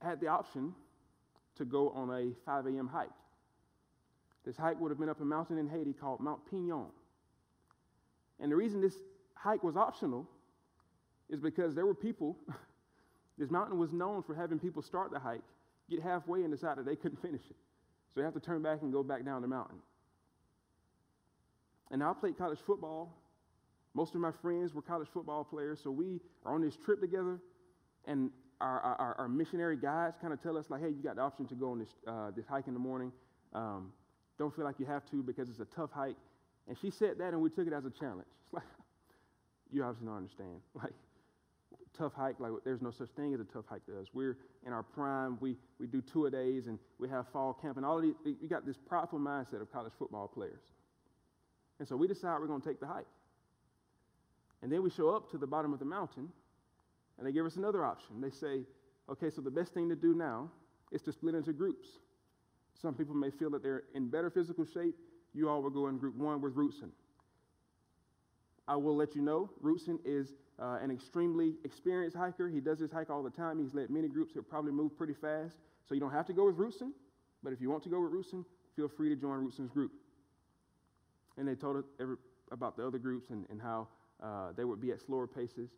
had 0.00 0.20
the 0.20 0.28
option 0.28 0.74
to 1.56 1.64
go 1.64 1.90
on 1.90 2.10
a 2.10 2.32
5 2.46 2.66
a.m. 2.66 2.88
hike. 2.88 3.10
This 4.44 4.56
hike 4.56 4.80
would 4.80 4.90
have 4.90 4.98
been 4.98 5.08
up 5.08 5.20
a 5.20 5.24
mountain 5.24 5.58
in 5.58 5.68
Haiti 5.68 5.92
called 5.92 6.20
Mount 6.20 6.40
Pignon. 6.50 6.86
And 8.40 8.50
the 8.50 8.56
reason 8.56 8.80
this 8.80 8.96
hike 9.34 9.62
was 9.62 9.76
optional 9.76 10.28
is 11.28 11.40
because 11.40 11.74
there 11.74 11.86
were 11.86 11.94
people, 11.94 12.36
this 13.38 13.50
mountain 13.50 13.78
was 13.78 13.92
known 13.92 14.22
for 14.22 14.34
having 14.34 14.58
people 14.58 14.82
start 14.82 15.10
the 15.10 15.18
hike, 15.18 15.42
get 15.90 16.02
halfway, 16.02 16.42
and 16.42 16.52
decide 16.52 16.78
that 16.78 16.86
they 16.86 16.96
couldn't 16.96 17.20
finish 17.20 17.42
it. 17.48 17.56
So 18.14 18.20
they 18.20 18.24
have 18.24 18.34
to 18.34 18.40
turn 18.40 18.62
back 18.62 18.82
and 18.82 18.92
go 18.92 19.02
back 19.02 19.24
down 19.24 19.42
the 19.42 19.48
mountain. 19.48 19.78
And 21.90 22.02
I 22.02 22.12
played 22.12 22.38
college 22.38 22.60
football. 22.66 23.12
Most 23.94 24.14
of 24.14 24.20
my 24.20 24.32
friends 24.42 24.74
were 24.74 24.82
college 24.82 25.08
football 25.12 25.44
players, 25.44 25.80
so 25.82 25.90
we 25.90 26.20
are 26.44 26.54
on 26.54 26.62
this 26.62 26.76
trip 26.76 27.00
together, 27.00 27.38
and 28.06 28.30
our, 28.60 28.80
our, 28.80 29.14
our 29.18 29.28
missionary 29.28 29.76
guides 29.76 30.16
kind 30.20 30.32
of 30.32 30.42
tell 30.42 30.56
us, 30.56 30.70
like, 30.70 30.80
hey, 30.80 30.88
you 30.88 31.02
got 31.02 31.16
the 31.16 31.22
option 31.22 31.46
to 31.46 31.54
go 31.54 31.70
on 31.70 31.78
this, 31.78 31.94
uh, 32.06 32.30
this 32.34 32.46
hike 32.46 32.66
in 32.66 32.74
the 32.74 32.80
morning. 32.80 33.12
Um, 33.52 33.92
don't 34.38 34.54
feel 34.54 34.64
like 34.64 34.80
you 34.80 34.86
have 34.86 35.08
to 35.10 35.22
because 35.22 35.48
it's 35.48 35.60
a 35.60 35.66
tough 35.66 35.90
hike. 35.92 36.16
And 36.66 36.76
she 36.80 36.90
said 36.90 37.18
that, 37.18 37.32
and 37.32 37.40
we 37.40 37.50
took 37.50 37.66
it 37.66 37.72
as 37.72 37.84
a 37.84 37.90
challenge. 37.90 38.26
It's 38.44 38.54
like, 38.54 38.64
you 39.72 39.84
obviously 39.84 40.06
don't 40.06 40.16
understand. 40.16 40.60
Like, 40.74 40.92
tough 41.96 42.12
hike, 42.14 42.40
like, 42.40 42.52
there's 42.64 42.82
no 42.82 42.90
such 42.90 43.10
thing 43.10 43.34
as 43.34 43.40
a 43.40 43.44
tough 43.44 43.64
hike 43.68 43.84
to 43.86 43.98
us. 43.98 44.06
We're 44.12 44.36
in 44.66 44.72
our 44.72 44.82
prime. 44.82 45.38
We, 45.40 45.56
we 45.78 45.86
do 45.86 46.00
two 46.00 46.26
a 46.26 46.30
days, 46.30 46.66
and 46.66 46.78
we 46.98 47.08
have 47.08 47.26
fall 47.32 47.54
camp, 47.54 47.76
and 47.76 47.86
all 47.86 47.96
of 47.96 48.02
these, 48.02 48.14
we 48.24 48.48
got 48.48 48.66
this 48.66 48.76
prideful 48.76 49.18
mindset 49.18 49.60
of 49.60 49.72
college 49.72 49.92
football 49.98 50.28
players. 50.28 50.62
And 51.78 51.88
so 51.88 51.96
we 51.96 52.06
decide 52.06 52.38
we're 52.40 52.46
going 52.46 52.60
to 52.60 52.68
take 52.68 52.80
the 52.80 52.86
hike. 52.86 53.06
And 54.62 54.72
then 54.72 54.82
we 54.82 54.90
show 54.90 55.10
up 55.10 55.30
to 55.32 55.38
the 55.38 55.46
bottom 55.46 55.72
of 55.72 55.78
the 55.78 55.84
mountain, 55.84 56.28
and 57.18 57.26
they 57.26 57.32
give 57.32 57.46
us 57.46 57.56
another 57.56 57.84
option. 57.84 58.20
They 58.20 58.30
say, 58.30 58.62
okay, 59.10 59.30
so 59.30 59.40
the 59.42 59.50
best 59.50 59.74
thing 59.74 59.88
to 59.88 59.96
do 59.96 60.14
now 60.14 60.50
is 60.90 61.02
to 61.02 61.12
split 61.12 61.34
into 61.34 61.52
groups. 61.52 61.88
Some 62.80 62.94
people 62.94 63.14
may 63.14 63.30
feel 63.30 63.50
that 63.50 63.62
they're 63.62 63.84
in 63.94 64.08
better 64.08 64.30
physical 64.30 64.64
shape. 64.64 64.94
You 65.32 65.48
all 65.48 65.62
will 65.62 65.70
go 65.70 65.88
in 65.88 65.98
group 65.98 66.16
one 66.16 66.40
with 66.40 66.54
Rootson. 66.54 66.90
I 68.66 68.76
will 68.76 68.96
let 68.96 69.14
you 69.14 69.22
know, 69.22 69.50
Rootson 69.62 69.98
is 70.04 70.32
uh, 70.58 70.78
an 70.80 70.90
extremely 70.90 71.54
experienced 71.64 72.16
hiker. 72.16 72.48
He 72.48 72.60
does 72.60 72.78
this 72.78 72.90
hike 72.90 73.10
all 73.10 73.22
the 73.22 73.30
time. 73.30 73.58
He's 73.58 73.74
led 73.74 73.90
many 73.90 74.08
groups. 74.08 74.32
He'll 74.32 74.42
probably 74.42 74.72
move 74.72 74.96
pretty 74.96 75.12
fast. 75.12 75.56
So 75.86 75.94
you 75.94 76.00
don't 76.00 76.12
have 76.12 76.26
to 76.26 76.32
go 76.32 76.46
with 76.46 76.56
Rootson, 76.56 76.92
but 77.42 77.52
if 77.52 77.60
you 77.60 77.70
want 77.70 77.82
to 77.82 77.90
go 77.90 78.00
with 78.00 78.12
Rootson, 78.12 78.44
feel 78.74 78.88
free 78.88 79.10
to 79.10 79.16
join 79.16 79.46
Rootson's 79.46 79.70
group. 79.70 79.92
And 81.36 81.46
they 81.46 81.54
told 81.54 81.76
us 81.76 81.84
every, 82.00 82.16
about 82.52 82.76
the 82.76 82.86
other 82.86 82.98
groups 82.98 83.30
and, 83.30 83.44
and 83.50 83.60
how 83.60 83.88
uh, 84.22 84.52
they 84.56 84.64
would 84.64 84.80
be 84.80 84.92
at 84.92 85.00
slower 85.02 85.26
paces. 85.26 85.68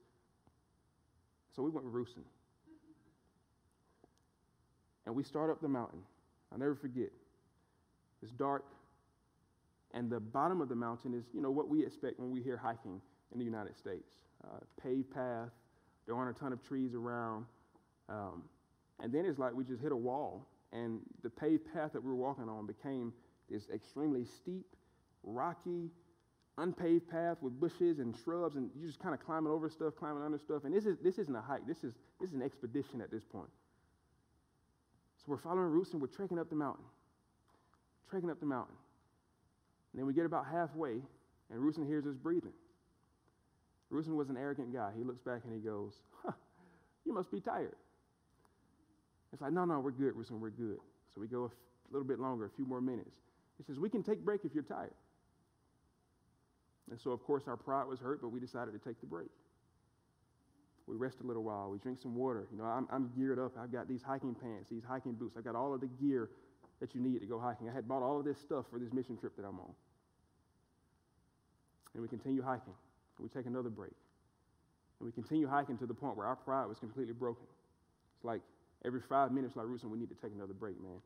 So 1.55 1.63
we 1.63 1.71
went 1.71 1.87
with 1.87 1.95
Rootson. 1.95 2.23
And 5.07 5.15
we 5.15 5.25
start 5.25 5.51
up 5.51 5.61
the 5.61 5.69
mountain. 5.69 6.01
I'll 6.53 6.59
never 6.59 6.75
forget. 6.75 7.11
It's 8.23 8.33
dark, 8.33 8.65
and 9.97 10.11
the 10.11 10.21
bottom 10.21 10.61
of 10.61 10.69
the 10.69 10.75
mountain 10.75 11.15
is, 11.15 11.25
you 11.33 11.41
know, 11.41 11.51
what 11.51 11.69
we 11.69 11.85
expect 11.85 12.21
when 12.21 12.31
we 12.31 12.43
hear 12.43 12.59
hiking 12.59 13.01
in 13.33 13.39
the 13.39 13.45
United 13.45 13.77
States. 13.79 14.11
Uh, 14.45 14.59
paved 14.81 15.11
path, 15.11 15.49
there 16.05 16.15
aren't 16.15 16.37
a 16.37 16.39
ton 16.39 16.53
of 16.53 16.63
trees 16.63 16.95
around. 16.95 17.47
Um, 18.11 18.43
and 19.01 19.11
then 19.11 19.25
it's 19.25 19.39
like 19.39 19.55
we 19.55 19.65
just 19.65 19.81
hit 19.81 19.93
a 19.93 19.97
wall, 19.97 20.47
and 20.73 21.01
the 21.23 21.31
paved 21.31 21.73
path 21.73 21.95
that 21.95 22.05
we 22.05 22.11
were 22.11 22.17
walking 22.17 22.49
on 22.49 22.67
became 22.67 23.13
this 23.51 23.71
extremely 23.75 24.27
steep, 24.27 24.67
rocky, 25.23 25.89
unpaved 26.59 27.09
path 27.09 27.39
with 27.41 27.59
bushes 27.59 27.99
and 27.99 28.15
shrubs, 28.23 28.57
and 28.57 28.71
you're 28.79 28.89
just 28.89 29.01
kind 29.01 29.15
of 29.15 29.25
climbing 29.25 29.51
over 29.51 29.71
stuff, 29.71 29.95
climbing 29.99 30.23
under 30.23 30.39
stuff. 30.39 30.65
And 30.65 30.75
this 30.75 30.85
is 30.85 30.99
this 31.03 31.19
isn't 31.19 31.35
a 31.35 31.41
hike. 31.41 31.67
This 31.67 31.85
is 31.85 31.95
this 32.21 32.29
is 32.29 32.35
an 32.35 32.43
expedition 32.43 33.01
at 33.01 33.11
this 33.11 33.25
point. 33.25 33.51
So 35.19 35.25
we're 35.29 35.39
following 35.39 35.71
routes 35.71 35.93
and 35.93 36.03
we're 36.03 36.09
trekking 36.09 36.39
up 36.39 36.51
the 36.51 36.57
mountain, 36.57 36.85
trekking 38.11 38.31
up 38.31 38.41
the 38.41 38.47
mountain. 38.47 38.77
Then 39.97 40.07
we 40.07 40.13
get 40.13 40.27
about 40.27 40.47
halfway, 40.47 41.01
and 41.51 41.61
Rootson 41.61 41.87
hears 41.87 42.07
us 42.07 42.17
breathing. 42.17 42.53
Rootson 43.91 44.15
was 44.15 44.29
an 44.29 44.37
arrogant 44.37 44.73
guy. 44.73 44.91
He 44.97 45.05
looks 45.05 45.21
back 45.21 45.41
and 45.45 45.55
he 45.55 45.61
goes, 45.61 45.95
huh, 46.23 46.33
You 47.05 47.15
must 47.15 47.31
be 47.31 47.41
tired. 47.41 47.77
It's 49.33 49.41
like, 49.41 49.53
No, 49.53 49.65
no, 49.65 49.81
we're 49.81 49.91
good, 49.93 50.15
Rootson, 50.15 50.39
we're 50.39 50.51
good. 50.51 50.79
So 51.15 51.21
we 51.21 51.29
go 51.29 51.45
a 51.45 51.47
f- 51.47 51.53
little 51.91 52.07
bit 52.07 52.21
longer, 52.21 52.45
a 52.45 52.51
few 52.51 52.67
more 52.67 52.81
minutes. 52.81 53.17
He 53.57 53.65
says, 53.65 53.79
We 53.79 53.89
can 53.89 54.03
take 54.03 54.19
a 54.19 54.23
break 54.23 54.45
if 54.45 54.53
you're 54.55 54.65
tired. 54.65 54.93
And 56.91 57.01
so, 57.01 57.11
of 57.11 57.23
course, 57.25 57.45
our 57.49 57.57
pride 57.57 57.87
was 57.89 57.99
hurt, 57.99 58.21
but 58.21 58.29
we 58.29 58.39
decided 58.39 58.73
to 58.73 58.79
take 58.79 59.01
the 59.01 59.07
break. 59.07 59.29
We 60.87 60.95
rest 60.95 61.19
a 61.23 61.27
little 61.27 61.43
while. 61.43 61.71
We 61.71 61.79
drink 61.79 61.99
some 62.01 62.15
water. 62.15 62.47
You 62.53 62.59
know, 62.59 62.65
I'm, 62.65 62.87
I'm 62.93 63.11
geared 63.17 63.41
up. 63.41 63.53
I've 63.59 63.73
got 63.73 63.89
these 63.89 64.03
hiking 64.03 64.37
pants, 64.37 64.71
these 64.71 64.85
hiking 64.87 65.15
boots. 65.15 65.37
I've 65.37 65.45
got 65.45 65.57
all 65.57 65.75
of 65.75 65.81
the 65.81 65.89
gear 65.89 66.31
that 66.81 66.95
you 66.95 67.01
need 67.01 67.19
to 67.21 67.27
go 67.27 67.41
hiking. 67.41 67.69
I 67.69 67.73
had 67.73 67.89
bought 67.89 68.03
all 68.03 68.19
of 68.21 68.25
this 68.25 68.39
stuff 68.39 68.67
for 68.71 68.79
this 68.79 68.93
mission 68.93 69.17
trip 69.17 69.35
that 69.37 69.45
I'm 69.45 69.59
on. 69.59 69.73
And 71.95 72.03
we 72.03 72.09
continue 72.09 72.43
hiking. 72.43 72.75
And 73.19 73.25
We 73.25 73.29
take 73.29 73.47
another 73.47 73.71
break. 73.71 73.93
And 74.99 75.07
we 75.07 75.13
continue 75.13 75.47
hiking 75.47 75.79
to 75.79 75.87
the 75.87 75.95
point 75.95 76.17
where 76.17 76.27
our 76.27 76.37
pride 76.37 76.67
was 76.67 76.79
completely 76.79 77.13
broken. 77.13 77.47
It's 78.17 78.25
like 78.25 78.41
every 78.85 79.01
five 79.01 79.33
minutes, 79.33 79.57
like 79.57 79.67
Rootson, 79.67 79.91
we 79.91 79.99
need 79.99 80.09
to 80.09 80.15
take 80.15 80.33
another 80.35 80.55
break, 80.55 80.81
man. 80.83 81.01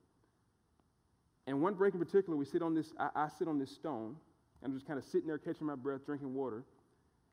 And 1.47 1.61
one 1.63 1.75
break 1.75 1.95
in 1.95 2.01
particular, 2.01 2.37
we 2.37 2.45
sit 2.45 2.63
on 2.63 2.75
this, 2.75 2.93
I, 2.99 3.09
I 3.15 3.29
sit 3.39 3.49
on 3.49 3.59
this 3.59 3.71
stone. 3.71 4.17
And 4.63 4.71
I'm 4.71 4.77
just 4.77 4.87
kind 4.87 4.99
of 4.99 5.05
sitting 5.05 5.27
there 5.27 5.39
catching 5.39 5.67
my 5.67 5.75
breath, 5.75 6.05
drinking 6.07 6.35
water. 6.35 6.65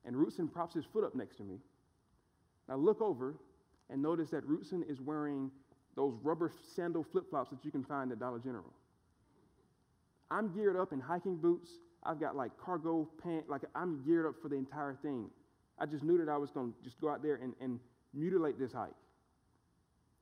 And 0.05 0.15
Rootson 0.15 0.51
props 0.51 0.73
his 0.73 0.85
foot 0.85 1.03
up 1.03 1.13
next 1.13 1.35
to 1.37 1.43
me. 1.43 1.57
I 2.69 2.75
look 2.75 3.01
over 3.01 3.35
and 3.89 4.01
notice 4.01 4.29
that 4.29 4.47
Rootson 4.47 4.89
is 4.89 5.01
wearing 5.01 5.51
those 5.95 6.13
rubber 6.23 6.51
sandal 6.75 7.03
flip 7.03 7.29
flops 7.29 7.49
that 7.49 7.63
you 7.63 7.71
can 7.71 7.83
find 7.83 8.11
at 8.11 8.19
Dollar 8.19 8.39
General. 8.39 8.71
I'm 10.29 10.53
geared 10.53 10.75
up 10.77 10.93
in 10.93 10.99
hiking 10.99 11.37
boots. 11.37 11.69
I've 12.07 12.19
got 12.19 12.35
like 12.35 12.51
cargo 12.57 13.07
pants. 13.21 13.49
Like 13.49 13.63
I'm 13.75 14.01
geared 14.05 14.25
up 14.25 14.35
for 14.41 14.47
the 14.47 14.55
entire 14.55 14.95
thing. 15.01 15.29
I 15.77 15.85
just 15.85 16.03
knew 16.03 16.17
that 16.17 16.29
I 16.31 16.37
was 16.37 16.49
going 16.49 16.71
to 16.71 16.83
just 16.83 16.99
go 16.99 17.09
out 17.09 17.21
there 17.21 17.35
and, 17.35 17.53
and 17.61 17.79
mutilate 18.13 18.57
this 18.57 18.71
hike. 18.71 18.89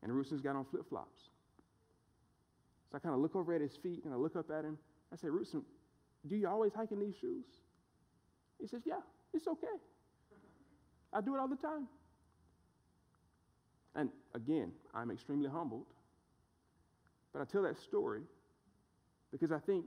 And 0.03 0.11
Rootson's 0.11 0.41
got 0.41 0.55
on 0.55 0.65
flip 0.65 0.89
flops. 0.89 1.21
So 2.91 2.97
I 2.97 2.99
kind 2.99 3.13
of 3.13 3.21
look 3.21 3.35
over 3.35 3.53
at 3.53 3.61
his 3.61 3.77
feet 3.77 4.03
and 4.03 4.13
I 4.13 4.17
look 4.17 4.35
up 4.35 4.49
at 4.49 4.65
him. 4.65 4.77
I 5.13 5.15
say, 5.15 5.27
Rootson, 5.27 5.61
do 6.27 6.35
you 6.35 6.49
always 6.49 6.73
hike 6.73 6.91
in 6.91 6.99
these 6.99 7.15
shoes? 7.21 7.45
He 8.59 8.67
says, 8.67 8.81
Yeah, 8.85 8.99
it's 9.33 9.47
okay. 9.47 9.67
I 11.13 11.21
do 11.21 11.35
it 11.35 11.39
all 11.39 11.47
the 11.47 11.55
time. 11.55 11.87
And 13.95 14.09
again, 14.33 14.71
I'm 14.93 15.11
extremely 15.11 15.49
humbled. 15.49 15.85
But 17.31 17.41
I 17.41 17.45
tell 17.45 17.63
that 17.63 17.77
story 17.77 18.21
because 19.31 19.51
I 19.51 19.59
think 19.59 19.85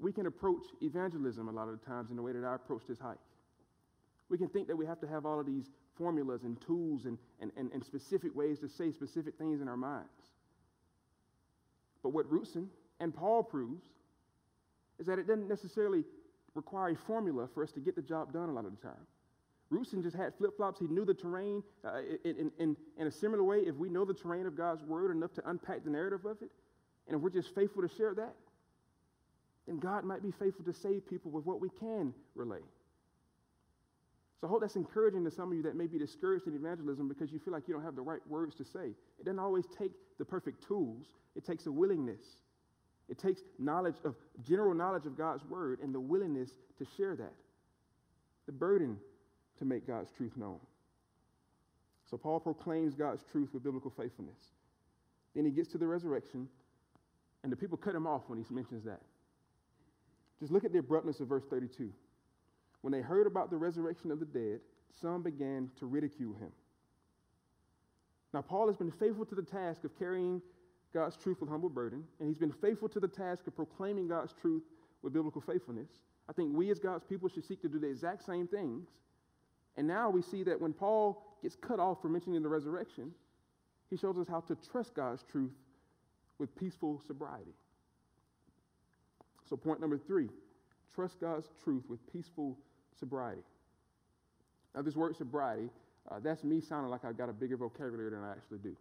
we 0.00 0.12
can 0.12 0.26
approach 0.26 0.64
evangelism 0.82 1.48
a 1.48 1.52
lot 1.52 1.68
of 1.68 1.78
the 1.78 1.86
times 1.86 2.10
in 2.10 2.16
the 2.16 2.22
way 2.22 2.32
that 2.32 2.44
I 2.44 2.54
approach 2.54 2.82
this 2.88 2.98
hike. 2.98 3.18
We 4.28 4.38
can 4.38 4.48
think 4.48 4.68
that 4.68 4.76
we 4.76 4.86
have 4.86 5.00
to 5.00 5.06
have 5.06 5.26
all 5.26 5.38
of 5.38 5.46
these 5.46 5.70
formulas 5.96 6.42
and 6.42 6.60
tools 6.60 7.04
and, 7.04 7.18
and, 7.40 7.52
and, 7.56 7.70
and 7.72 7.84
specific 7.84 8.34
ways 8.34 8.58
to 8.60 8.68
say 8.68 8.90
specific 8.90 9.38
things 9.38 9.60
in 9.60 9.68
our 9.68 9.76
minds. 9.76 10.08
But 12.02 12.10
what 12.10 12.30
Rootson 12.30 12.66
and 13.00 13.14
Paul 13.14 13.42
proves 13.42 13.84
is 14.98 15.06
that 15.06 15.18
it 15.18 15.26
doesn't 15.26 15.48
necessarily 15.48 16.04
require 16.54 16.90
a 16.90 16.96
formula 16.96 17.48
for 17.52 17.62
us 17.62 17.72
to 17.72 17.80
get 17.80 17.96
the 17.96 18.02
job 18.02 18.32
done 18.32 18.48
a 18.48 18.52
lot 18.52 18.64
of 18.64 18.72
the 18.72 18.82
time. 18.82 19.06
Rootson 19.72 20.02
just 20.02 20.16
had 20.16 20.34
flip 20.36 20.56
flops. 20.56 20.78
He 20.78 20.86
knew 20.86 21.04
the 21.04 21.14
terrain. 21.14 21.62
Uh, 21.84 22.00
in, 22.24 22.50
in, 22.58 22.76
in 22.98 23.06
a 23.06 23.10
similar 23.10 23.42
way, 23.42 23.58
if 23.60 23.74
we 23.76 23.88
know 23.88 24.04
the 24.04 24.14
terrain 24.14 24.46
of 24.46 24.56
God's 24.56 24.82
word 24.84 25.10
enough 25.10 25.32
to 25.34 25.48
unpack 25.48 25.84
the 25.84 25.90
narrative 25.90 26.24
of 26.26 26.42
it, 26.42 26.50
and 27.08 27.16
if 27.16 27.22
we're 27.22 27.30
just 27.30 27.54
faithful 27.54 27.82
to 27.82 27.88
share 27.88 28.14
that, 28.14 28.34
then 29.66 29.78
God 29.78 30.04
might 30.04 30.22
be 30.22 30.30
faithful 30.30 30.64
to 30.64 30.72
save 30.72 31.08
people 31.08 31.30
with 31.30 31.46
what 31.46 31.60
we 31.60 31.68
can 31.68 32.12
relay. 32.34 32.60
So 34.40 34.46
I 34.46 34.50
hope 34.50 34.60
that's 34.60 34.76
encouraging 34.76 35.24
to 35.24 35.30
some 35.30 35.50
of 35.50 35.56
you 35.56 35.62
that 35.62 35.74
may 35.74 35.86
be 35.86 35.98
discouraged 35.98 36.46
in 36.46 36.54
evangelism 36.54 37.08
because 37.08 37.32
you 37.32 37.38
feel 37.38 37.54
like 37.54 37.66
you 37.66 37.74
don't 37.74 37.84
have 37.84 37.96
the 37.96 38.02
right 38.02 38.20
words 38.28 38.54
to 38.56 38.64
say. 38.64 38.92
It 39.18 39.24
doesn't 39.24 39.38
always 39.38 39.64
take 39.78 39.92
the 40.18 40.24
perfect 40.24 40.66
tools, 40.66 41.06
it 41.34 41.44
takes 41.44 41.66
a 41.66 41.72
willingness. 41.72 42.20
It 43.08 43.18
takes 43.18 43.42
knowledge 43.58 43.96
of 44.04 44.14
general 44.42 44.74
knowledge 44.74 45.04
of 45.04 45.16
God's 45.16 45.44
word 45.44 45.80
and 45.82 45.94
the 45.94 46.00
willingness 46.00 46.50
to 46.78 46.86
share 46.96 47.14
that. 47.16 47.34
The 48.46 48.52
burden 48.52 48.96
to 49.58 49.64
make 49.64 49.86
God's 49.86 50.10
truth 50.10 50.32
known. 50.36 50.58
So 52.10 52.16
Paul 52.16 52.40
proclaims 52.40 52.94
God's 52.94 53.22
truth 53.30 53.50
with 53.52 53.62
biblical 53.62 53.92
faithfulness. 53.96 54.38
Then 55.34 55.44
he 55.44 55.50
gets 55.50 55.68
to 55.72 55.78
the 55.78 55.86
resurrection, 55.86 56.48
and 57.42 57.52
the 57.52 57.56
people 57.56 57.76
cut 57.76 57.94
him 57.94 58.06
off 58.06 58.22
when 58.28 58.38
he 58.38 58.54
mentions 58.54 58.84
that. 58.84 59.00
Just 60.40 60.52
look 60.52 60.64
at 60.64 60.72
the 60.72 60.78
abruptness 60.78 61.20
of 61.20 61.28
verse 61.28 61.44
32. 61.48 61.90
When 62.82 62.92
they 62.92 63.00
heard 63.00 63.26
about 63.26 63.50
the 63.50 63.56
resurrection 63.56 64.10
of 64.10 64.20
the 64.20 64.26
dead, 64.26 64.60
some 65.00 65.22
began 65.22 65.70
to 65.78 65.86
ridicule 65.86 66.34
him. 66.34 66.52
Now, 68.32 68.42
Paul 68.42 68.66
has 68.66 68.76
been 68.76 68.90
faithful 68.90 69.24
to 69.26 69.34
the 69.34 69.42
task 69.42 69.84
of 69.84 69.96
carrying 69.98 70.42
God's 70.92 71.16
truth 71.16 71.40
with 71.40 71.48
humble 71.48 71.68
burden, 71.68 72.04
and 72.18 72.28
he's 72.28 72.38
been 72.38 72.52
faithful 72.52 72.88
to 72.90 73.00
the 73.00 73.08
task 73.08 73.46
of 73.46 73.56
proclaiming 73.56 74.08
God's 74.08 74.34
truth 74.40 74.62
with 75.02 75.12
biblical 75.12 75.40
faithfulness. 75.40 75.90
I 76.28 76.32
think 76.32 76.56
we 76.56 76.70
as 76.70 76.78
God's 76.78 77.04
people 77.04 77.28
should 77.28 77.44
seek 77.44 77.62
to 77.62 77.68
do 77.68 77.78
the 77.78 77.88
exact 77.88 78.24
same 78.24 78.46
things 78.46 78.88
and 79.76 79.86
now 79.86 80.10
we 80.10 80.22
see 80.22 80.42
that 80.44 80.60
when 80.60 80.72
Paul 80.72 81.22
gets 81.42 81.56
cut 81.56 81.80
off 81.80 82.00
for 82.00 82.08
mentioning 82.08 82.42
the 82.42 82.48
resurrection, 82.48 83.10
he 83.90 83.96
shows 83.96 84.16
us 84.18 84.28
how 84.28 84.40
to 84.40 84.56
trust 84.70 84.94
God's 84.94 85.24
truth 85.30 85.52
with 86.38 86.54
peaceful 86.56 87.00
sobriety. 87.06 87.54
So, 89.48 89.56
point 89.56 89.80
number 89.80 89.98
three 89.98 90.28
trust 90.94 91.20
God's 91.20 91.48
truth 91.64 91.84
with 91.88 92.00
peaceful 92.12 92.56
sobriety. 92.98 93.42
Now, 94.74 94.82
this 94.82 94.96
word 94.96 95.16
sobriety, 95.16 95.68
uh, 96.10 96.20
that's 96.22 96.44
me 96.44 96.60
sounding 96.60 96.90
like 96.90 97.04
I've 97.04 97.18
got 97.18 97.28
a 97.28 97.32
bigger 97.32 97.56
vocabulary 97.56 98.10
than 98.10 98.22
I 98.22 98.32
actually 98.32 98.58
do. 98.58 98.76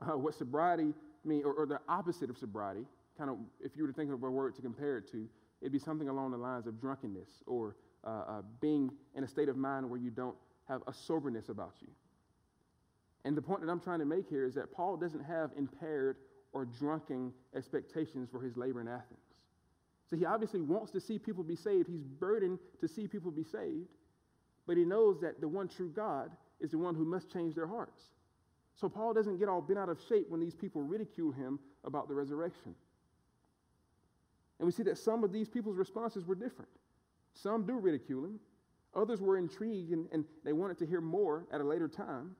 Uh, 0.00 0.18
what 0.18 0.34
sobriety 0.34 0.92
mean, 1.24 1.42
or, 1.44 1.52
or, 1.52 1.66
the 1.66 1.80
opposite 1.88 2.28
of 2.28 2.36
sobriety, 2.36 2.84
kind 3.16 3.30
of, 3.30 3.36
if 3.60 3.76
you 3.76 3.82
were 3.82 3.88
to 3.88 3.94
think 3.94 4.10
of 4.10 4.22
a 4.22 4.30
word 4.30 4.54
to 4.56 4.62
compare 4.62 4.98
it 4.98 5.10
to, 5.12 5.28
it'd 5.60 5.72
be 5.72 5.78
something 5.78 6.08
along 6.08 6.32
the 6.32 6.36
lines 6.36 6.66
of 6.66 6.80
drunkenness 6.80 7.28
or 7.46 7.76
uh, 8.04 8.08
uh, 8.08 8.42
being 8.60 8.90
in 9.14 9.22
a 9.22 9.28
state 9.28 9.48
of 9.48 9.56
mind 9.56 9.88
where 9.88 10.00
you 10.00 10.10
don't 10.10 10.34
have 10.68 10.82
a 10.86 10.92
soberness 10.92 11.48
about 11.48 11.74
you. 11.80 11.88
And 13.24 13.36
the 13.36 13.42
point 13.42 13.60
that 13.60 13.70
I'm 13.70 13.80
trying 13.80 14.00
to 14.00 14.04
make 14.04 14.28
here 14.28 14.44
is 14.44 14.54
that 14.54 14.72
Paul 14.72 14.96
doesn't 14.96 15.22
have 15.22 15.50
impaired 15.56 16.16
or 16.52 16.64
drunken 16.64 17.32
expectations 17.54 18.28
for 18.30 18.42
his 18.42 18.56
labor 18.56 18.80
in 18.80 18.88
Athens. 18.88 19.31
So 20.12 20.18
he 20.18 20.26
obviously 20.26 20.60
wants 20.60 20.92
to 20.92 21.00
see 21.00 21.18
people 21.18 21.42
be 21.42 21.56
saved. 21.56 21.88
He's 21.88 22.02
burdened 22.02 22.58
to 22.82 22.86
see 22.86 23.08
people 23.08 23.30
be 23.30 23.44
saved. 23.44 23.88
But 24.66 24.76
he 24.76 24.84
knows 24.84 25.18
that 25.22 25.40
the 25.40 25.48
one 25.48 25.68
true 25.68 25.88
God 25.88 26.30
is 26.60 26.72
the 26.72 26.76
one 26.76 26.94
who 26.94 27.06
must 27.06 27.32
change 27.32 27.54
their 27.54 27.66
hearts. 27.66 28.02
So 28.74 28.90
Paul 28.90 29.14
doesn't 29.14 29.38
get 29.38 29.48
all 29.48 29.62
bent 29.62 29.78
out 29.78 29.88
of 29.88 29.98
shape 30.06 30.26
when 30.28 30.38
these 30.38 30.54
people 30.54 30.82
ridicule 30.82 31.32
him 31.32 31.58
about 31.84 32.08
the 32.08 32.14
resurrection. 32.14 32.74
And 34.58 34.66
we 34.66 34.72
see 34.72 34.82
that 34.82 34.98
some 34.98 35.24
of 35.24 35.32
these 35.32 35.48
people's 35.48 35.78
responses 35.78 36.26
were 36.26 36.34
different. 36.34 36.70
Some 37.32 37.64
do 37.64 37.78
ridicule 37.78 38.26
him, 38.26 38.38
others 38.94 39.22
were 39.22 39.38
intrigued 39.38 39.92
and, 39.92 40.08
and 40.12 40.26
they 40.44 40.52
wanted 40.52 40.76
to 40.80 40.86
hear 40.86 41.00
more 41.00 41.46
at 41.50 41.62
a 41.62 41.64
later 41.64 41.88
time. 41.88 42.36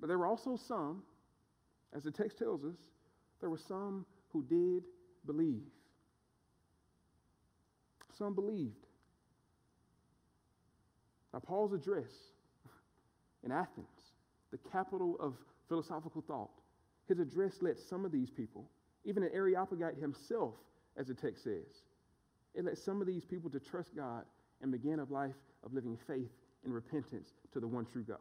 But 0.00 0.08
there 0.08 0.18
were 0.18 0.26
also 0.26 0.54
some, 0.54 1.02
as 1.94 2.02
the 2.02 2.10
text 2.10 2.36
tells 2.36 2.62
us, 2.62 2.76
there 3.40 3.48
were 3.48 3.56
some 3.56 4.04
who 4.34 4.42
did 4.42 4.82
believe. 5.24 5.62
Some 8.20 8.34
believed. 8.34 8.84
Now, 11.32 11.38
Paul's 11.38 11.72
address 11.72 12.10
in 13.44 13.50
Athens, 13.50 14.12
the 14.50 14.58
capital 14.70 15.16
of 15.18 15.36
philosophical 15.70 16.22
thought, 16.26 16.50
his 17.08 17.18
address 17.18 17.54
let 17.62 17.78
some 17.78 18.04
of 18.04 18.12
these 18.12 18.28
people, 18.28 18.68
even 19.06 19.22
an 19.22 19.30
Areopagite 19.32 19.96
himself, 19.96 20.52
as 20.98 21.06
the 21.06 21.14
text 21.14 21.44
says, 21.44 21.82
it 22.54 22.66
led 22.66 22.76
some 22.76 23.00
of 23.00 23.06
these 23.06 23.24
people 23.24 23.48
to 23.48 23.58
trust 23.58 23.96
God 23.96 24.24
and 24.60 24.70
begin 24.70 25.00
a 25.00 25.04
life 25.04 25.40
of 25.64 25.72
living 25.72 25.96
faith 26.06 26.30
and 26.62 26.74
repentance 26.74 27.30
to 27.54 27.60
the 27.60 27.66
one 27.66 27.86
true 27.86 28.04
God. 28.04 28.18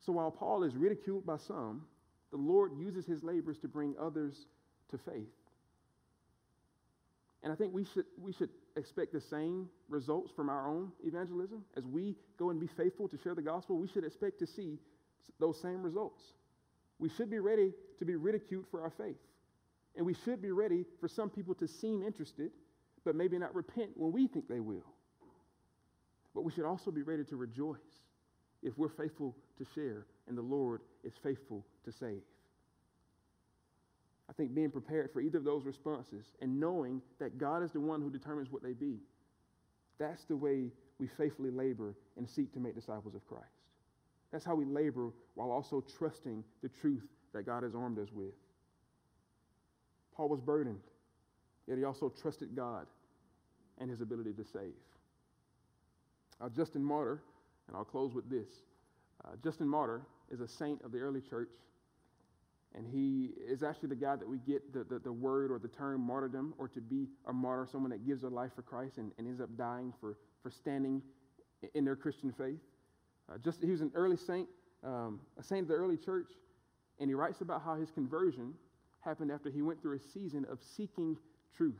So 0.00 0.12
while 0.12 0.30
Paul 0.30 0.62
is 0.62 0.74
ridiculed 0.76 1.26
by 1.26 1.36
some, 1.36 1.82
the 2.30 2.38
Lord 2.38 2.72
uses 2.78 3.04
his 3.04 3.22
labors 3.22 3.58
to 3.58 3.68
bring 3.68 3.94
others 4.00 4.46
to 4.90 4.96
faith. 4.96 5.28
And 7.46 7.52
I 7.52 7.56
think 7.56 7.72
we 7.72 7.84
should, 7.84 8.06
we 8.20 8.32
should 8.32 8.50
expect 8.74 9.12
the 9.12 9.20
same 9.20 9.68
results 9.88 10.32
from 10.34 10.48
our 10.48 10.66
own 10.66 10.90
evangelism. 11.04 11.62
As 11.76 11.86
we 11.86 12.16
go 12.40 12.50
and 12.50 12.58
be 12.58 12.66
faithful 12.66 13.06
to 13.06 13.16
share 13.16 13.36
the 13.36 13.42
gospel, 13.42 13.78
we 13.78 13.86
should 13.86 14.02
expect 14.02 14.40
to 14.40 14.48
see 14.48 14.80
those 15.38 15.62
same 15.62 15.80
results. 15.80 16.20
We 16.98 17.08
should 17.08 17.30
be 17.30 17.38
ready 17.38 17.72
to 18.00 18.04
be 18.04 18.16
ridiculed 18.16 18.64
for 18.68 18.82
our 18.82 18.90
faith. 18.90 19.20
And 19.94 20.04
we 20.04 20.14
should 20.24 20.42
be 20.42 20.50
ready 20.50 20.86
for 21.00 21.06
some 21.06 21.30
people 21.30 21.54
to 21.54 21.68
seem 21.68 22.02
interested, 22.02 22.50
but 23.04 23.14
maybe 23.14 23.38
not 23.38 23.54
repent 23.54 23.90
when 23.94 24.10
we 24.10 24.26
think 24.26 24.48
they 24.48 24.58
will. 24.58 24.92
But 26.34 26.42
we 26.42 26.50
should 26.50 26.64
also 26.64 26.90
be 26.90 27.02
ready 27.02 27.22
to 27.26 27.36
rejoice 27.36 27.78
if 28.64 28.76
we're 28.76 28.88
faithful 28.88 29.36
to 29.58 29.66
share 29.72 30.04
and 30.26 30.36
the 30.36 30.42
Lord 30.42 30.80
is 31.04 31.12
faithful 31.22 31.64
to 31.84 31.92
save. 31.92 32.22
I 34.28 34.32
think 34.32 34.54
being 34.54 34.70
prepared 34.70 35.12
for 35.12 35.20
either 35.20 35.38
of 35.38 35.44
those 35.44 35.64
responses 35.64 36.26
and 36.40 36.58
knowing 36.58 37.00
that 37.20 37.38
God 37.38 37.62
is 37.62 37.70
the 37.70 37.80
one 37.80 38.02
who 38.02 38.10
determines 38.10 38.50
what 38.50 38.62
they 38.62 38.72
be, 38.72 38.98
that's 39.98 40.24
the 40.24 40.36
way 40.36 40.70
we 40.98 41.06
faithfully 41.06 41.50
labor 41.50 41.94
and 42.16 42.28
seek 42.28 42.52
to 42.54 42.60
make 42.60 42.74
disciples 42.74 43.14
of 43.14 43.26
Christ. 43.26 43.44
That's 44.32 44.44
how 44.44 44.54
we 44.54 44.64
labor 44.64 45.10
while 45.34 45.50
also 45.50 45.84
trusting 45.98 46.42
the 46.62 46.68
truth 46.68 47.06
that 47.32 47.46
God 47.46 47.62
has 47.62 47.74
armed 47.74 47.98
us 47.98 48.08
with. 48.12 48.34
Paul 50.14 50.28
was 50.28 50.40
burdened, 50.40 50.80
yet 51.66 51.78
he 51.78 51.84
also 51.84 52.12
trusted 52.20 52.56
God 52.56 52.86
and 53.78 53.90
his 53.90 54.00
ability 54.00 54.32
to 54.32 54.44
save. 54.44 54.72
Uh, 56.40 56.48
Justin 56.48 56.82
Martyr, 56.82 57.22
and 57.68 57.76
I'll 57.76 57.84
close 57.84 58.14
with 58.14 58.28
this. 58.28 58.48
Uh, 59.24 59.30
Justin 59.42 59.68
Martyr 59.68 60.02
is 60.30 60.40
a 60.40 60.48
saint 60.48 60.82
of 60.82 60.92
the 60.92 60.98
early 60.98 61.20
church, 61.20 61.50
and 62.76 62.86
he 62.86 63.30
is 63.50 63.62
actually 63.62 63.88
the 63.88 63.96
guy 63.96 64.16
that 64.16 64.28
we 64.28 64.38
get 64.38 64.72
the, 64.72 64.84
the, 64.84 64.98
the, 64.98 65.12
word 65.12 65.50
or 65.50 65.58
the 65.58 65.68
term 65.68 66.00
martyrdom, 66.00 66.52
or 66.58 66.68
to 66.68 66.80
be 66.80 67.08
a 67.26 67.32
martyr, 67.32 67.66
someone 67.70 67.90
that 67.90 68.06
gives 68.06 68.20
their 68.20 68.30
life 68.30 68.50
for 68.54 68.62
Christ 68.62 68.98
and, 68.98 69.12
and 69.18 69.26
ends 69.26 69.40
up 69.40 69.48
dying 69.56 69.94
for, 69.98 70.18
for 70.42 70.50
standing 70.50 71.00
in 71.74 71.84
their 71.84 71.96
Christian 71.96 72.32
faith. 72.32 72.60
Uh, 73.32 73.38
just, 73.42 73.62
he 73.62 73.70
was 73.70 73.80
an 73.80 73.90
early 73.94 74.16
saint, 74.16 74.46
um, 74.84 75.20
a 75.38 75.42
saint 75.42 75.62
of 75.62 75.68
the 75.68 75.74
early 75.74 75.96
church, 75.96 76.28
and 77.00 77.08
he 77.08 77.14
writes 77.14 77.40
about 77.40 77.62
how 77.62 77.74
his 77.76 77.90
conversion 77.90 78.52
happened 79.00 79.30
after 79.30 79.50
he 79.50 79.62
went 79.62 79.80
through 79.80 79.96
a 79.96 80.00
season 80.00 80.44
of 80.50 80.58
seeking 80.62 81.16
truth. 81.56 81.74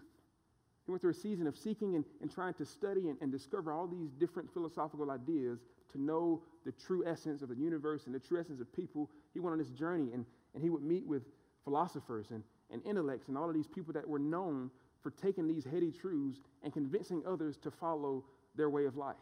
He 0.86 0.92
went 0.92 1.02
through 1.02 1.10
a 1.10 1.14
season 1.14 1.46
of 1.46 1.56
seeking 1.56 1.96
and, 1.96 2.04
and 2.22 2.30
trying 2.30 2.54
to 2.54 2.64
study 2.64 3.08
and, 3.08 3.18
and 3.20 3.30
discover 3.30 3.72
all 3.72 3.86
these 3.86 4.12
different 4.12 4.52
philosophical 4.52 5.10
ideas 5.10 5.58
to 5.92 6.00
know 6.00 6.42
the 6.64 6.72
true 6.72 7.04
essence 7.06 7.42
of 7.42 7.48
the 7.48 7.56
universe 7.56 8.06
and 8.06 8.14
the 8.14 8.20
true 8.20 8.40
essence 8.40 8.60
of 8.60 8.72
people. 8.72 9.10
He 9.34 9.40
went 9.40 9.52
on 9.52 9.58
this 9.58 9.70
journey 9.70 10.12
and, 10.14 10.24
and 10.56 10.64
he 10.64 10.70
would 10.70 10.82
meet 10.82 11.06
with 11.06 11.22
philosophers 11.62 12.32
and, 12.32 12.42
and 12.72 12.84
intellects 12.84 13.28
and 13.28 13.38
all 13.38 13.48
of 13.48 13.54
these 13.54 13.68
people 13.68 13.94
that 13.94 14.08
were 14.08 14.18
known 14.18 14.68
for 15.04 15.10
taking 15.12 15.46
these 15.46 15.64
heady 15.64 15.92
truths 15.92 16.40
and 16.64 16.72
convincing 16.72 17.22
others 17.24 17.56
to 17.58 17.70
follow 17.70 18.24
their 18.56 18.68
way 18.68 18.86
of 18.86 18.96
life. 18.96 19.14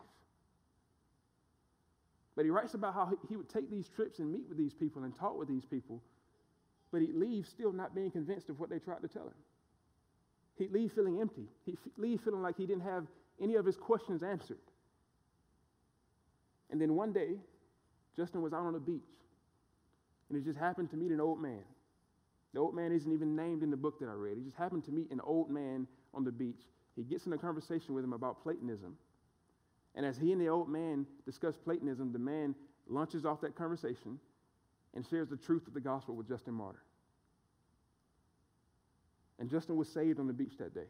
But 2.34 2.46
he 2.46 2.50
writes 2.50 2.72
about 2.72 2.94
how 2.94 3.12
he 3.28 3.36
would 3.36 3.50
take 3.50 3.70
these 3.70 3.90
trips 3.90 4.18
and 4.18 4.32
meet 4.32 4.48
with 4.48 4.56
these 4.56 4.72
people 4.72 5.04
and 5.04 5.14
talk 5.14 5.38
with 5.38 5.48
these 5.48 5.66
people 5.66 6.00
but 6.94 7.02
he'd 7.02 7.16
leave 7.16 7.44
still 7.44 7.72
not 7.72 7.92
being 7.92 8.08
convinced 8.08 8.48
of 8.48 8.60
what 8.60 8.70
they 8.70 8.78
tried 8.78 9.02
to 9.02 9.08
tell 9.08 9.24
him. 9.24 9.34
He'd 10.54 10.70
leave 10.70 10.92
feeling 10.92 11.20
empty. 11.20 11.48
He'd 11.66 11.76
leave 11.96 12.20
feeling 12.20 12.40
like 12.40 12.56
he 12.56 12.66
didn't 12.66 12.84
have 12.84 13.08
any 13.42 13.56
of 13.56 13.66
his 13.66 13.76
questions 13.76 14.22
answered. 14.22 14.60
And 16.70 16.80
then 16.80 16.94
one 16.94 17.12
day, 17.12 17.30
Justin 18.16 18.42
was 18.42 18.52
out 18.52 18.64
on 18.64 18.76
a 18.76 18.78
beach, 18.78 19.02
and 20.34 20.42
he 20.42 20.50
just 20.50 20.58
happened 20.58 20.90
to 20.90 20.96
meet 20.96 21.12
an 21.12 21.20
old 21.20 21.40
man. 21.40 21.62
The 22.54 22.60
old 22.60 22.74
man 22.74 22.90
isn't 22.90 23.12
even 23.12 23.36
named 23.36 23.62
in 23.62 23.70
the 23.70 23.76
book 23.76 24.00
that 24.00 24.08
I 24.08 24.14
read. 24.14 24.36
He 24.36 24.42
just 24.42 24.56
happened 24.56 24.84
to 24.86 24.90
meet 24.90 25.12
an 25.12 25.20
old 25.20 25.48
man 25.48 25.86
on 26.12 26.24
the 26.24 26.32
beach. 26.32 26.62
He 26.96 27.04
gets 27.04 27.26
in 27.26 27.32
a 27.32 27.38
conversation 27.38 27.94
with 27.94 28.02
him 28.02 28.12
about 28.12 28.42
Platonism. 28.42 28.96
And 29.94 30.04
as 30.04 30.18
he 30.18 30.32
and 30.32 30.40
the 30.40 30.48
old 30.48 30.68
man 30.68 31.06
discuss 31.24 31.56
Platonism, 31.56 32.12
the 32.12 32.18
man 32.18 32.56
launches 32.88 33.24
off 33.24 33.40
that 33.42 33.54
conversation 33.54 34.18
and 34.94 35.06
shares 35.06 35.28
the 35.28 35.36
truth 35.36 35.68
of 35.68 35.74
the 35.74 35.80
gospel 35.80 36.16
with 36.16 36.26
Justin 36.26 36.54
Martyr. 36.54 36.82
And 39.38 39.48
Justin 39.48 39.76
was 39.76 39.88
saved 39.88 40.18
on 40.18 40.26
the 40.26 40.32
beach 40.32 40.54
that 40.58 40.74
day. 40.74 40.88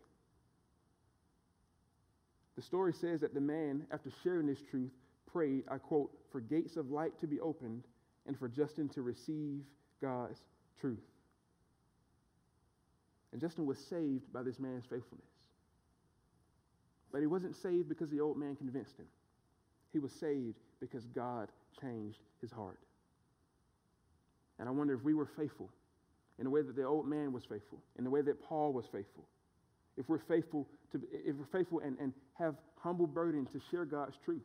The 2.57 2.63
story 2.63 2.95
says 2.95 3.21
that 3.21 3.35
the 3.35 3.41
man, 3.43 3.87
after 3.93 4.11
sharing 4.23 4.47
this 4.47 4.63
truth, 4.71 4.93
prayed, 5.31 5.65
I 5.71 5.77
quote, 5.77 6.13
for 6.33 6.41
gates 6.41 6.77
of 6.77 6.91
light 6.91 7.19
to 7.21 7.27
be 7.27 7.41
opened 7.41 7.85
and 8.27 8.39
for 8.39 8.49
Justin 8.49 8.89
to 8.91 9.03
receive 9.03 9.63
God's 10.01 10.41
truth. 10.81 11.05
And 13.33 13.41
Justin 13.41 13.67
was 13.67 13.79
saved 13.79 14.33
by 14.33 14.43
this 14.43 14.59
man's 14.59 14.85
faithfulness. 14.85 15.27
But 17.13 17.21
he 17.21 17.27
wasn't 17.27 17.57
saved 17.57 17.89
because 17.89 18.11
the 18.11 18.21
old 18.21 18.37
man 18.37 18.57
convinced 18.57 18.97
him. 18.97 19.07
He 19.93 19.99
was 19.99 20.13
saved 20.13 20.57
because 20.81 21.05
God 21.07 21.49
changed 21.81 22.19
his 22.41 22.51
heart. 22.51 22.79
And 24.59 24.69
I 24.69 24.73
wonder 24.73 24.95
if 24.95 25.03
we 25.03 25.15
were 25.15 25.29
faithful 25.37 25.71
in 26.39 26.45
the 26.45 26.51
way 26.51 26.63
that 26.63 26.77
the 26.77 26.85
old 26.85 27.07
man 27.07 27.33
was 27.33 27.45
faithful, 27.45 27.79
in 27.99 28.05
the 28.05 28.11
way 28.11 28.23
that 28.23 28.43
Paul 28.43 28.73
was 28.73 28.87
faithful. 28.87 29.25
If 29.97 30.09
we're 30.09 30.19
faithful 30.19 30.67
to 30.93 31.01
if 31.13 31.37
we're 31.37 31.59
faithful 31.59 31.81
and, 31.81 31.97
and 32.01 32.13
have 32.35 32.57
humble 32.77 33.07
burden 33.07 33.47
to 33.47 33.61
share 33.71 33.85
God's 33.85 34.17
truth. 34.25 34.43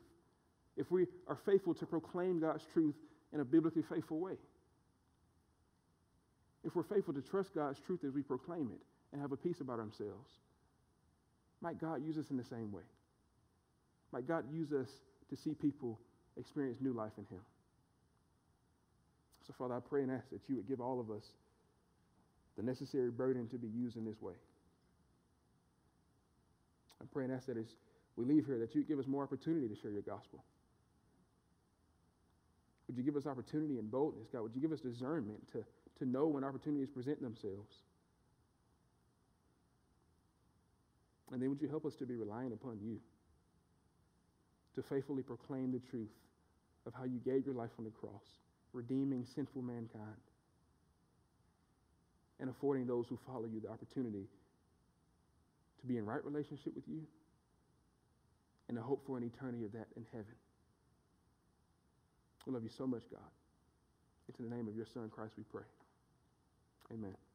If 0.78 0.90
we 0.92 1.06
are 1.28 1.38
faithful 1.46 1.74
to 1.76 1.86
proclaim 1.86 2.40
God's 2.40 2.64
truth 2.72 2.96
in 3.34 3.40
a 3.40 3.46
biblically 3.46 3.84
faithful 3.90 4.20
way. 4.20 4.34
If 6.64 6.76
we're 6.76 6.84
faithful 6.84 7.14
to 7.14 7.22
trust 7.22 7.54
God's 7.56 7.80
truth 7.86 8.04
as 8.06 8.14
we 8.14 8.22
proclaim 8.22 8.70
it 8.74 8.82
and 9.12 9.22
have 9.22 9.32
a 9.32 9.38
peace 9.38 9.62
about 9.62 9.80
ourselves. 9.80 10.30
Might 11.62 11.80
God 11.80 12.04
use 12.06 12.18
us 12.18 12.30
in 12.30 12.38
the 12.38 12.44
same 12.44 12.72
way. 12.72 12.84
Might 14.12 14.28
God 14.28 14.46
use 14.52 14.72
us 14.72 14.88
to 15.30 15.38
see 15.38 15.54
people 15.54 16.00
experience 16.38 16.80
new 16.82 16.94
life 16.94 17.12
in 17.18 17.26
Him. 17.26 17.42
So, 19.46 19.54
Father, 19.58 19.76
I 19.76 19.80
pray 19.80 20.04
and 20.04 20.12
ask 20.12 20.30
that 20.32 20.42
you 20.48 20.56
would 20.56 20.68
give 20.68 20.80
all 20.80 21.00
of 21.00 21.10
us 21.12 21.24
the 22.56 22.64
necessary 22.64 23.10
burden 23.10 23.48
to 23.50 23.58
be 23.58 23.68
used 23.68 23.98
in 23.98 24.06
this 24.06 24.22
way. 24.22 24.34
I 27.02 27.06
pray 27.12 27.24
and 27.24 27.34
ask 27.34 27.48
that 27.48 27.58
as 27.58 27.66
we 28.16 28.26
leave 28.26 28.46
here, 28.46 28.60
that 28.60 28.76
you 28.76 28.84
give 28.84 29.00
us 29.00 29.08
more 29.08 29.24
opportunity 29.24 29.68
to 29.68 29.76
share 29.76 29.92
your 29.92 30.02
gospel. 30.02 30.44
Would 32.90 32.98
you 32.98 33.04
give 33.04 33.16
us 33.16 33.28
opportunity 33.28 33.78
and 33.78 33.90
boldness, 33.90 34.28
God? 34.34 34.42
Would 34.42 34.56
you 34.56 34.62
give 34.62 34.72
us 34.72 34.80
discernment 34.80 35.48
to, 35.52 35.64
to 36.00 36.10
know 36.10 36.26
when 36.26 36.44
opportunities 36.44 36.90
present 36.90 37.22
themselves? 37.22 37.76
And 41.32 41.40
then 41.40 41.50
would 41.50 41.62
you 41.62 41.68
help 41.70 41.86
us 41.86 41.94
to 41.98 42.08
be 42.08 42.16
relying 42.16 42.52
upon 42.52 42.80
you 42.82 42.98
to 44.74 44.82
faithfully 44.90 45.22
proclaim 45.22 45.72
the 45.72 45.78
truth 45.92 46.10
of 46.88 46.94
how 46.96 47.04
you 47.04 47.20
gave 47.20 47.46
your 47.46 47.54
life 47.54 47.70
on 47.78 47.86
the 47.86 47.92
cross, 47.92 48.24
redeeming 48.74 49.24
sinful 49.36 49.62
mankind, 49.62 50.02
and 52.40 52.50
affording 52.50 52.88
those 52.88 53.06
who 53.08 53.20
follow 53.28 53.46
you 53.46 53.60
the 53.60 53.70
opportunity 53.70 54.26
to 55.80 55.86
be 55.86 55.98
in 55.98 56.08
right 56.08 56.26
relationship 56.26 56.74
with 56.74 56.88
you 56.88 57.02
and 58.68 58.78
to 58.78 58.82
hope 58.82 59.04
for 59.06 59.16
an 59.16 59.24
eternity 59.24 59.64
of 59.64 59.74
that 59.74 59.86
in 59.96 60.04
heaven. 60.12 60.34
We 62.50 62.56
love 62.56 62.64
you 62.64 62.72
so 62.76 62.88
much, 62.88 63.04
God. 63.12 63.22
It's 64.28 64.40
in 64.40 64.50
the 64.50 64.56
name 64.56 64.68
of 64.68 64.76
your 64.76 64.88
Son, 64.92 65.08
Christ, 65.14 65.34
we 65.38 65.44
pray. 65.44 65.62
Amen. 66.92 67.29